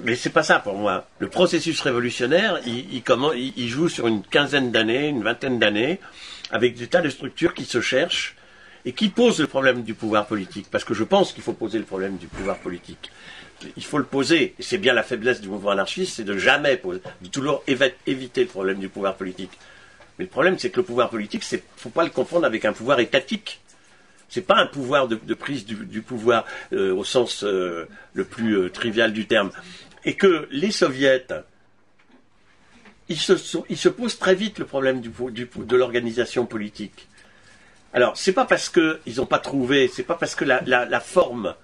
Mais 0.03 0.15
c'est 0.15 0.29
pas 0.29 0.43
ça 0.43 0.59
pour 0.59 0.75
moi. 0.75 1.07
Le 1.19 1.29
processus 1.29 1.79
révolutionnaire, 1.81 2.59
il, 2.65 3.01
comment, 3.03 3.31
il, 3.33 3.67
joue 3.69 3.89
sur 3.89 4.07
une 4.07 4.23
quinzaine 4.23 4.71
d'années, 4.71 5.07
une 5.07 5.23
vingtaine 5.23 5.59
d'années, 5.59 5.99
avec 6.51 6.75
des 6.75 6.87
tas 6.87 7.01
de 7.01 7.09
structures 7.09 7.53
qui 7.53 7.65
se 7.65 7.81
cherchent 7.81 8.35
et 8.85 8.93
qui 8.93 9.09
posent 9.09 9.39
le 9.39 9.47
problème 9.47 9.83
du 9.83 9.93
pouvoir 9.93 10.25
politique. 10.25 10.67
Parce 10.71 10.83
que 10.83 10.93
je 10.93 11.03
pense 11.03 11.31
qu'il 11.31 11.43
faut 11.43 11.53
poser 11.53 11.79
le 11.79 11.85
problème 11.85 12.17
du 12.17 12.27
pouvoir 12.27 12.57
politique. 12.57 13.11
Il 13.75 13.83
faut 13.83 13.97
le 13.97 14.05
poser. 14.05 14.55
Et 14.57 14.63
c'est 14.63 14.77
bien 14.77 14.93
la 14.93 15.03
faiblesse 15.03 15.41
du 15.41 15.49
mouvement 15.49 15.71
anarchiste, 15.71 16.15
c'est 16.15 16.23
de 16.23 16.37
jamais 16.37 16.77
poser, 16.77 17.01
de 17.21 17.27
toujours 17.27 17.63
éviter 17.67 18.41
le 18.41 18.47
problème 18.47 18.79
du 18.79 18.89
pouvoir 18.89 19.15
politique. 19.15 19.51
Mais 20.19 20.25
le 20.25 20.29
problème, 20.29 20.59
c'est 20.59 20.69
que 20.69 20.81
le 20.81 20.85
pouvoir 20.85 21.09
politique, 21.09 21.43
c'est, 21.45 21.63
faut 21.77 21.89
pas 21.89 22.03
le 22.03 22.09
confondre 22.09 22.45
avec 22.45 22.65
un 22.65 22.73
pouvoir 22.73 22.99
étatique. 22.99 23.61
C'est 24.27 24.41
pas 24.41 24.57
un 24.57 24.67
pouvoir 24.67 25.07
de, 25.07 25.33
prise 25.33 25.65
du, 25.65 26.01
pouvoir 26.01 26.45
euh, 26.73 26.93
au 26.93 27.05
sens 27.05 27.43
euh, 27.45 27.87
le 28.13 28.25
plus 28.25 28.57
euh, 28.57 28.69
trivial 28.69 29.13
du 29.13 29.27
terme. 29.27 29.49
Et 30.03 30.15
que 30.15 30.47
les 30.51 30.71
soviets, 30.71 31.25
ils 33.07 33.17
se, 33.17 33.87
posent 33.87 34.19
très 34.19 34.35
vite 34.35 34.59
le 34.59 34.65
problème 34.65 35.01
de 35.01 35.75
l'organisation 35.75 36.45
politique. 36.45 37.07
Alors, 37.93 38.17
c'est 38.17 38.33
pas 38.33 38.45
parce 38.45 38.67
que 38.67 38.99
ils 39.05 39.15
n'ont 39.15 39.25
pas 39.25 39.39
trouvé, 39.39 39.87
c'est 39.87 40.03
pas 40.03 40.15
parce 40.15 40.35
que 40.35 40.43
la, 40.43 40.61
la, 40.65 40.85
la 40.85 40.99
forme 40.99 41.55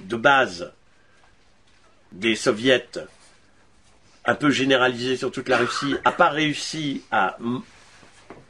de 0.00 0.16
base 0.16 0.72
des 2.10 2.36
soviets, 2.36 2.88
un 4.24 4.34
peu 4.34 4.50
généralisée 4.50 5.16
sur 5.16 5.30
toute 5.30 5.48
la 5.48 5.58
Russie, 5.58 5.94
n'a 6.04 6.12
pas 6.12 6.28
réussi 6.28 7.02
à 7.10 7.36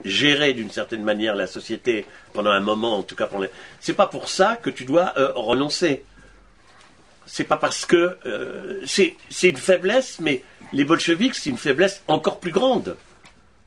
gérer 0.05 0.53
d'une 0.53 0.71
certaine 0.71 1.03
manière 1.03 1.35
la 1.35 1.47
société 1.47 2.07
pendant 2.33 2.51
un 2.51 2.61
moment, 2.61 2.99
en 2.99 3.03
tout 3.03 3.15
cas 3.15 3.27
les. 3.41 3.51
C'est 3.81 3.95
pas 3.95 4.07
pour 4.07 4.29
ça 4.29 4.57
que 4.57 4.71
tu 4.71 4.85
dois 4.85 5.13
euh, 5.17 5.33
renoncer. 5.35 6.05
C'est 7.25 7.45
pas 7.45 7.57
parce 7.57 7.87
que 7.87 8.19
euh, 8.27 8.81
c'est 8.85 9.17
une 9.43 9.57
faiblesse, 9.57 10.19
mais 10.21 10.43
les 10.73 10.85
bolcheviks 10.85 11.35
c'est 11.35 11.51
une 11.51 11.59
faiblesse 11.59 12.03
encore 12.09 12.41
plus 12.41 12.51
grande. 12.51 12.97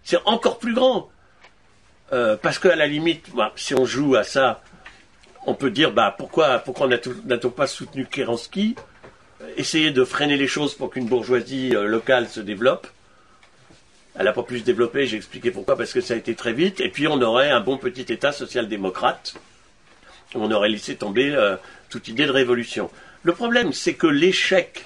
C'est 0.04 0.20
encore 0.26 0.60
plus 0.60 0.74
grand. 0.74 1.10
Euh, 2.14 2.38
parce 2.38 2.60
qu'à 2.60 2.76
la 2.76 2.86
limite, 2.86 3.36
bah, 3.36 3.52
si 3.56 3.74
on 3.74 3.86
joue 3.86 4.16
à 4.16 4.24
ça, 4.24 4.62
on 5.48 5.56
peut 5.56 5.72
dire 5.72 5.92
bah, 5.92 6.14
pourquoi, 6.16 6.60
pourquoi 6.60 6.88
n'a-t-on 6.88 7.50
pas 7.50 7.66
soutenu 7.68 8.06
Kerensky? 8.06 8.76
Essayer 9.58 9.92
de 9.92 10.04
freiner 10.04 10.38
les 10.38 10.48
choses 10.48 10.74
pour 10.74 10.90
qu'une 10.90 11.06
bourgeoisie 11.06 11.76
euh, 11.76 11.86
locale 11.86 12.28
se 12.28 12.40
développe. 12.40 12.88
Elle 14.18 14.26
n'a 14.26 14.34
pas 14.34 14.44
pu 14.44 14.60
se 14.60 14.64
développer, 14.64 15.08
j'ai 15.08 15.18
expliqué 15.18 15.52
pourquoi, 15.52 15.76
parce 15.76 15.92
que 15.92 16.00
ça 16.00 16.14
a 16.14 16.18
été 16.18 16.36
très 16.36 16.54
vite. 16.54 16.80
Et 16.80 16.90
puis 16.90 17.08
on 17.08 17.22
aurait 17.22 17.50
un 17.50 17.60
bon 17.60 17.78
petit 17.78 18.14
État 18.14 18.32
social-démocrate. 18.32 19.36
On 20.34 20.52
aurait 20.52 20.70
laissé 20.70 20.96
tomber 20.96 21.36
euh, 21.36 21.56
toute 21.90 22.08
idée 22.08 22.26
de 22.26 22.32
révolution. 22.32 22.90
Le 23.24 23.34
problème, 23.34 23.74
c'est 23.74 23.94
que 23.94 24.08
l'échec, 24.08 24.86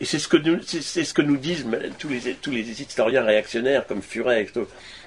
et 0.00 0.04
c'est 0.04 0.18
ce 0.18 0.28
que 0.28 0.36
nous, 0.36 0.60
c'est, 0.62 1.04
ce 1.04 1.12
que 1.12 1.22
nous 1.22 1.36
disent 1.36 1.66
tous 1.98 2.08
les, 2.08 2.34
tous 2.34 2.50
les 2.50 2.82
historiens 2.82 3.24
réactionnaires 3.24 3.86
comme 3.86 4.00
Furet, 4.00 4.42
et 4.42 4.50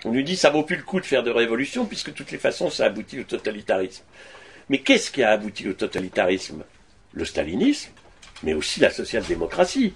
on 0.03 0.11
nous 0.11 0.21
dit 0.21 0.35
ça 0.35 0.49
vaut 0.49 0.63
plus 0.63 0.75
le 0.75 0.83
coup 0.83 0.99
de 0.99 1.05
faire 1.05 1.23
de 1.23 1.31
révolution 1.31 1.85
puisque 1.85 2.07
de 2.07 2.15
toutes 2.15 2.31
les 2.31 2.37
façons 2.37 2.69
ça 2.69 2.85
aboutit 2.85 3.21
au 3.21 3.23
totalitarisme. 3.23 4.03
Mais 4.69 4.79
qu'est-ce 4.79 5.11
qui 5.11 5.23
a 5.23 5.31
abouti 5.31 5.69
au 5.69 5.73
totalitarisme? 5.73 6.63
Le 7.13 7.25
stalinisme, 7.25 7.91
mais 8.43 8.53
aussi 8.53 8.79
la 8.79 8.89
social-démocratie. 8.89 9.93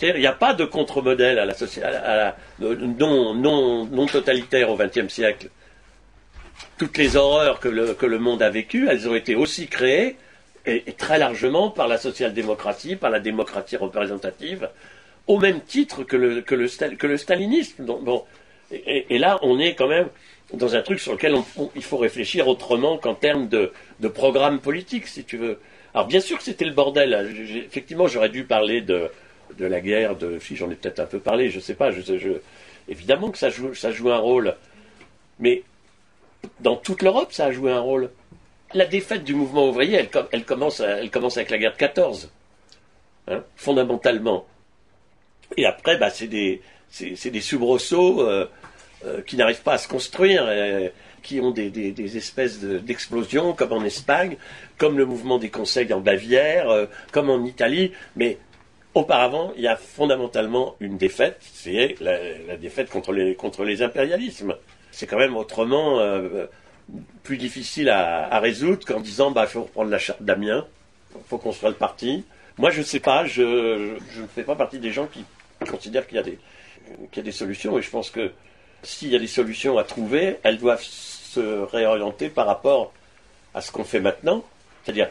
Il 0.00 0.14
n'y 0.14 0.26
a 0.26 0.32
pas 0.32 0.54
de 0.54 0.64
contre-modèle 0.64 1.38
à 1.38 1.44
la, 1.44 2.36
non, 2.60 4.06
totalitaire 4.06 4.70
au 4.70 4.76
XXe 4.76 5.12
siècle. 5.12 5.48
Toutes 6.76 6.96
les 6.98 7.16
horreurs 7.16 7.58
que 7.58 7.68
le, 7.68 8.18
monde 8.18 8.42
a 8.42 8.50
vécues, 8.50 8.88
elles 8.88 9.08
ont 9.08 9.14
été 9.14 9.34
aussi 9.34 9.66
créées, 9.66 10.16
et, 10.66 10.92
très 10.92 11.18
largement, 11.18 11.70
par 11.70 11.88
la 11.88 11.98
social-démocratie, 11.98 12.94
par 12.94 13.10
la 13.10 13.18
démocratie 13.18 13.76
représentative, 13.76 14.68
au 15.26 15.38
même 15.38 15.60
titre 15.62 16.04
que 16.04 16.16
le, 16.16 17.16
stalinisme. 17.16 17.84
Et, 18.70 19.18
là, 19.18 19.38
on 19.42 19.58
est 19.58 19.74
quand 19.74 19.88
même 19.88 20.08
dans 20.54 20.76
un 20.76 20.82
truc 20.82 21.00
sur 21.00 21.12
lequel 21.12 21.34
il 21.74 21.82
faut 21.82 21.96
réfléchir 21.96 22.46
autrement 22.46 22.98
qu'en 22.98 23.14
termes 23.14 23.48
de 23.48 24.08
programme 24.08 24.60
politique, 24.60 25.08
si 25.08 25.24
tu 25.24 25.38
veux. 25.38 25.58
Alors, 25.98 26.06
bien 26.06 26.20
sûr 26.20 26.38
que 26.38 26.44
c'était 26.44 26.64
le 26.64 26.70
bordel. 26.70 27.12
Effectivement, 27.66 28.06
j'aurais 28.06 28.28
dû 28.28 28.44
parler 28.44 28.82
de, 28.82 29.10
de 29.58 29.66
la 29.66 29.80
guerre, 29.80 30.14
de, 30.14 30.38
si 30.38 30.54
j'en 30.54 30.70
ai 30.70 30.76
peut-être 30.76 31.00
un 31.00 31.06
peu 31.06 31.18
parlé, 31.18 31.50
je 31.50 31.58
sais 31.58 31.74
pas. 31.74 31.90
Évidemment 32.88 33.32
que 33.32 33.38
ça 33.38 33.50
joue, 33.50 33.74
ça 33.74 33.90
joue 33.90 34.08
un 34.12 34.18
rôle. 34.18 34.54
Mais 35.40 35.64
dans 36.60 36.76
toute 36.76 37.02
l'Europe, 37.02 37.32
ça 37.32 37.46
a 37.46 37.50
joué 37.50 37.72
un 37.72 37.80
rôle. 37.80 38.10
La 38.74 38.86
défaite 38.86 39.24
du 39.24 39.34
mouvement 39.34 39.68
ouvrier, 39.70 39.96
elle, 39.96 40.08
com- 40.08 40.28
elle 40.30 40.44
commence, 40.44 40.78
elle 40.78 41.10
commence 41.10 41.36
avec 41.36 41.50
la 41.50 41.58
guerre 41.58 41.72
de 41.72 41.78
14, 41.78 42.30
hein, 43.26 43.42
fondamentalement. 43.56 44.46
Et 45.56 45.66
après, 45.66 45.98
bah, 45.98 46.10
c'est 46.10 46.28
des, 46.28 46.62
des 47.00 47.40
euh, 48.20 48.46
euh, 49.04 49.20
qui 49.22 49.34
n'arrivent 49.34 49.62
pas 49.62 49.72
à 49.72 49.78
se 49.78 49.88
construire, 49.88 50.44
qui 51.22 51.40
ont 51.40 51.50
des, 51.50 52.16
espèces 52.16 52.60
de- 52.60 52.78
d'explosions, 52.78 53.52
comme 53.52 53.72
en 53.72 53.84
Espagne, 53.84 54.36
comme 54.76 54.98
le 54.98 55.06
mouvement 55.06 55.38
des 55.38 55.50
conseils 55.50 55.92
en 55.92 56.00
Bavière, 56.00 56.68
euh, 56.70 56.86
comme 57.12 57.30
en 57.30 57.44
Italie. 57.44 57.92
Mais 58.16 58.38
auparavant, 58.94 59.52
il 59.56 59.62
y 59.62 59.68
a 59.68 59.76
fondamentalement 59.76 60.76
une 60.80 60.96
défaite, 60.96 61.38
c'est 61.40 61.94
la, 62.00 62.56
défaite 62.56 62.90
contre 62.90 63.12
les, 63.12 63.82
impérialismes. 63.82 64.54
C'est 64.90 65.06
quand 65.06 65.18
même 65.18 65.36
autrement 65.36 66.00
euh, 66.00 66.46
plus 67.22 67.36
difficile 67.36 67.88
à, 67.90 68.38
résoudre 68.40 68.84
qu'en 68.86 69.00
disant 69.00 69.30
bah 69.30 69.46
faut 69.46 69.62
reprendre 69.62 69.90
la 69.90 69.98
charte 69.98 70.22
d'Amiens, 70.22 70.66
faut 71.28 71.38
construire 71.38 71.70
le 71.70 71.76
parti. 71.76 72.24
Moi 72.56 72.70
je 72.70 72.82
sais 72.82 73.00
pas, 73.00 73.24
je, 73.24 73.42
ne 73.92 74.26
fais 74.34 74.42
pas 74.42 74.56
partie 74.56 74.78
des 74.78 74.90
gens 74.90 75.06
qui 75.06 75.24
considèrent 75.68 76.06
qu'il 76.06 76.16
y 76.16 76.20
a 76.20 76.24
des 76.24 76.38
y 77.14 77.20
a 77.20 77.22
des 77.22 77.32
solutions 77.32 77.78
et 77.78 77.82
je 77.82 77.90
pense 77.90 78.10
que 78.10 78.32
s'il 78.82 79.10
y 79.10 79.16
a 79.16 79.18
des 79.18 79.26
solutions 79.26 79.78
à 79.78 79.84
trouver, 79.84 80.36
elles 80.42 80.58
doivent 80.58 80.82
se 80.82 81.40
réorienter 81.40 82.28
par 82.28 82.46
rapport 82.46 82.92
à 83.54 83.60
ce 83.60 83.70
qu'on 83.70 83.84
fait 83.84 84.00
maintenant, 84.00 84.44
c'est-à-dire 84.84 85.08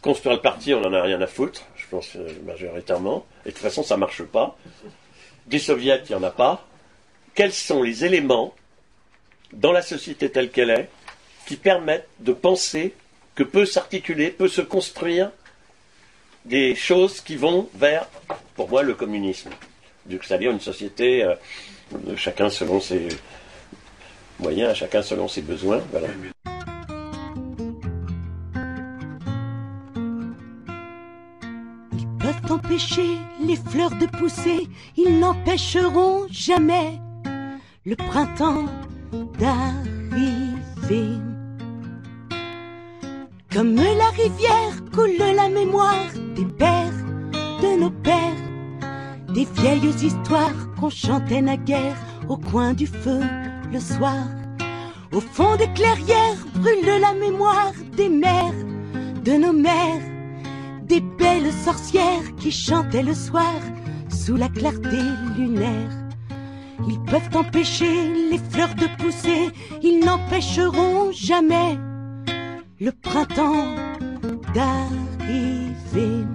construire 0.00 0.34
le 0.34 0.40
parti, 0.40 0.74
on 0.74 0.80
n'en 0.80 0.92
a 0.92 1.02
rien 1.02 1.20
à 1.20 1.26
foutre, 1.26 1.62
je 1.76 1.86
pense 1.88 2.16
euh, 2.16 2.28
majoritairement, 2.44 3.24
et 3.44 3.48
de 3.48 3.54
toute 3.54 3.62
façon 3.62 3.82
ça 3.82 3.96
marche 3.96 4.22
pas. 4.22 4.56
Des 5.46 5.58
soviets, 5.58 6.02
il 6.04 6.08
n'y 6.10 6.14
en 6.14 6.22
a 6.22 6.30
pas. 6.30 6.66
Quels 7.34 7.52
sont 7.52 7.82
les 7.82 8.04
éléments 8.04 8.54
dans 9.52 9.72
la 9.72 9.82
société 9.82 10.30
telle 10.30 10.50
qu'elle 10.50 10.70
est 10.70 10.88
qui 11.46 11.56
permettent 11.56 12.08
de 12.20 12.32
penser 12.32 12.94
que 13.34 13.42
peut 13.42 13.66
s'articuler, 13.66 14.30
peut 14.30 14.48
se 14.48 14.60
construire 14.60 15.30
des 16.44 16.74
choses 16.74 17.20
qui 17.20 17.36
vont 17.36 17.68
vers, 17.74 18.06
pour 18.54 18.68
moi, 18.68 18.82
le 18.82 18.94
communisme? 18.94 19.50
C'est-à-dire 20.08 20.50
une 20.50 20.60
société, 20.60 21.24
euh, 21.24 21.34
chacun 22.16 22.50
selon 22.50 22.80
ses 22.80 23.08
moyens, 24.38 24.76
chacun 24.76 25.02
selon 25.02 25.28
ses 25.28 25.42
besoins. 25.42 25.80
Voilà. 25.90 26.08
peuvent 32.24 32.52
empêcher 32.52 33.18
les 33.38 33.56
fleurs 33.56 33.94
de 34.00 34.06
pousser, 34.06 34.66
ils 34.96 35.18
n'empêcheront 35.18 36.26
jamais 36.30 36.98
le 37.84 37.96
printemps 37.96 38.64
d'arriver. 39.38 41.18
Comme 43.52 43.74
la 43.74 44.10
rivière 44.10 44.72
coule 44.92 45.16
la 45.18 45.50
mémoire 45.50 46.06
des 46.34 46.46
pères, 46.46 47.04
de 47.60 47.78
nos 47.78 47.90
pères, 47.90 48.42
des 49.28 49.46
vieilles 49.56 49.94
histoires 50.02 50.73
qu'on 50.84 50.90
chantait 50.90 51.40
naguère 51.40 51.96
au 52.28 52.36
coin 52.36 52.74
du 52.74 52.86
feu 52.86 53.20
le 53.72 53.80
soir. 53.80 54.26
Au 55.12 55.20
fond 55.20 55.56
des 55.56 55.72
clairières 55.72 56.44
brûle 56.56 57.00
la 57.00 57.14
mémoire 57.14 57.72
des 57.96 58.10
mères, 58.10 58.60
de 59.24 59.32
nos 59.32 59.54
mères, 59.54 60.02
des 60.82 61.00
belles 61.00 61.52
sorcières 61.64 62.36
qui 62.38 62.50
chantaient 62.50 63.02
le 63.02 63.14
soir 63.14 63.54
sous 64.10 64.36
la 64.36 64.50
clarté 64.50 64.98
lunaire. 65.38 65.90
Ils 66.86 67.00
peuvent 67.04 67.34
empêcher 67.34 68.12
les 68.30 68.40
fleurs 68.50 68.74
de 68.74 68.88
pousser, 69.02 69.48
ils 69.82 70.04
n'empêcheront 70.04 71.12
jamais 71.12 71.78
le 72.78 72.92
printemps 72.92 73.74
d'arriver. 74.54 76.26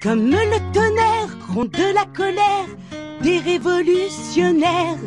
Comme 0.00 0.30
le 0.30 0.72
tonnerre 0.72 1.31
de 1.50 1.94
la 1.94 2.06
colère 2.06 2.68
des 3.22 3.38
révolutionnaires, 3.38 4.98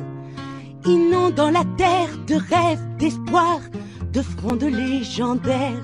inondant 0.86 1.50
la 1.50 1.64
terre 1.78 2.18
de 2.28 2.36
rêves, 2.36 2.86
d'espoir, 2.98 3.60
de 4.14 4.22
frondes 4.22 4.64
légendaires. 4.64 5.84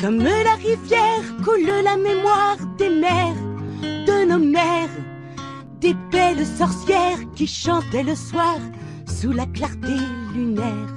Comme 0.00 0.18
la 0.18 0.54
rivière 0.54 1.24
coule 1.44 1.70
la 1.84 1.96
mémoire 1.96 2.56
des 2.78 2.88
mères, 2.88 3.34
de 3.82 4.24
nos 4.26 4.38
mères, 4.38 4.88
des 5.80 5.94
belles 6.10 6.46
sorcières 6.46 7.20
qui 7.34 7.46
chantaient 7.46 8.02
le 8.02 8.14
soir 8.14 8.58
sous 9.06 9.32
la 9.32 9.46
clarté 9.46 9.96
lunaire. 10.34 10.94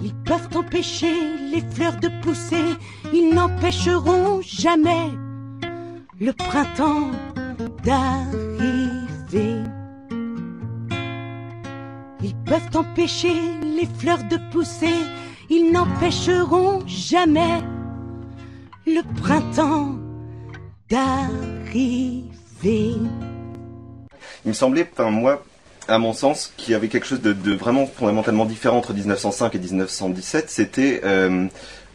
Ils 0.00 0.14
peuvent 0.14 0.48
empêcher 0.54 1.14
les 1.52 1.62
fleurs 1.72 1.96
de 1.96 2.08
pousser, 2.22 2.76
ils 3.12 3.34
n'empêcheront 3.34 4.40
jamais 4.42 5.10
le 6.20 6.32
printemps 6.32 7.10
d'arriver. 7.88 9.62
Ils 12.22 12.36
peuvent 12.44 12.74
empêcher 12.74 13.32
les 13.62 13.86
fleurs 13.98 14.24
de 14.24 14.38
pousser, 14.52 14.94
ils 15.48 15.72
n'empêcheront 15.72 16.86
jamais 16.86 17.62
le 18.86 19.00
printemps 19.22 19.94
d'arriver. 20.90 22.26
Il 24.44 24.48
me 24.48 24.52
semblait, 24.52 24.86
enfin 24.92 25.10
moi, 25.10 25.42
à 25.86 25.98
mon 25.98 26.12
sens, 26.12 26.52
qu'il 26.58 26.72
y 26.72 26.74
avait 26.74 26.88
quelque 26.88 27.06
chose 27.06 27.22
de, 27.22 27.52
vraiment 27.54 27.86
fondamentalement 27.86 28.44
différent 28.44 28.76
entre 28.76 28.92
1905 28.92 29.54
et 29.54 29.58
1917. 29.58 30.50
C'était 30.50 31.00
euh, 31.04 31.46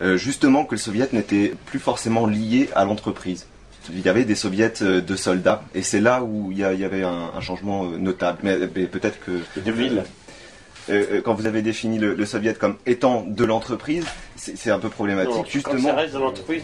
euh, 0.01 0.17
justement 0.17 0.65
que 0.65 0.73
le 0.73 0.79
soviet 0.79 1.09
n'était 1.13 1.53
plus 1.67 1.79
forcément 1.79 2.25
lié 2.25 2.71
à 2.73 2.83
l'entreprise. 2.83 3.45
Il 3.91 3.99
y 4.01 4.09
avait 4.09 4.23
des 4.25 4.35
soviets 4.35 4.73
euh, 4.81 5.01
de 5.01 5.15
soldats, 5.15 5.63
et 5.75 5.81
c'est 5.83 5.99
là 5.99 6.23
où 6.23 6.51
il 6.51 6.57
y, 6.59 6.63
a- 6.63 6.73
il 6.73 6.79
y 6.79 6.85
avait 6.85 7.03
un, 7.03 7.31
un 7.35 7.41
changement 7.41 7.83
euh, 7.85 7.97
notable. 7.97 8.39
Mais, 8.43 8.57
mais 8.75 8.85
peut-être 8.85 9.19
que 9.19 9.31
de 9.59 9.71
ville. 9.71 10.03
Euh, 10.89 11.05
euh, 11.13 11.21
quand 11.21 11.33
vous 11.33 11.45
avez 11.47 11.61
défini 11.61 11.97
le, 11.97 12.13
le 12.13 12.25
soviet 12.25 12.53
comme 12.55 12.75
étant 12.85 13.23
de 13.25 13.45
l'entreprise, 13.45 14.05
c'est 14.35 14.69
un 14.69 14.79
peu 14.79 14.89
problématique. 14.89 15.31
Non, 15.33 15.43
Quand 15.43 15.49
justement. 15.49 15.89
ça 15.89 15.95
reste 15.95 16.13
dans 16.13 16.19
l'entreprise, 16.19 16.63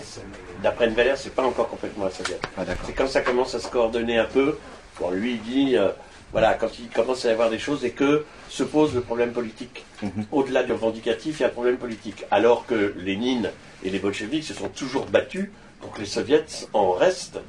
d'après 0.62 0.88
Valère, 0.90 1.18
c'est 1.18 1.34
pas 1.34 1.44
encore 1.44 1.70
complètement 1.70 2.06
un 2.06 2.10
soviet. 2.10 2.38
Ah, 2.58 2.64
c'est 2.86 2.92
quand 2.94 3.08
ça 3.08 3.22
commence 3.22 3.56
à 3.56 3.60
se 3.60 3.68
coordonner 3.70 4.18
un 4.18 4.26
peu. 4.26 4.58
Bon, 5.00 5.12
lui, 5.12 5.34
il 5.36 5.42
dit, 5.42 5.78
euh, 5.78 5.88
voilà, 6.34 6.54
quand 6.56 6.68
il 6.80 6.90
commence 6.90 7.24
à 7.24 7.30
y 7.30 7.32
avoir 7.32 7.50
des 7.50 7.60
choses 7.60 7.86
et 7.86 7.92
que 7.92 8.26
se 8.50 8.64
pose 8.64 8.94
le 8.94 9.00
problème 9.02 9.32
politique. 9.32 9.86
Mhm. 10.04 10.26
Au-delà 10.34 10.64
du 10.64 10.74
revendicatif, 10.74 11.40
il 11.40 11.44
y 11.44 11.46
a 11.46 11.48
un 11.48 11.52
problème 11.52 11.78
politique. 11.78 12.26
Alors 12.30 12.66
que 12.66 12.94
Lénine 12.98 13.50
et 13.86 13.90
les 13.90 14.00
bolcheviks 14.00 14.44
se 14.44 14.54
sont 14.54 14.68
toujours 14.68 15.06
battus 15.06 15.50
pour 15.82 15.92
que 15.92 16.00
les 16.00 16.06
soviets 16.06 16.46
en 16.74 16.92
restent 16.92 17.40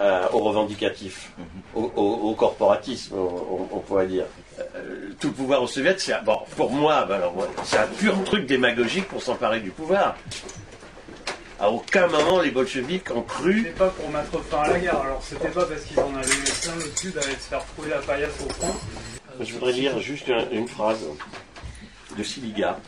euh, 0.00 0.26
au 0.32 0.38
revendicatif, 0.40 1.30
Mhm. 1.38 1.44
au, 1.76 1.92
au- 1.94 2.30
au 2.30 2.34
corporatisme, 2.34 3.14
on, 3.16 3.78
pourrait 3.78 4.08
dire. 4.08 4.24
Euh, 4.58 5.10
tout 5.20 5.28
le 5.28 5.32
pouvoir 5.34 5.62
aux 5.62 5.68
soviets, 5.68 5.94
c'est 5.98 6.12
un- 6.12 6.22
bon, 6.22 6.38
pour 6.56 6.72
moi, 6.72 7.04
ben 7.08 7.14
alors, 7.14 7.36
ouais, 7.36 7.46
c'est 7.64 7.78
un 7.78 7.86
pur 7.86 8.24
truc 8.24 8.46
démagogique 8.46 9.06
pour 9.06 9.22
s'emparer 9.22 9.60
du 9.60 9.70
pouvoir. 9.70 10.16
À 11.60 11.70
aucun 11.70 12.08
moment 12.08 12.40
les 12.40 12.50
bolcheviks 12.50 13.10
ont 13.12 13.22
cru 13.22 13.58
C'était 13.58 13.70
pas 13.70 13.88
pour 13.90 14.10
mettre 14.10 14.42
fin 14.42 14.62
à 14.62 14.68
la 14.70 14.78
guerre, 14.80 14.98
alors 15.00 15.22
c'était 15.22 15.48
pas 15.48 15.64
parce 15.64 15.82
qu'ils 15.84 16.00
en 16.00 16.12
avaient 16.16 16.28
plein 16.28 16.74
le 16.74 16.96
sud 16.96 17.16
avec 17.16 17.40
se 17.40 17.48
faire 17.48 17.64
trouver 17.64 17.90
la 17.90 17.98
paillasse 17.98 18.34
au 18.44 18.52
front. 18.52 18.74
Je 19.40 19.52
voudrais 19.52 19.72
lire 19.72 20.00
juste 20.00 20.28
un- 20.28 20.50
une 20.50 20.66
phrase 20.66 21.04
de 22.18 22.22
Siliga 22.24 22.78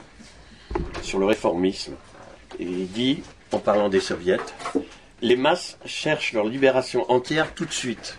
sur 1.02 1.20
le 1.20 1.26
réformisme. 1.26 1.94
Et 2.58 2.64
il 2.64 2.90
dit, 2.90 3.22
en 3.52 3.58
parlant 3.58 3.88
des 3.88 4.00
soviets, 4.00 4.38
les 5.22 5.36
masses 5.36 5.78
cherchent 5.84 6.32
leur 6.32 6.44
libération 6.44 7.10
entière 7.10 7.54
tout 7.54 7.64
de 7.64 7.72
suite. 7.72 8.18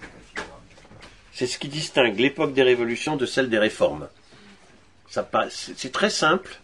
C'est 1.31 1.47
ce 1.47 1.59
qui 1.59 1.67
distingue 1.67 2.17
l'époque 2.19 2.53
des 2.53 2.63
révolutions 2.63 3.15
de 3.15 3.25
celle 3.25 3.49
des 3.49 3.59
réformes. 3.59 4.07
C'est 5.49 5.91
très 5.91 6.09
simple, 6.09 6.59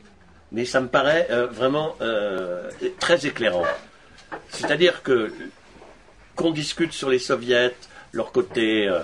mais 0.52 0.66
ça 0.66 0.82
me 0.82 0.88
paraît 0.88 1.28
euh, 1.30 1.48
vraiment 1.48 1.96
euh, 2.02 2.70
très 3.00 3.26
éclairant. 3.26 3.66
C'est-à-dire 4.50 5.04
que 5.04 5.34
qu'on 6.36 6.52
discute 6.52 6.94
sur 6.94 7.10
les 7.10 7.20
soviets, 7.20 7.76
leur 8.12 8.32
côté 8.32 8.88
euh, 8.88 9.02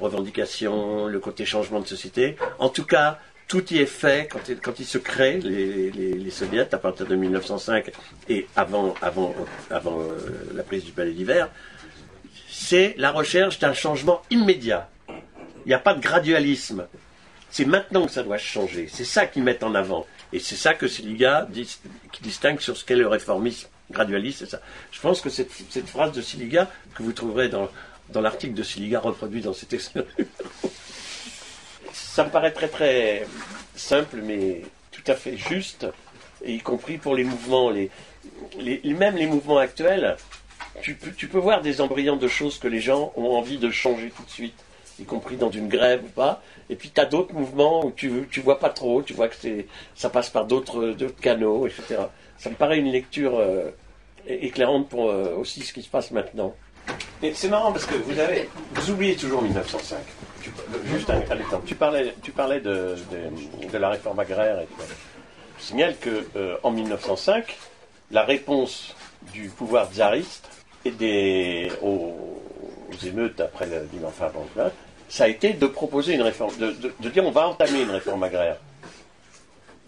revendication, 0.00 1.06
le 1.06 1.20
côté 1.20 1.44
changement 1.44 1.80
de 1.80 1.86
société. 1.86 2.36
En 2.58 2.68
tout 2.68 2.84
cas, 2.84 3.18
tout 3.48 3.72
y 3.72 3.78
est 3.78 3.86
fait 3.86 4.28
quand, 4.30 4.46
il- 4.48 4.60
quand 4.60 4.78
ils 4.78 4.86
se 4.86 4.98
créent, 4.98 5.40
les, 5.40 6.30
soviets, 6.30 6.72
à 6.72 6.78
partir 6.78 7.06
de 7.06 7.16
1905 7.16 7.90
et 8.28 8.46
avant, 8.54 8.94
euh, 9.02 9.32
la 10.54 10.62
prise 10.62 10.84
du 10.84 10.92
palais 10.92 11.12
d'hiver. 11.12 11.48
C'est 12.50 12.94
la 12.98 13.10
recherche 13.10 13.58
d'un 13.58 13.72
changement 13.72 14.22
immédiat. 14.30 14.90
Il 15.08 15.68
n'y 15.68 15.74
a 15.74 15.78
pas 15.78 15.94
de 15.94 16.00
gradualisme. 16.00 16.86
C'est 17.50 17.64
maintenant 17.64 18.04
que 18.04 18.12
ça 18.12 18.22
doit 18.22 18.38
changer. 18.38 18.88
C'est 18.92 19.04
ça 19.04 19.26
qu'ils 19.26 19.42
mettent 19.42 19.62
en 19.62 19.74
avant. 19.74 20.06
Et 20.32 20.38
c'est 20.38 20.56
ça 20.56 20.74
que 20.74 20.86
Siliga 20.86 21.48
qui 22.12 22.22
distingue 22.22 22.60
sur 22.60 22.76
ce 22.76 22.84
qu'est 22.84 22.96
le 22.96 23.08
réformisme 23.08 23.68
gradualiste. 23.90 24.58
Je 24.92 25.00
pense 25.00 25.22
que 25.22 25.30
cette, 25.30 25.50
phrase 25.86 26.12
de 26.12 26.20
Siliga, 26.20 26.70
que 26.94 27.02
vous 27.02 27.12
trouverez 27.12 27.48
dans, 27.48 27.70
l'article 28.20 28.52
de 28.52 28.62
Siliga 28.62 29.00
reproduit 29.00 29.40
dans 29.40 29.54
cet 29.54 29.72
excellent 29.72 30.04
ça 32.18 32.24
me 32.24 32.30
paraît 32.30 32.50
très 32.50 32.66
très 32.66 33.24
simple, 33.76 34.16
mais 34.24 34.62
tout 34.90 35.04
à 35.06 35.14
fait 35.14 35.36
juste, 35.36 35.86
y 36.44 36.58
compris 36.58 36.98
pour 36.98 37.14
les 37.14 37.22
mouvements, 37.22 37.70
les, 37.70 37.92
même 38.92 39.14
les 39.14 39.26
mouvements 39.26 39.58
actuels. 39.58 40.16
Tu 40.82 40.96
peux, 40.96 41.38
voir 41.38 41.60
des 41.60 41.80
embryons 41.80 42.16
de 42.16 42.26
choses 42.26 42.58
que 42.58 42.66
les 42.66 42.80
gens 42.80 43.12
ont 43.14 43.36
envie 43.36 43.58
de 43.58 43.70
changer 43.70 44.10
tout 44.10 44.24
de 44.24 44.30
suite, 44.30 44.56
y 44.98 45.04
compris 45.04 45.36
dans 45.36 45.52
une 45.52 45.68
grève 45.68 46.02
ou 46.02 46.08
pas. 46.08 46.42
Et 46.68 46.74
puis 46.74 46.90
tu 46.92 47.00
as 47.00 47.04
d'autres 47.04 47.34
mouvements 47.34 47.86
où 47.86 47.92
tu 47.92 48.10
tu 48.28 48.40
vois 48.40 48.58
pas 48.58 48.70
trop, 48.70 49.00
tu 49.00 49.12
vois 49.12 49.28
que 49.28 49.36
c'est 49.38 49.68
ça 49.94 50.10
passe 50.10 50.28
par 50.28 50.44
d'autres 50.44 50.96
canaux, 51.20 51.68
etc. 51.68 52.00
Ça 52.36 52.50
me 52.50 52.56
paraît 52.56 52.80
une 52.80 52.90
lecture 52.90 53.38
euh, 53.38 53.70
éclairante 54.26 54.88
pour 54.88 55.08
euh, 55.08 55.36
aussi 55.36 55.60
ce 55.60 55.72
qui 55.72 55.82
se 55.82 55.88
passe 55.88 56.10
maintenant. 56.10 56.52
C'est 57.32 57.48
marrant 57.48 57.70
parce 57.70 57.86
que 57.86 57.94
vous 57.94 58.90
oubliez 58.90 59.14
toujours 59.14 59.40
1905. 59.40 59.98
Juste 60.86 61.10
un, 61.10 61.18
un. 61.18 61.60
Tu 61.66 61.74
parlais, 61.74 62.14
tu 62.22 62.32
parlais 62.32 62.60
de, 62.60 62.96
de- 63.72 63.78
la 63.78 63.90
réforme 63.90 64.18
agraire. 64.20 64.60
Et. 64.60 64.66
Je 65.58 65.64
signale 65.64 65.96
que 66.00 66.26
euh, 66.36 66.56
en 66.62 66.70
1905, 66.70 67.56
la 68.10 68.22
réponse 68.22 68.94
du 69.32 69.48
pouvoir 69.48 69.90
tsariste 69.92 70.48
et 70.84 70.90
des, 70.90 71.70
aux, 71.82 72.16
émeutes 73.04 73.40
après 73.40 73.66
le 73.66 73.86
enfin, 74.06 74.30
ça 75.08 75.24
a 75.24 75.28
été 75.28 75.52
de 75.52 75.66
proposer 75.66 76.14
une 76.14 76.22
réforme, 76.22 76.56
de, 76.58 77.08
dire 77.08 77.24
on 77.24 77.30
va 77.30 77.48
entamer 77.48 77.82
une 77.82 77.90
réforme 77.90 78.22
agraire. 78.22 78.56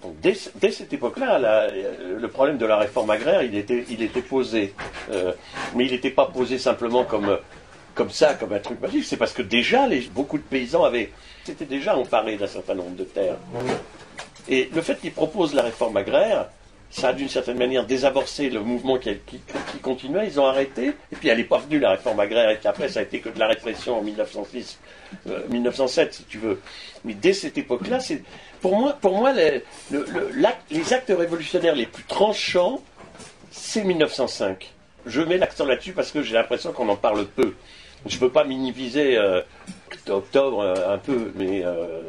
Donc 0.03 0.19
dès, 0.21 0.35
cette 0.35 0.93
époque-là, 0.93 1.69
le 1.71 2.29
problème 2.29 2.57
de 2.57 2.65
la 2.67 2.79
réforme 2.79 3.11
agraire, 3.11 3.43
il 3.43 3.55
était, 3.57 3.85
il 3.91 4.03
était 4.03 4.23
posé. 4.23 4.75
Euh, 5.11 5.33
mais 5.75 5.85
il 5.85 5.93
n'était 5.93 6.11
pas 6.11 6.27
posé 6.27 6.59
simplement 6.59 7.05
comme, 7.05 7.39
comme 7.95 8.11
ça, 8.11 8.35
comme 8.35 8.53
un 8.53 8.59
truc 8.59 8.81
magique. 8.81 9.05
C'est 9.05 9.17
parce 9.17 9.33
que 9.33 9.43
déjà, 9.43 9.87
les, 9.87 10.01
beaucoup 10.03 10.39
de 10.39 10.43
paysans 10.43 10.85
avaient, 10.85 11.11
s'étaient 11.45 11.65
déjà 11.65 11.97
emparés 11.97 12.37
d'un 12.37 12.47
certain 12.47 12.75
nombre 12.75 12.97
de 12.97 13.05
terres. 13.05 13.37
Et 14.49 14.69
le 14.75 14.83
fait 14.83 14.99
qu'ils 15.01 15.13
proposent 15.13 15.55
la 15.55 15.63
réforme 15.63 15.97
agraire, 15.97 16.49
ça 16.91 17.09
a 17.11 17.13
d'une 17.13 17.29
certaine 17.29 17.57
manière 17.59 17.87
désamorcé 17.87 18.51
le 18.51 18.61
mouvement 18.63 18.99
qui, 18.99 19.11
qui- 19.27 19.39
qui 19.73 19.79
continuait. 19.81 20.27
Ils 20.27 20.41
ont 20.41 20.47
arrêté. 20.47 20.89
Et 21.13 21.17
puis 21.17 21.29
elle 21.29 21.39
n'est 21.39 21.45
pas 21.45 21.59
venue, 21.59 21.79
la 21.79 21.91
réforme 21.93 22.19
agraire. 22.19 22.51
Et 22.51 22.57
puis 22.57 22.67
après, 22.67 22.89
ça 22.89 22.99
a 23.01 23.03
été 23.05 23.21
que 23.21 23.29
de 23.29 23.39
la 23.39 23.47
répression 23.47 23.99
en 23.99 24.03
1906, 24.03 24.79
euh, 25.29 25.47
1907, 25.49 26.15
si 26.15 26.25
tu 26.25 26.39
veux. 26.39 26.61
Mais 27.05 27.15
dès 27.15 27.33
cette 27.33 27.57
époque-là, 27.59 28.01
c'est 28.01 28.23
pour 28.61 28.77
moi, 28.77 28.95
pour 29.01 29.17
moi 29.17 29.33
les, 29.33 29.63
le- 29.93 30.05
le- 30.13 30.31
l'acte- 30.35 30.71
les 30.71 30.93
actes 30.93 31.13
révolutionnaires 31.17 31.77
les 31.77 31.87
plus 31.87 32.05
tranchants, 32.05 32.83
c'est 33.53 33.85
1905. 33.85 34.73
Je 35.07 35.23
mets 35.23 35.39
l'accent 35.39 35.65
là-dessus 35.67 35.93
parce 35.93 36.11
que 36.11 36.23
j'ai 36.23 36.35
l'impression 36.35 36.73
qu'on 36.73 36.89
en 36.89 36.97
parle 36.97 37.25
peu. 37.27 37.55
Je 38.07 38.17
ne 38.17 38.21
veux 38.21 38.31
pas 38.31 38.45
minimiser 38.45 39.19
euh, 39.19 39.43
octobre 40.09 40.61
euh, 40.61 40.95
un 40.95 40.99
peu, 40.99 41.33
mais 41.35 41.65
euh, 41.65 42.03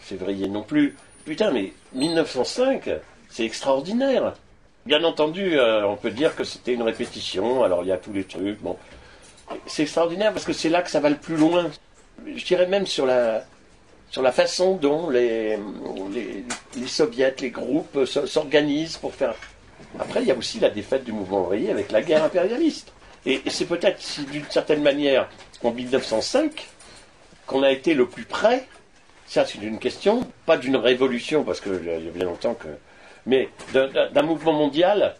février 0.00 0.48
non 0.48 0.62
plus. 0.62 0.96
Putain, 1.24 1.50
mais 1.52 1.72
1905, 1.94 2.90
c'est 3.28 3.44
extraordinaire. 3.44 4.34
Bien 4.84 5.02
entendu, 5.02 5.58
on 5.58 5.96
peut 5.96 6.12
dire 6.12 6.36
que 6.36 6.44
c'était 6.44 6.72
une 6.72 6.82
répétition, 6.82 7.64
alors 7.64 7.82
il 7.82 7.88
y 7.88 7.92
a 7.92 7.96
tous 7.96 8.12
les 8.12 8.22
trucs. 8.22 8.60
Bon. 8.62 8.76
C'est 9.66 9.82
extraordinaire 9.82 10.32
parce 10.32 10.44
que 10.44 10.52
c'est 10.52 10.68
là 10.68 10.80
que 10.80 10.90
ça 10.90 11.00
va 11.00 11.10
le 11.10 11.16
plus 11.16 11.36
loin. 11.36 11.68
Je 12.24 12.44
dirais 12.44 12.68
même 12.68 12.86
sur 12.86 13.04
la, 13.04 13.42
sur 14.12 14.22
la 14.22 14.30
façon 14.30 14.76
dont 14.76 15.10
les, 15.10 15.58
les, 16.12 16.44
les 16.76 16.86
soviets, 16.86 17.34
les 17.40 17.50
groupes 17.50 18.04
s'organisent 18.04 18.98
pour 18.98 19.12
faire 19.12 19.34
Après, 19.98 20.22
il 20.22 20.28
y 20.28 20.30
a 20.30 20.36
aussi 20.36 20.60
la 20.60 20.70
défaite 20.70 21.02
du 21.02 21.10
mouvement 21.10 21.40
ouvrier 21.40 21.72
avec 21.72 21.90
la 21.90 22.02
guerre 22.02 22.22
impérialiste. 22.22 22.92
Et, 23.26 23.42
c'est 23.48 23.66
peut-être, 23.66 24.00
d'une 24.30 24.48
certaine 24.48 24.82
manière, 24.82 25.28
en 25.62 25.72
1905, 25.72 26.68
qu'on 27.46 27.62
a 27.62 27.70
été 27.70 27.94
le 27.94 28.06
plus 28.06 28.24
près, 28.24 28.66
ça 29.26 29.44
c'est 29.44 29.58
une 29.58 29.78
question, 29.78 30.26
pas 30.46 30.56
d'une 30.56 30.76
révolution, 30.76 31.42
parce 31.42 31.60
que 31.60 31.70
il 31.82 32.04
y 32.04 32.08
a 32.08 32.12
bien 32.12 32.24
longtemps 32.24 32.54
que, 32.54 32.68
mais 33.26 33.48
d'un 33.72 34.22
mouvement 34.22 34.52
mondial 34.52 35.16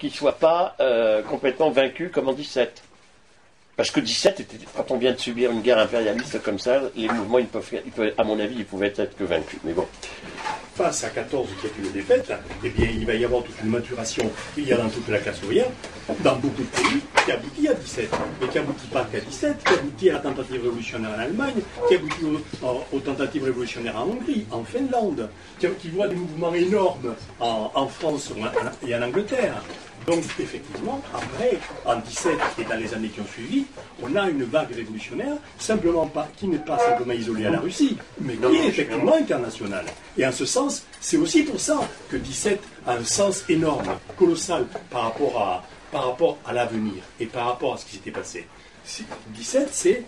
qui 0.00 0.06
ne 0.06 0.12
soit 0.12 0.38
pas 0.38 0.76
euh, 0.80 1.22
complètement 1.22 1.70
vaincu 1.70 2.10
comme 2.10 2.28
en 2.28 2.32
17. 2.32 2.82
Parce 3.78 3.92
que 3.92 4.00
17, 4.00 4.40
était, 4.40 4.58
quand 4.76 4.90
on 4.90 4.96
vient 4.98 5.12
de 5.12 5.18
subir 5.20 5.52
une 5.52 5.60
guerre 5.62 5.78
impérialiste 5.78 6.42
comme 6.42 6.58
ça, 6.58 6.82
les 6.96 7.06
mouvements, 7.08 7.38
à 8.18 8.24
mon 8.24 8.40
avis, 8.40 8.56
ils 8.58 8.64
pouvaient 8.64 8.92
être 8.96 9.16
que 9.16 9.22
vaincus. 9.22 9.60
Mais 9.62 9.72
bon. 9.72 9.86
face 10.74 11.04
à 11.04 11.10
14 11.10 11.46
qui 11.60 11.66
est 11.68 11.86
une 11.86 11.92
défaite, 11.92 12.32
eh 12.64 12.70
bien, 12.70 12.88
il 12.92 13.06
va 13.06 13.14
y 13.14 13.24
avoir 13.24 13.44
toute 13.44 13.54
une 13.62 13.70
maturation, 13.70 14.28
il 14.56 14.66
y 14.66 14.72
a 14.72 14.78
dans 14.78 14.88
toute 14.88 15.06
la 15.08 15.18
classe 15.18 15.40
ouvrière, 15.44 15.68
dans 16.24 16.34
beaucoup 16.34 16.62
de 16.62 16.66
pays, 16.66 17.00
qui 17.24 17.30
aboutit 17.30 17.68
à 17.68 17.74
17, 17.74 18.10
mais 18.40 18.48
qui 18.48 18.58
aboutit 18.58 18.86
pas 18.88 19.06
qu'à 19.12 19.20
17, 19.20 19.56
qui 19.64 19.72
aboutit 19.74 20.10
à 20.10 20.14
la 20.14 20.18
tentative 20.18 20.60
révolutionnaire 20.64 21.10
en 21.16 21.20
Allemagne, 21.20 21.60
qui 21.88 21.94
aboutit 21.94 22.24
aux, 22.24 22.96
aux- 22.96 22.98
tentatives 23.00 23.44
révolutionnaires 23.44 23.96
en 23.96 24.08
Hongrie, 24.08 24.44
en 24.50 24.64
Finlande, 24.64 25.28
qui, 25.60 25.88
voit 25.90 26.08
des 26.08 26.16
mouvements 26.16 26.52
énormes 26.52 27.14
en, 27.38 27.86
France 27.86 28.32
et 28.84 28.94
en 28.96 29.02
Angleterre. 29.02 29.62
Donc, 30.08 30.24
effectivement, 30.40 31.02
après, 31.12 31.58
en 31.84 31.96
17 32.00 32.32
et 32.58 32.64
dans 32.64 32.76
les 32.76 32.94
années 32.94 33.08
qui 33.08 33.20
ont 33.20 33.26
suivi, 33.26 33.66
on 34.02 34.16
a 34.16 34.30
une 34.30 34.42
vague 34.44 34.72
révolutionnaire, 34.74 35.34
simplement 35.58 36.06
pas, 36.06 36.26
qui 36.34 36.48
n'est 36.48 36.56
pas 36.56 36.78
simplement 36.78 37.12
isolée 37.12 37.44
à 37.44 37.50
la 37.50 37.60
Russie, 37.60 37.98
mais 38.18 38.32
qui 38.36 38.56
est 38.56 38.68
effectivement 38.68 39.14
internationale. 39.16 39.84
Et 40.16 40.26
en 40.26 40.32
ce 40.32 40.46
sens, 40.46 40.86
c'est 40.98 41.18
aussi 41.18 41.42
pour 41.42 41.60
ça 41.60 41.78
que 42.10 42.16
17 42.16 42.58
a 42.86 42.92
un 42.94 43.04
sens 43.04 43.44
énorme, 43.50 43.98
colossal 44.16 44.64
par 44.88 45.02
rapport 45.02 45.42
à, 45.42 45.62
par 45.92 46.06
rapport 46.06 46.38
à 46.46 46.54
l'avenir 46.54 47.02
et 47.20 47.26
par 47.26 47.44
rapport 47.44 47.74
à 47.74 47.76
ce 47.76 47.84
qui 47.84 47.96
s'était 47.96 48.10
passé. 48.10 48.46
Si- 48.84 49.04
17, 49.34 49.68
c'est 49.70 50.04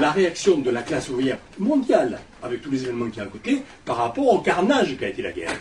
la 0.00 0.12
réaction 0.12 0.56
de 0.58 0.70
la 0.70 0.80
classe 0.80 1.10
ouvrière 1.10 1.36
mondiale, 1.58 2.20
avec 2.42 2.62
tous 2.62 2.70
les 2.70 2.84
événements 2.84 3.10
qui 3.10 3.18
y 3.18 3.20
a 3.20 3.24
à 3.24 3.26
côté, 3.26 3.62
par 3.84 3.98
rapport 3.98 4.32
au 4.32 4.38
carnage 4.38 4.96
qu'a 4.98 5.08
été 5.08 5.20
la 5.20 5.32
guerre. 5.32 5.58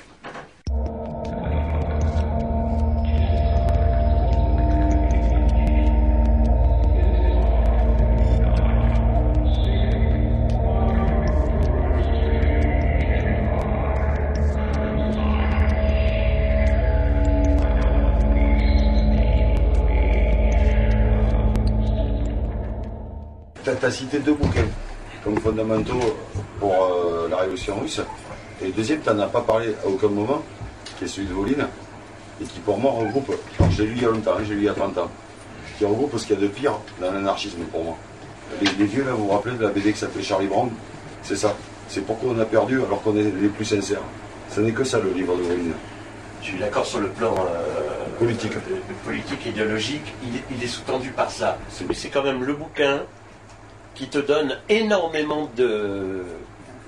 Tu 23.81 23.87
as, 23.87 23.91
cité 23.91 24.19
deux 24.19 24.33
bouquins 24.33 24.67
comme 25.23 25.37
fondamentaux 25.39 26.17
pour 26.59 26.71
euh, 26.71 27.27
la 27.29 27.37
révolution 27.37 27.79
russe. 27.79 27.99
Et 28.61 28.67
le 28.67 28.71
deuxième, 28.73 29.01
tu 29.01 29.09
n'en 29.09 29.19
as 29.19 29.27
pas 29.27 29.41
parlé 29.41 29.73
à 29.83 29.87
aucun 29.87 30.07
moment, 30.07 30.43
qui 30.97 31.05
est 31.05 31.07
celui 31.07 31.27
de 31.27 31.33
Voline, 31.33 31.67
et 32.39 32.45
qui 32.45 32.59
pour 32.59 32.77
moi 32.79 32.91
regroupe, 32.91 33.31
alors 33.59 33.71
je 33.71 33.81
l'ai 33.83 33.89
lu 33.89 33.95
il 33.97 34.01
y 34.03 34.05
a 34.05 34.09
longtemps, 34.09 34.33
hein, 34.33 34.41
je 34.43 34.49
l'ai 34.49 34.55
lu 34.55 34.61
il 34.61 34.65
y 34.65 34.69
a 34.69 34.73
30 34.73 34.97
ans, 34.99 35.09
qui 35.77 35.85
regroupe 35.85 36.15
ce 36.17 36.27
qu'il 36.27 36.35
y 36.35 36.39
a 36.39 36.41
de 36.41 36.47
pire 36.47 36.73
dans 36.99 37.11
l'anarchisme 37.11 37.61
pour 37.71 37.83
moi. 37.83 37.97
Les, 38.61 38.69
les 38.77 38.85
vieux, 38.85 39.03
là, 39.03 39.13
vous 39.13 39.25
vous 39.25 39.31
rappelez 39.31 39.55
de 39.55 39.63
la 39.63 39.69
BD 39.69 39.93
qui 39.93 39.99
s'appelait 39.99 40.23
Charlie 40.23 40.47
Brown? 40.47 40.69
C'est 41.23 41.35
ça. 41.35 41.55
C'est 41.87 42.05
pourquoi 42.05 42.33
on 42.35 42.39
a 42.39 42.45
perdu 42.45 42.81
alors 42.83 43.01
qu'on 43.01 43.15
est 43.17 43.23
les 43.23 43.49
plus 43.49 43.65
sincères. 43.65 44.01
Ce 44.49 44.61
n'est 44.61 44.71
que 44.71 44.83
ça 44.83 44.99
le 44.99 45.11
livre 45.11 45.35
de 45.37 45.41
Voline. 45.41 45.73
Je 46.41 46.47
suis 46.47 46.59
d'accord 46.59 46.85
sur 46.85 46.99
le 46.99 47.09
plan 47.09 47.33
euh, 47.37 48.17
Politique. 48.19 48.53
euh, 48.55 48.93
politique, 49.05 49.45
idéologique, 49.45 50.13
il 50.23 50.41
il 50.55 50.63
est 50.63 50.67
sous-tendu 50.67 51.09
par 51.11 51.31
ça. 51.31 51.57
Mais 51.87 51.93
c'est 51.93 52.09
quand 52.09 52.23
même 52.23 52.43
le 52.43 52.53
bouquin 52.53 53.01
qui 53.95 54.07
te 54.07 54.17
donne 54.19 54.57
énormément 54.69 55.49
de, 55.55 56.23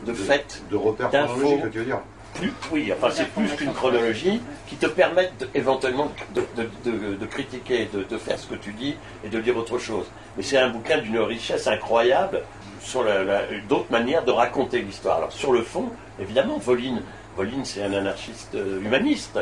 de 0.06 0.14
faits, 0.14 0.64
De 0.70 0.76
repères 0.78 1.10
d'infos. 1.10 1.34
chronologiques, 1.36 1.72
tu 1.72 1.78
veux 1.80 1.86
dire 1.86 2.00
Plus, 2.36 2.54
oui, 2.72 2.92
enfin 2.96 3.10
c'est 3.12 3.28
plus 3.30 3.48
qu'une 3.56 3.74
chronologie 3.74 4.42
qui 4.68 4.76
te 4.78 4.88
permettent 4.88 5.38
de- 5.40 5.50
éventuellement 5.54 6.12
de, 6.34 6.42
de- 6.56 6.70
de- 6.90 7.16
de 7.16 7.26
critiquer, 7.26 7.88
de, 7.94 8.04
de 8.04 8.18
faire 8.18 8.40
ce 8.40 8.48
que 8.48 8.56
tu 8.56 8.74
dis 8.74 8.96
et 9.24 9.30
de 9.30 9.40
dire 9.40 9.56
autre 9.58 9.78
chose. 9.78 10.06
Mais 10.38 10.44
c'est 10.44 10.58
un 10.58 10.70
bouquin 10.70 10.98
d'une 11.00 11.20
richesse 11.20 11.68
incroyable 11.68 12.42
sur 12.82 13.04
la- 13.04 13.24
la- 13.24 13.44
d'autres 13.70 13.92
manières 13.92 14.24
de 14.26 14.32
raconter 14.32 14.80
l'histoire. 14.82 15.18
Alors 15.18 15.32
sur 15.32 15.52
le 15.54 15.62
fond, 15.62 15.90
évidemment, 16.20 16.58
Voline, 16.58 17.02
Voline 17.38 17.66
c'est 17.66 17.84
un 17.84 17.94
anarchiste 17.94 18.56
euh, 18.56 18.80
humaniste. 18.82 19.38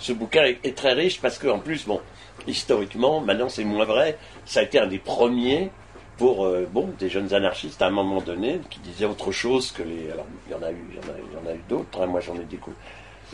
Ce 0.00 0.12
bouquin 0.12 0.44
est, 0.44 0.58
est 0.64 0.76
très 0.76 0.94
riche 0.94 1.20
parce 1.20 1.38
qu'en 1.38 1.60
plus, 1.60 1.86
bon, 1.86 2.00
historiquement, 2.48 3.20
maintenant 3.20 3.48
c'est 3.48 3.64
moins 3.64 3.84
vrai, 3.84 4.18
ça 4.44 4.60
a 4.60 4.62
été 4.64 4.78
un 4.80 4.86
des 4.88 4.98
premiers 4.98 5.70
pour 6.16 6.44
euh, 6.44 6.66
bon, 6.70 6.90
des 6.98 7.08
jeunes 7.08 7.32
anarchistes 7.34 7.82
à 7.82 7.86
un 7.86 7.90
moment 7.90 8.20
donné 8.20 8.60
qui 8.70 8.78
disaient 8.80 9.04
autre 9.04 9.32
chose 9.32 9.72
que 9.72 9.82
les. 9.82 10.10
Alors, 10.10 10.26
il 10.46 10.52
y 10.52 10.54
en 10.54 10.62
a 10.62 10.70
eu, 10.70 10.76
il 10.90 10.94
y 10.94 11.50
y 11.50 11.54
eu 11.54 11.60
d'autres. 11.68 12.02
hein. 12.02 12.06
Moi, 12.06 12.20
j'en 12.20 12.34
ai 12.36 12.44
découvert. 12.44 12.78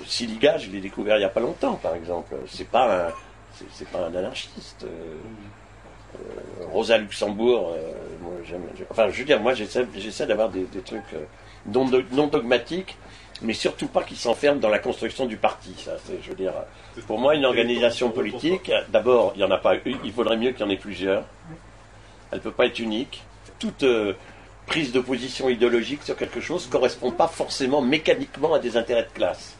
Siliga, 0.06 0.56
je 0.56 0.70
l'ai 0.70 0.80
découvert 0.80 1.16
il 1.16 1.20
n'y 1.20 1.24
a 1.26 1.30
pas 1.30 1.40
longtemps, 1.40 1.74
par 1.74 1.94
exemple. 1.94 2.34
C'est 2.48 2.68
pas 2.68 3.12
pas 3.92 4.06
un 4.06 4.14
anarchiste. 4.14 4.84
Euh, 4.84 5.16
euh, 6.16 6.64
Rosa 6.72 6.96
Luxembourg, 6.98 7.76
moi, 8.22 8.32
j'aime, 8.48 8.62
j'ai- 8.76 8.86
enfin, 8.90 9.08
je 9.10 9.18
veux 9.18 9.24
dire, 9.24 9.40
moi, 9.40 9.54
j'essaie, 9.54 10.26
d'avoir 10.26 10.48
des, 10.48 10.64
trucs 10.84 11.02
non, 11.66 11.88
non 12.12 12.26
dogmatiques, 12.26 12.96
mais 13.42 13.52
surtout 13.52 13.86
pas 13.88 14.02
qui 14.02 14.16
s'enferment 14.16 14.60
dans 14.60 14.68
la 14.70 14.78
construction 14.78 15.26
du 15.26 15.36
parti. 15.36 15.74
Ça, 15.76 15.92
je 16.22 16.30
veux 16.30 16.34
dire, 16.36 16.52
pour 17.06 17.18
moi, 17.18 17.34
une 17.34 17.44
organisation 17.44 18.10
politique, 18.10 18.70
d'abord, 18.88 19.32
il 19.34 19.38
n'y 19.38 19.44
en 19.44 19.50
a 19.50 19.58
pas 19.58 19.74
il 20.04 20.12
faudrait 20.12 20.36
mieux 20.36 20.50
qu'il 20.52 20.60
y 20.60 20.64
en 20.64 20.70
ait 20.70 20.76
plusieurs. 20.76 21.24
Elle 22.30 22.38
ne 22.38 22.42
peut 22.42 22.52
pas 22.52 22.66
être 22.66 22.78
unique. 22.78 23.22
Toute 23.58 23.82
euh, 23.82 24.14
prise 24.66 24.92
de 24.92 25.00
position 25.00 25.48
idéologique 25.48 26.04
sur 26.04 26.16
quelque 26.16 26.40
chose 26.40 26.66
ne 26.66 26.72
correspond 26.72 27.10
pas 27.10 27.26
forcément 27.26 27.82
mécaniquement 27.82 28.54
à 28.54 28.60
des 28.60 28.76
intérêts 28.76 29.02
de 29.02 29.12
classe. 29.12 29.56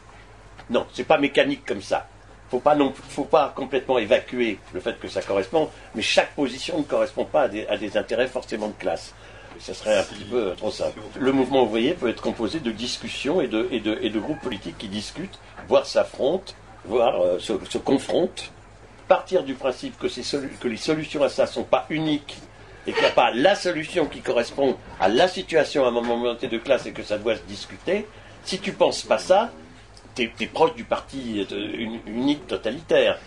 Non, 0.69 0.85
c'est 0.93 1.03
pas 1.03 1.17
mécanique 1.17 1.65
comme 1.65 1.81
ça. 1.81 2.07
Faut 2.49 2.59
pas 2.59 2.75
non, 2.75 2.93
faut 2.93 3.25
pas 3.25 3.51
complètement 3.55 3.97
évacuer 3.97 4.57
le 4.73 4.79
fait 4.79 4.97
que 4.99 5.07
ça 5.07 5.21
correspond, 5.21 5.69
mais 5.95 6.01
chaque 6.01 6.33
position 6.33 6.77
ne 6.77 6.83
correspond 6.83 7.25
pas 7.25 7.43
à 7.43 7.77
des, 7.77 7.97
intérêts 7.97 8.27
forcément 8.27 8.69
de 8.69 8.73
classe. 8.73 9.13
Ça 9.59 9.73
serait 9.73 9.97
un 9.97 10.03
petit 10.03 10.23
peu 10.23 10.53
trop 10.57 10.71
simple. 10.71 10.99
Le 11.19 11.31
mouvement 11.33 11.63
ouvrier 11.63 11.93
peut 11.93 12.09
être 12.09 12.21
composé 12.21 12.59
de 12.59 12.71
discussions 12.71 13.41
et 13.41 13.47
de, 13.47 14.19
groupes 14.19 14.41
politiques 14.41 14.77
qui 14.77 14.87
discutent, 14.87 15.39
voire 15.67 15.85
s'affrontent, 15.85 16.53
voire 16.85 17.21
euh, 17.21 17.39
se, 17.39 17.77
confrontent. 17.77 18.51
Partir 19.09 19.43
du 19.43 19.55
principe 19.55 19.97
que, 19.99 20.07
que 20.07 20.67
les 20.69 20.77
solutions 20.77 21.21
à 21.23 21.29
ça 21.29 21.43
ne 21.43 21.49
sont 21.49 21.63
pas 21.63 21.85
uniques 21.89 22.37
et 22.87 22.93
qu'il 22.93 23.01
n'y 23.01 23.07
a 23.07 23.11
pas 23.11 23.31
la 23.31 23.55
solution 23.55 24.05
qui 24.05 24.21
correspond 24.21 24.77
à 24.99 25.07
la 25.07 25.27
situation 25.27 25.85
à 25.85 25.89
un 25.89 25.91
moment 25.91 26.19
donné 26.21 26.47
de 26.47 26.57
classe 26.57 26.85
et 26.85 26.91
que 26.91 27.03
ça 27.03 27.17
doit 27.17 27.35
se 27.35 27.41
discuter, 27.43 28.07
si 28.43 28.59
tu 28.59 28.71
penses 28.71 29.03
pas 29.03 29.17
ça, 29.19 29.51
tu 30.15 30.23
es, 30.39 30.47
proche 30.47 30.73
du 30.75 30.83
parti 30.83 31.45
euh, 31.51 31.71
uni- 31.77 32.01
unique 32.07 32.47
totalitaire. 32.47 33.17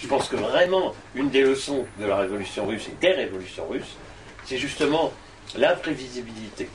Je 0.00 0.06
pense 0.06 0.28
que 0.28 0.36
vraiment, 0.36 0.94
une 1.14 1.28
des 1.30 1.42
leçons 1.42 1.84
de 1.98 2.06
la 2.06 2.16
révolution 2.16 2.66
russe 2.66 2.86
et 2.88 2.94
des 3.00 3.12
révolutions 3.12 3.66
russes, 3.68 3.96
c'est 4.44 4.56
justement 4.58 5.12
l'imprévisibilité. 5.56 6.68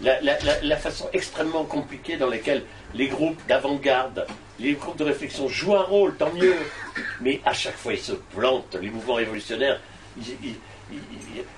La- 0.00 0.18
la 0.62 0.76
façon 0.78 1.08
extrêmement 1.12 1.64
compliquée 1.64 2.16
dans 2.16 2.28
laquelle 2.28 2.64
les 2.94 3.08
groupes 3.08 3.38
d'avant-garde, 3.46 4.26
les 4.58 4.72
groupes 4.72 4.96
de 4.96 5.04
réflexion 5.04 5.48
jouent 5.48 5.76
un 5.76 5.82
rôle, 5.82 6.16
tant 6.16 6.32
mieux, 6.32 6.56
mais 7.20 7.40
à 7.44 7.52
chaque 7.52 7.76
fois 7.76 7.92
ils 7.92 8.00
se 8.00 8.12
plantent. 8.12 8.76
Les 8.80 8.88
mouvements 8.88 9.14
révolutionnaires, 9.14 9.78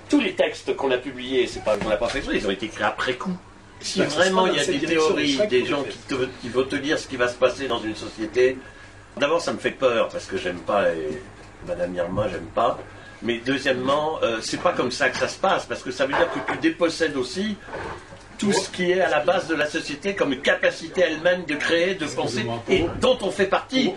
tous 0.09 0.19
les 0.19 0.33
textes 0.33 0.75
qu'on 0.75 0.91
a 0.91 0.97
publiés, 0.97 1.47
c'est 1.47 1.63
pas 1.63 1.77
qu'on 1.77 1.89
l'a 1.89 1.97
pas 1.97 2.07
fait 2.07 2.21
ils 2.33 2.47
ont 2.47 2.51
été 2.51 2.67
écrits 2.67 2.83
après 2.83 3.13
coup. 3.15 3.35
Si 3.79 3.99
ça 3.99 4.05
vraiment 4.15 4.47
il 4.47 4.55
y 4.55 4.59
a 4.59 4.65
des 4.65 4.79
théories, 4.85 5.37
des 5.47 5.65
gens 5.65 5.83
qui, 5.83 5.97
te- 5.97 6.27
qui 6.41 6.49
vont 6.49 6.63
te 6.63 6.75
dire 6.75 6.97
ce 6.99 7.07
qui 7.07 7.17
va 7.17 7.27
se 7.27 7.35
passer 7.35 7.67
dans 7.67 7.79
une 7.81 7.95
société, 7.95 8.57
d'abord 9.17 9.41
ça 9.41 9.51
me 9.53 9.57
fait 9.57 9.71
peur 9.71 10.09
parce 10.09 10.25
que 10.25 10.37
j'aime 10.37 10.59
pas 10.59 10.89
les... 10.89 11.21
Madame 11.67 11.95
Irma, 11.95 12.27
j'aime 12.29 12.47
pas. 12.53 12.77
Mais 13.21 13.39
deuxièmement, 13.45 14.19
euh, 14.21 14.39
c'est 14.41 14.61
pas 14.61 14.73
comme 14.73 14.91
ça 14.91 15.09
que 15.09 15.17
ça 15.17 15.29
se 15.29 15.37
passe 15.37 15.65
parce 15.65 15.81
que 15.81 15.91
ça 15.91 16.05
veut 16.05 16.13
dire 16.13 16.29
que 16.31 16.51
tu 16.51 16.57
dépossèdes 16.59 17.15
aussi 17.15 17.55
tout 18.37 18.51
ce 18.51 18.69
qui 18.69 18.91
est 18.91 18.99
à 19.01 19.09
la 19.09 19.21
base 19.21 19.47
de 19.47 19.55
la 19.55 19.65
société 19.65 20.13
comme 20.13 20.35
capacité 20.41 21.01
elle-même 21.01 21.45
de 21.45 21.55
créer, 21.55 21.95
de 21.95 22.05
penser 22.05 22.45
et 22.69 22.85
dont 22.99 23.17
on 23.21 23.31
fait 23.31 23.45
partie. 23.47 23.93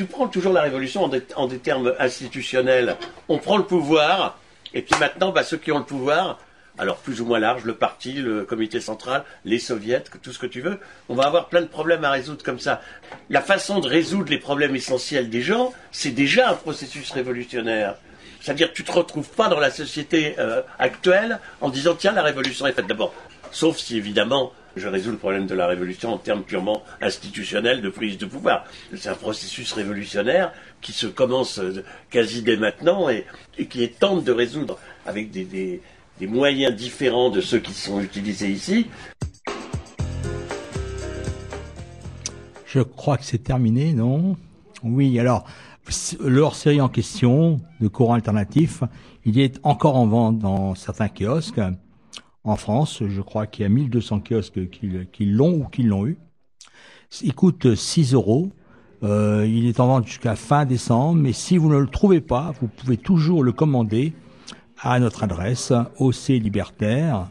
Tu 0.00 0.06
prends 0.06 0.28
toujours 0.28 0.54
la 0.54 0.62
révolution 0.62 1.04
en 1.36 1.46
des, 1.46 1.58
termes 1.58 1.92
institutionnels. 1.98 2.96
On 3.28 3.36
prend 3.36 3.58
le 3.58 3.64
pouvoir 3.64 4.38
et 4.72 4.80
puis 4.80 4.98
maintenant, 4.98 5.30
bah, 5.30 5.44
ceux 5.44 5.58
qui 5.58 5.72
ont 5.72 5.78
le 5.78 5.84
pouvoir, 5.84 6.38
alors 6.78 6.96
plus 6.96 7.20
ou 7.20 7.26
moins 7.26 7.38
large, 7.38 7.64
le 7.64 7.74
parti, 7.74 8.14
le 8.14 8.44
comité 8.44 8.80
central, 8.80 9.24
les 9.44 9.58
soviets, 9.58 10.02
tout 10.22 10.32
ce 10.32 10.38
que 10.38 10.46
tu 10.46 10.62
veux, 10.62 10.78
on 11.10 11.14
va 11.14 11.24
avoir 11.24 11.50
plein 11.50 11.60
de 11.60 11.66
problèmes 11.66 12.02
à 12.02 12.12
résoudre 12.12 12.42
comme 12.42 12.58
ça. 12.58 12.80
La 13.28 13.42
façon 13.42 13.78
de 13.78 13.86
résoudre 13.86 14.30
les 14.30 14.38
problèmes 14.38 14.74
essentiels 14.74 15.28
des 15.28 15.42
gens, 15.42 15.70
c'est 15.92 16.12
déjà 16.12 16.48
un 16.48 16.54
processus 16.54 17.10
révolutionnaire. 17.10 17.96
C'est-à-dire 18.40 18.72
tu 18.72 18.84
te 18.84 18.92
retrouves 18.92 19.28
pas 19.28 19.48
dans 19.50 19.60
la 19.60 19.70
société 19.70 20.34
euh, 20.38 20.62
actuelle 20.78 21.40
en 21.60 21.68
disant 21.68 21.94
tiens 21.94 22.12
la 22.12 22.22
révolution 22.22 22.66
est 22.66 22.72
faite 22.72 22.86
d'abord. 22.86 23.12
Sauf 23.50 23.76
si 23.76 23.98
évidemment 23.98 24.54
Je 24.76 24.86
résous 24.86 25.10
le 25.10 25.16
problème 25.16 25.46
de 25.46 25.54
la 25.54 25.66
révolution 25.66 26.12
en 26.12 26.18
termes 26.18 26.42
purement 26.42 26.82
institutionnels 27.00 27.82
de 27.82 27.88
prise 27.88 28.18
de 28.18 28.26
pouvoir. 28.26 28.64
C'est 28.96 29.08
un 29.08 29.14
processus 29.14 29.72
révolutionnaire 29.72 30.52
qui 30.80 30.92
se 30.92 31.06
commence 31.06 31.58
euh, 31.58 31.84
quasi 32.08 32.42
dès 32.42 32.56
maintenant 32.56 33.08
et, 33.08 33.26
qui 33.68 33.82
est 33.82 33.98
tente 33.98 34.24
de 34.24 34.32
résoudre 34.32 34.78
avec 35.06 35.30
des, 35.30 35.80
moyens 36.22 36.74
différents 36.74 37.30
de 37.30 37.40
ceux 37.40 37.58
qui 37.58 37.72
sont 37.72 38.00
utilisés 38.00 38.50
ici. 38.50 38.86
Je 42.66 42.80
crois 42.80 43.16
que 43.16 43.24
c'est 43.24 43.42
terminé, 43.42 43.92
non? 43.92 44.36
Oui, 44.84 45.18
alors, 45.18 45.44
leur 46.20 46.54
série 46.54 46.80
en 46.80 46.88
question, 46.88 47.60
de 47.80 47.88
courant 47.88 48.14
alternatif, 48.14 48.84
il 49.24 49.40
est 49.40 49.58
encore 49.64 49.96
en 49.96 50.06
vente 50.06 50.38
dans 50.38 50.74
certains 50.74 51.08
kiosques. 51.08 51.60
En 52.44 52.56
France, 52.56 53.02
je 53.06 53.20
crois 53.20 53.46
qu'il 53.46 53.62
y 53.62 53.66
a 53.66 53.68
1200 53.68 54.20
kiosques 54.20 54.70
qui, 54.70 55.24
l'ont 55.26 55.60
ou 55.60 55.64
qui 55.64 55.82
l'ont 55.82 56.06
eu. 56.06 56.18
Il 57.22 57.34
coûte 57.34 57.74
6 57.74 58.14
euros. 58.14 58.50
Euh, 59.02 59.46
il 59.48 59.66
est 59.66 59.80
en 59.80 59.86
vente 59.86 60.06
jusqu'à 60.06 60.36
fin 60.36 60.64
décembre, 60.64 61.20
mais 61.20 61.32
si 61.32 61.56
vous 61.56 61.70
ne 61.70 61.78
le 61.78 61.86
trouvez 61.86 62.20
pas, 62.20 62.52
vous 62.60 62.68
pouvez 62.68 62.96
toujours 62.96 63.42
le 63.42 63.52
commander 63.52 64.12
à 64.82 64.98
notre 65.00 65.24
adresse 65.24 65.72
OC 65.98 66.28
Libertaire, 66.28 67.28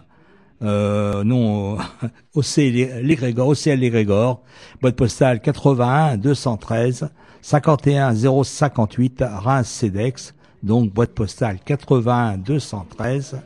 euh, 0.62 1.24
non, 1.24 1.78
OC 2.36 2.58
Légrégor, 2.58 3.48
OCL 3.48 3.80
Légrégor, 3.80 4.42
boîte 4.82 4.96
postale 4.96 5.42
81 5.42 6.18
213 6.18 7.10
51 7.42 8.44
058 8.44 9.24
Reims 9.28 9.68
Cedex, 9.68 10.36
donc 10.64 10.92
boîte 10.92 11.14
postale 11.14 11.60
81 11.64 12.38
213 12.38 13.40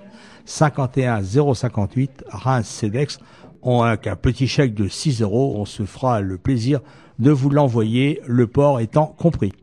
51 0.46 1.22
058 1.24 2.26
Reims 2.30 2.68
Cedex. 2.68 3.20
On 3.62 3.82
a 3.82 3.92
un 3.92 4.16
petit 4.16 4.48
chèque 4.48 4.74
de 4.74 4.88
6 4.88 5.22
euros, 5.22 5.56
on 5.58 5.66
se 5.66 5.84
fera 5.84 6.22
le 6.22 6.38
plaisir 6.38 6.82
de 7.20 7.32
vous 7.32 7.50
l'envoyer, 7.50 8.20
le 8.26 8.48
port 8.48 8.80
étant 8.80 9.08
compris. 9.08 9.54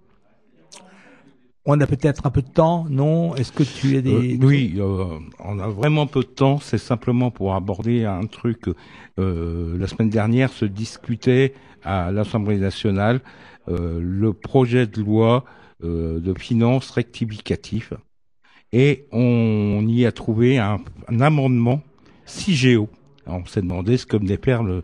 On 1.66 1.78
a 1.81 1.87
peut-être 1.87 2.26
un 2.26 2.31
peu 2.31 2.41
de 2.41 2.49
temps, 2.49 2.87
non? 2.89 3.35
Est-ce 3.35 3.53
que 3.53 3.62
tu 3.62 3.97
as 3.97 4.01
des... 4.01 4.37
Euh, 4.37 4.47
oui, 4.47 4.74
euh, 4.78 5.18
on 5.39 5.59
a 5.59 5.68
vraiment 5.68 6.07
peu 6.07 6.20
de 6.20 6.28
temps. 6.28 6.59
C'est 6.59 6.78
simplement 6.78 7.31
pour 7.31 7.55
aborder 7.55 8.07
un 8.07 8.24
truc. 8.26 8.64
Euh, 9.18 9.76
la 9.78 9.87
semaine 9.87 10.09
dernière 10.09 10.51
se 10.51 10.64
discutait 10.64 11.53
à 11.85 12.11
l'Assemblée 12.11 12.59
nationale 12.59 13.20
le 13.68 14.33
projet 14.33 14.89
de 14.89 15.01
loi 15.01 15.45
de 15.81 16.35
finances 16.37 16.91
rectificatif 16.91 17.93
et 18.73 19.05
on 19.12 19.85
y 19.89 20.07
a 20.07 20.12
trouvé 20.12 20.59
un, 20.59 20.79
un 21.09 21.21
amendement 21.21 21.81
CIGEO. 22.27 22.89
On 23.27 23.45
s'est 23.47 23.62
demandé 23.62 23.97
ce 23.97 24.07
que 24.07 24.16
venait 24.16 24.39
faire 24.43 24.62
le, 24.62 24.83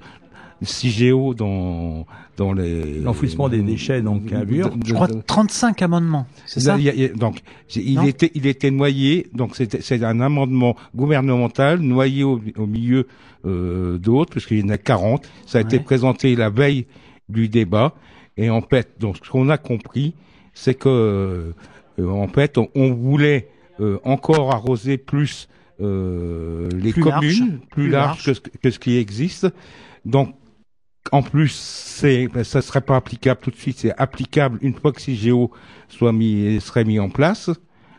CIGEO 0.63 1.35
dans 1.35 2.07
dans 2.39 2.53
les 2.55 2.99
l'enfouissement 3.01 3.49
des 3.51 3.61
déchets 3.61 4.01
donc 4.03 4.33
à 4.33 4.45
Bure. 4.45 4.71
Je 4.87 4.95
crois 4.95 5.07
35 5.09 5.83
amendements, 5.83 6.27
c'est 6.47 6.61
ça 6.61 6.77
il 6.79 6.85
y 6.85 6.89
a- 6.91 6.95
il 6.95 7.01
y 7.01 7.05
a- 7.05 7.09
Donc 7.09 7.41
il 7.75 7.99
était 8.09 8.31
il 8.35 8.47
était 8.47 8.71
noyé 8.71 9.27
donc 9.35 9.55
c'était 9.55 9.81
c'est 9.83 10.03
un 10.03 10.21
amendement 10.21 10.75
gouvernemental 10.95 11.81
noyé 11.81 12.25
au, 12.25 12.41
au 12.57 12.67
milieu 12.67 13.07
euh, 13.45 13.99
d'autres 13.99 14.31
puisqu'il 14.31 14.61
y 14.61 14.65
en 14.65 14.71
a 14.71 14.79
40. 14.79 15.29
Ça 15.47 15.59
a 15.59 15.61
été 15.61 15.79
présenté 15.79 16.35
la 16.37 16.49
veille 16.51 16.87
du 17.29 17.49
débat 17.51 17.95
et 18.39 18.49
en 18.49 18.63
fait 18.63 18.93
donc 18.99 19.17
ce 19.23 19.31
qu'on 19.31 19.51
a 19.51 19.59
compris 19.59 20.15
c'est 20.55 20.75
que 20.75 20.89
euh, 21.99 22.09
en 22.09 22.29
fait 22.29 22.57
on, 22.57 22.69
on 22.75 22.93
voulait 22.95 23.49
euh, 23.81 23.99
encore 24.05 24.53
arroser 24.55 24.99
plus 24.99 25.49
euh, 25.81 26.69
les 26.73 26.93
Plus 26.93 27.03
communes 27.03 27.51
large, 27.51 27.61
plus, 27.71 27.89
large, 27.91 28.07
large. 28.07 28.25
que 28.25 28.35
ce, 28.35 28.41
que 28.63 28.71
ce 28.71 28.79
qui 28.79 28.97
existe. 28.97 29.47
Donc 30.05 30.35
en 31.13 31.23
plus, 31.23 31.53
c'est, 31.53 32.27
ben, 32.29 32.43
ça 32.43 32.63
serait 32.63 32.81
pas 32.81 32.97
applicable 32.97 33.41
tout 33.41 33.51
de 33.51 33.57
suite. 33.57 33.79
C'est 33.79 33.95
applicable 33.97 34.59
une 34.63 34.75
fois 34.75 34.93
que 34.93 35.01
CIGEO 35.01 35.53
soit 35.89 36.13
mis, 36.13 36.61
serait 36.61 36.85
mis 36.85 36.99
en 36.99 37.11
place. 37.11 37.51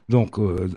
Donc, 0.10 0.40
euh, 0.40 0.68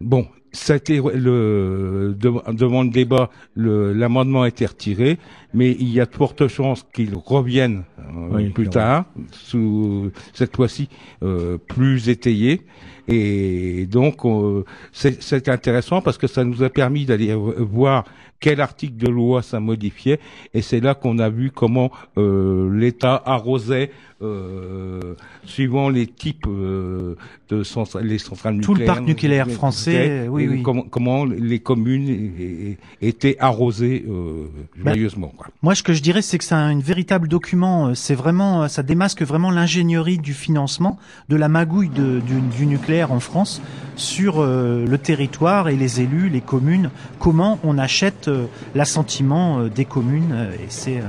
bon, 0.00 0.26
ça 0.52 0.72
a 0.72 0.76
été 0.76 1.00
le 1.00 2.16
de- 2.18 2.52
devant 2.52 2.82
le 2.82 2.90
débat, 2.90 3.30
l'amendement 3.54 4.42
a 4.42 4.48
été 4.48 4.66
retiré, 4.66 5.18
mais 5.54 5.70
il 5.78 5.88
y 5.90 6.00
a 6.00 6.06
de 6.06 6.14
fortes 6.14 6.48
chances 6.48 6.84
qu'il 6.92 7.14
revienne 7.14 7.84
euh, 8.00 8.28
Oui, 8.32 8.48
plus 8.50 8.68
tard, 8.68 9.04
sous 9.30 10.10
cette 10.32 10.56
fois-ci 10.56 10.88
euh, 11.22 11.56
plus 11.58 12.08
étayé. 12.08 12.62
Et 13.08 13.86
donc, 13.86 14.24
euh, 14.24 14.64
c'est, 14.92 15.48
intéressant 15.48 16.00
parce 16.00 16.18
que 16.18 16.26
ça 16.26 16.44
nous 16.44 16.62
a 16.62 16.70
permis 16.70 17.04
d'aller 17.04 17.34
voir 17.34 18.04
quel 18.40 18.60
article 18.60 18.96
de 18.96 19.08
loi 19.08 19.42
ça 19.42 19.60
modifiait, 19.60 20.18
et 20.54 20.62
c'est 20.62 20.80
là 20.80 20.94
qu'on 20.94 21.18
a 21.18 21.28
vu 21.28 21.50
comment 21.50 21.90
euh, 22.16 22.74
l'État 22.74 23.22
arrosait, 23.26 23.90
euh, 24.22 25.14
suivant 25.44 25.88
les 25.88 26.06
types 26.06 26.46
euh, 26.46 27.14
de 27.48 27.62
centrales, 27.62 28.04
les 28.06 28.18
centrales 28.18 28.60
Tout 28.60 28.74
le 28.74 28.80
nucléaires. 28.80 28.94
parc 28.94 29.06
nucléaire 29.06 29.48
français, 29.50 30.26
oui. 30.28 30.62
Comment, 30.62 30.82
comment 30.82 31.24
les 31.24 31.58
communes 31.60 32.74
étaient 33.00 33.36
arrosées 33.38 34.04
euh, 34.08 34.44
Ben, 34.76 34.92
joyeusement. 34.92 35.32
Quoi. 35.36 35.46
Moi, 35.62 35.74
ce 35.74 35.82
que 35.82 35.92
je 35.94 36.02
dirais, 36.02 36.20
c'est 36.22 36.36
que 36.38 36.44
c'est 36.44 36.54
un 36.54 36.78
véritable 36.78 37.28
document. 37.28 37.94
C'est 37.94 38.14
vraiment, 38.14 38.68
ça 38.68 38.82
démasque 38.82 39.22
vraiment 39.22 39.50
l'ingénierie 39.50 40.18
du 40.18 40.34
financement, 40.34 40.98
de 41.28 41.36
la 41.36 41.48
magouille 41.48 41.88
de- 41.88 42.20
du, 42.20 42.40
du 42.56 42.66
nucléaire 42.66 43.12
en 43.12 43.20
France 43.20 43.62
sur 43.96 44.42
le 44.42 44.96
territoire 44.96 45.68
et 45.68 45.76
les 45.76 46.00
élus, 46.00 46.28
les 46.30 46.40
communes. 46.40 46.90
Comment 47.18 47.58
on 47.64 47.76
achète 47.78 48.29
l'assentiment 48.74 49.60
euh, 49.60 49.68
des 49.68 49.84
communes 49.84 50.32
euh, 50.32 50.52
Et 50.54 50.66
c'est 50.68 50.98
euh, 50.98 51.04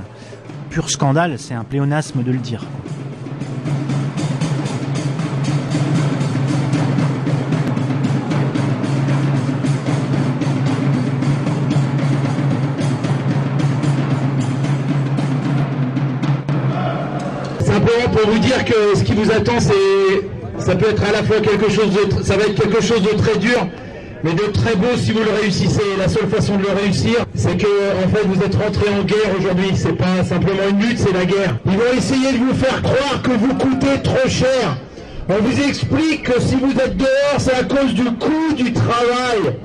pur 0.70 0.90
scandale. 0.90 1.36
C'est 1.38 1.54
un 1.54 1.64
pléonasme 1.64 2.24
de 2.24 2.32
le 2.32 2.38
dire. 2.38 2.64
Simplement 17.60 18.10
pour 18.14 18.32
vous 18.32 18.40
dire 18.40 18.66
que 18.66 18.98
ce 18.98 19.04
qui 19.04 19.14
vous 19.14 19.32
attend, 19.32 19.60
ça 19.60 20.76
peut 20.76 20.90
être 20.90 21.04
à 21.04 21.12
la 21.12 21.24
fois 21.24 21.40
quelque 21.40 21.70
chose 21.70 21.92
de, 21.92 22.24
ça 22.24 22.38
va 22.38 22.44
être 22.44 22.56
quelque 22.56 22.82
chose 22.82 23.02
de 23.02 23.10
très 23.18 23.38
dur, 23.38 23.68
mais 24.24 24.34
de 24.34 24.44
très 24.52 24.76
beau 24.76 24.96
si 24.98 25.12
vous 25.12 25.20
le 25.24 25.32
réussissez. 25.42 25.82
La 25.98 26.08
seule 26.08 26.30
façon 26.30 26.58
de 26.58 26.64
le 26.64 26.72
réussir, 26.72 27.18
c'est 27.36 27.58
que, 27.58 27.68
en 27.68 28.10
fait, 28.10 28.26
vous 28.26 28.42
êtes 28.44 28.56
rentré 28.56 28.86
en 28.90 29.04
guerre 29.04 29.36
aujourd'hui. 29.38 29.72
C'est 29.76 29.94
pas 29.94 30.24
simplement 30.24 30.64
une 30.70 30.80
lutte, 30.80 31.00
c'est 31.00 31.14
la 31.14 31.26
guerre. 31.26 31.58
Ils 31.66 31.78
vont 31.78 31.94
essayer 31.98 32.34
de 32.34 32.38
vous 32.38 32.54
faire 32.54 32.82
croire 32.82 33.22
que 33.24 33.32
vous 33.32 33.54
coûtez 33.56 34.02
trop 34.04 34.28
cher. 34.30 34.78
On 35.30 35.42
vous 35.42 35.62
explique 35.62 36.24
que 36.24 36.42
si 36.42 36.56
vous 36.56 36.72
êtes 36.80 36.98
dehors, 36.98 37.40
c'est 37.40 37.54
à 37.54 37.64
cause 37.64 37.94
du 37.94 38.06
coût 38.06 38.54
du 38.56 38.74
travail. 38.74 39.56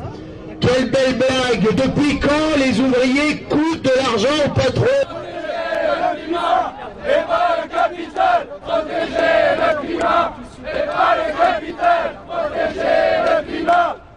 Quelle 0.60 0.90
belle 0.90 1.16
blague 1.16 1.74
Depuis 1.74 2.18
quand 2.18 2.56
les 2.56 2.80
ouvriers 2.80 3.42
coûtent 3.48 3.82
de 3.82 3.90
l'argent 3.96 4.28
au 4.46 4.50
patron? 4.50 4.86
Le 5.08 6.24
climat 6.24 6.74
et 7.04 7.22
pas 7.26 7.56
le 7.62 7.68
capital. 7.68 8.46
Protéger 8.62 9.56
le 9.58 9.86
climat 9.86 10.36
et 10.62 10.86
pas 10.86 11.16
le 11.16 11.32
capital. 11.36 12.16
Protéger 12.26 13.06
le 13.24 13.52
climat 13.52 13.96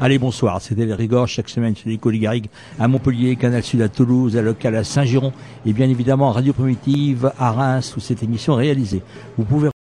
Allez, 0.00 0.20
bonsoir. 0.20 0.60
C'était 0.60 0.86
les 0.86 0.94
Rigors 0.94 1.26
chaque 1.26 1.48
semaine 1.48 1.74
sur 1.74 1.88
les 1.88 2.18
Garrigues 2.20 2.48
à 2.78 2.86
Montpellier, 2.86 3.34
Canal 3.34 3.64
Sud 3.64 3.82
à 3.82 3.88
Toulouse, 3.88 4.36
à 4.36 4.42
Local 4.42 4.76
à 4.76 4.84
Saint-Giron 4.84 5.32
et 5.66 5.72
bien 5.72 5.88
évidemment 5.88 6.30
Radio 6.30 6.52
Primitive 6.52 7.32
à 7.36 7.50
Reims 7.50 7.96
où 7.96 8.00
cette 8.00 8.22
émission 8.22 8.60
est 8.60 8.62
réalisée. 8.62 9.02
Vous 9.36 9.44
pouvez 9.44 9.70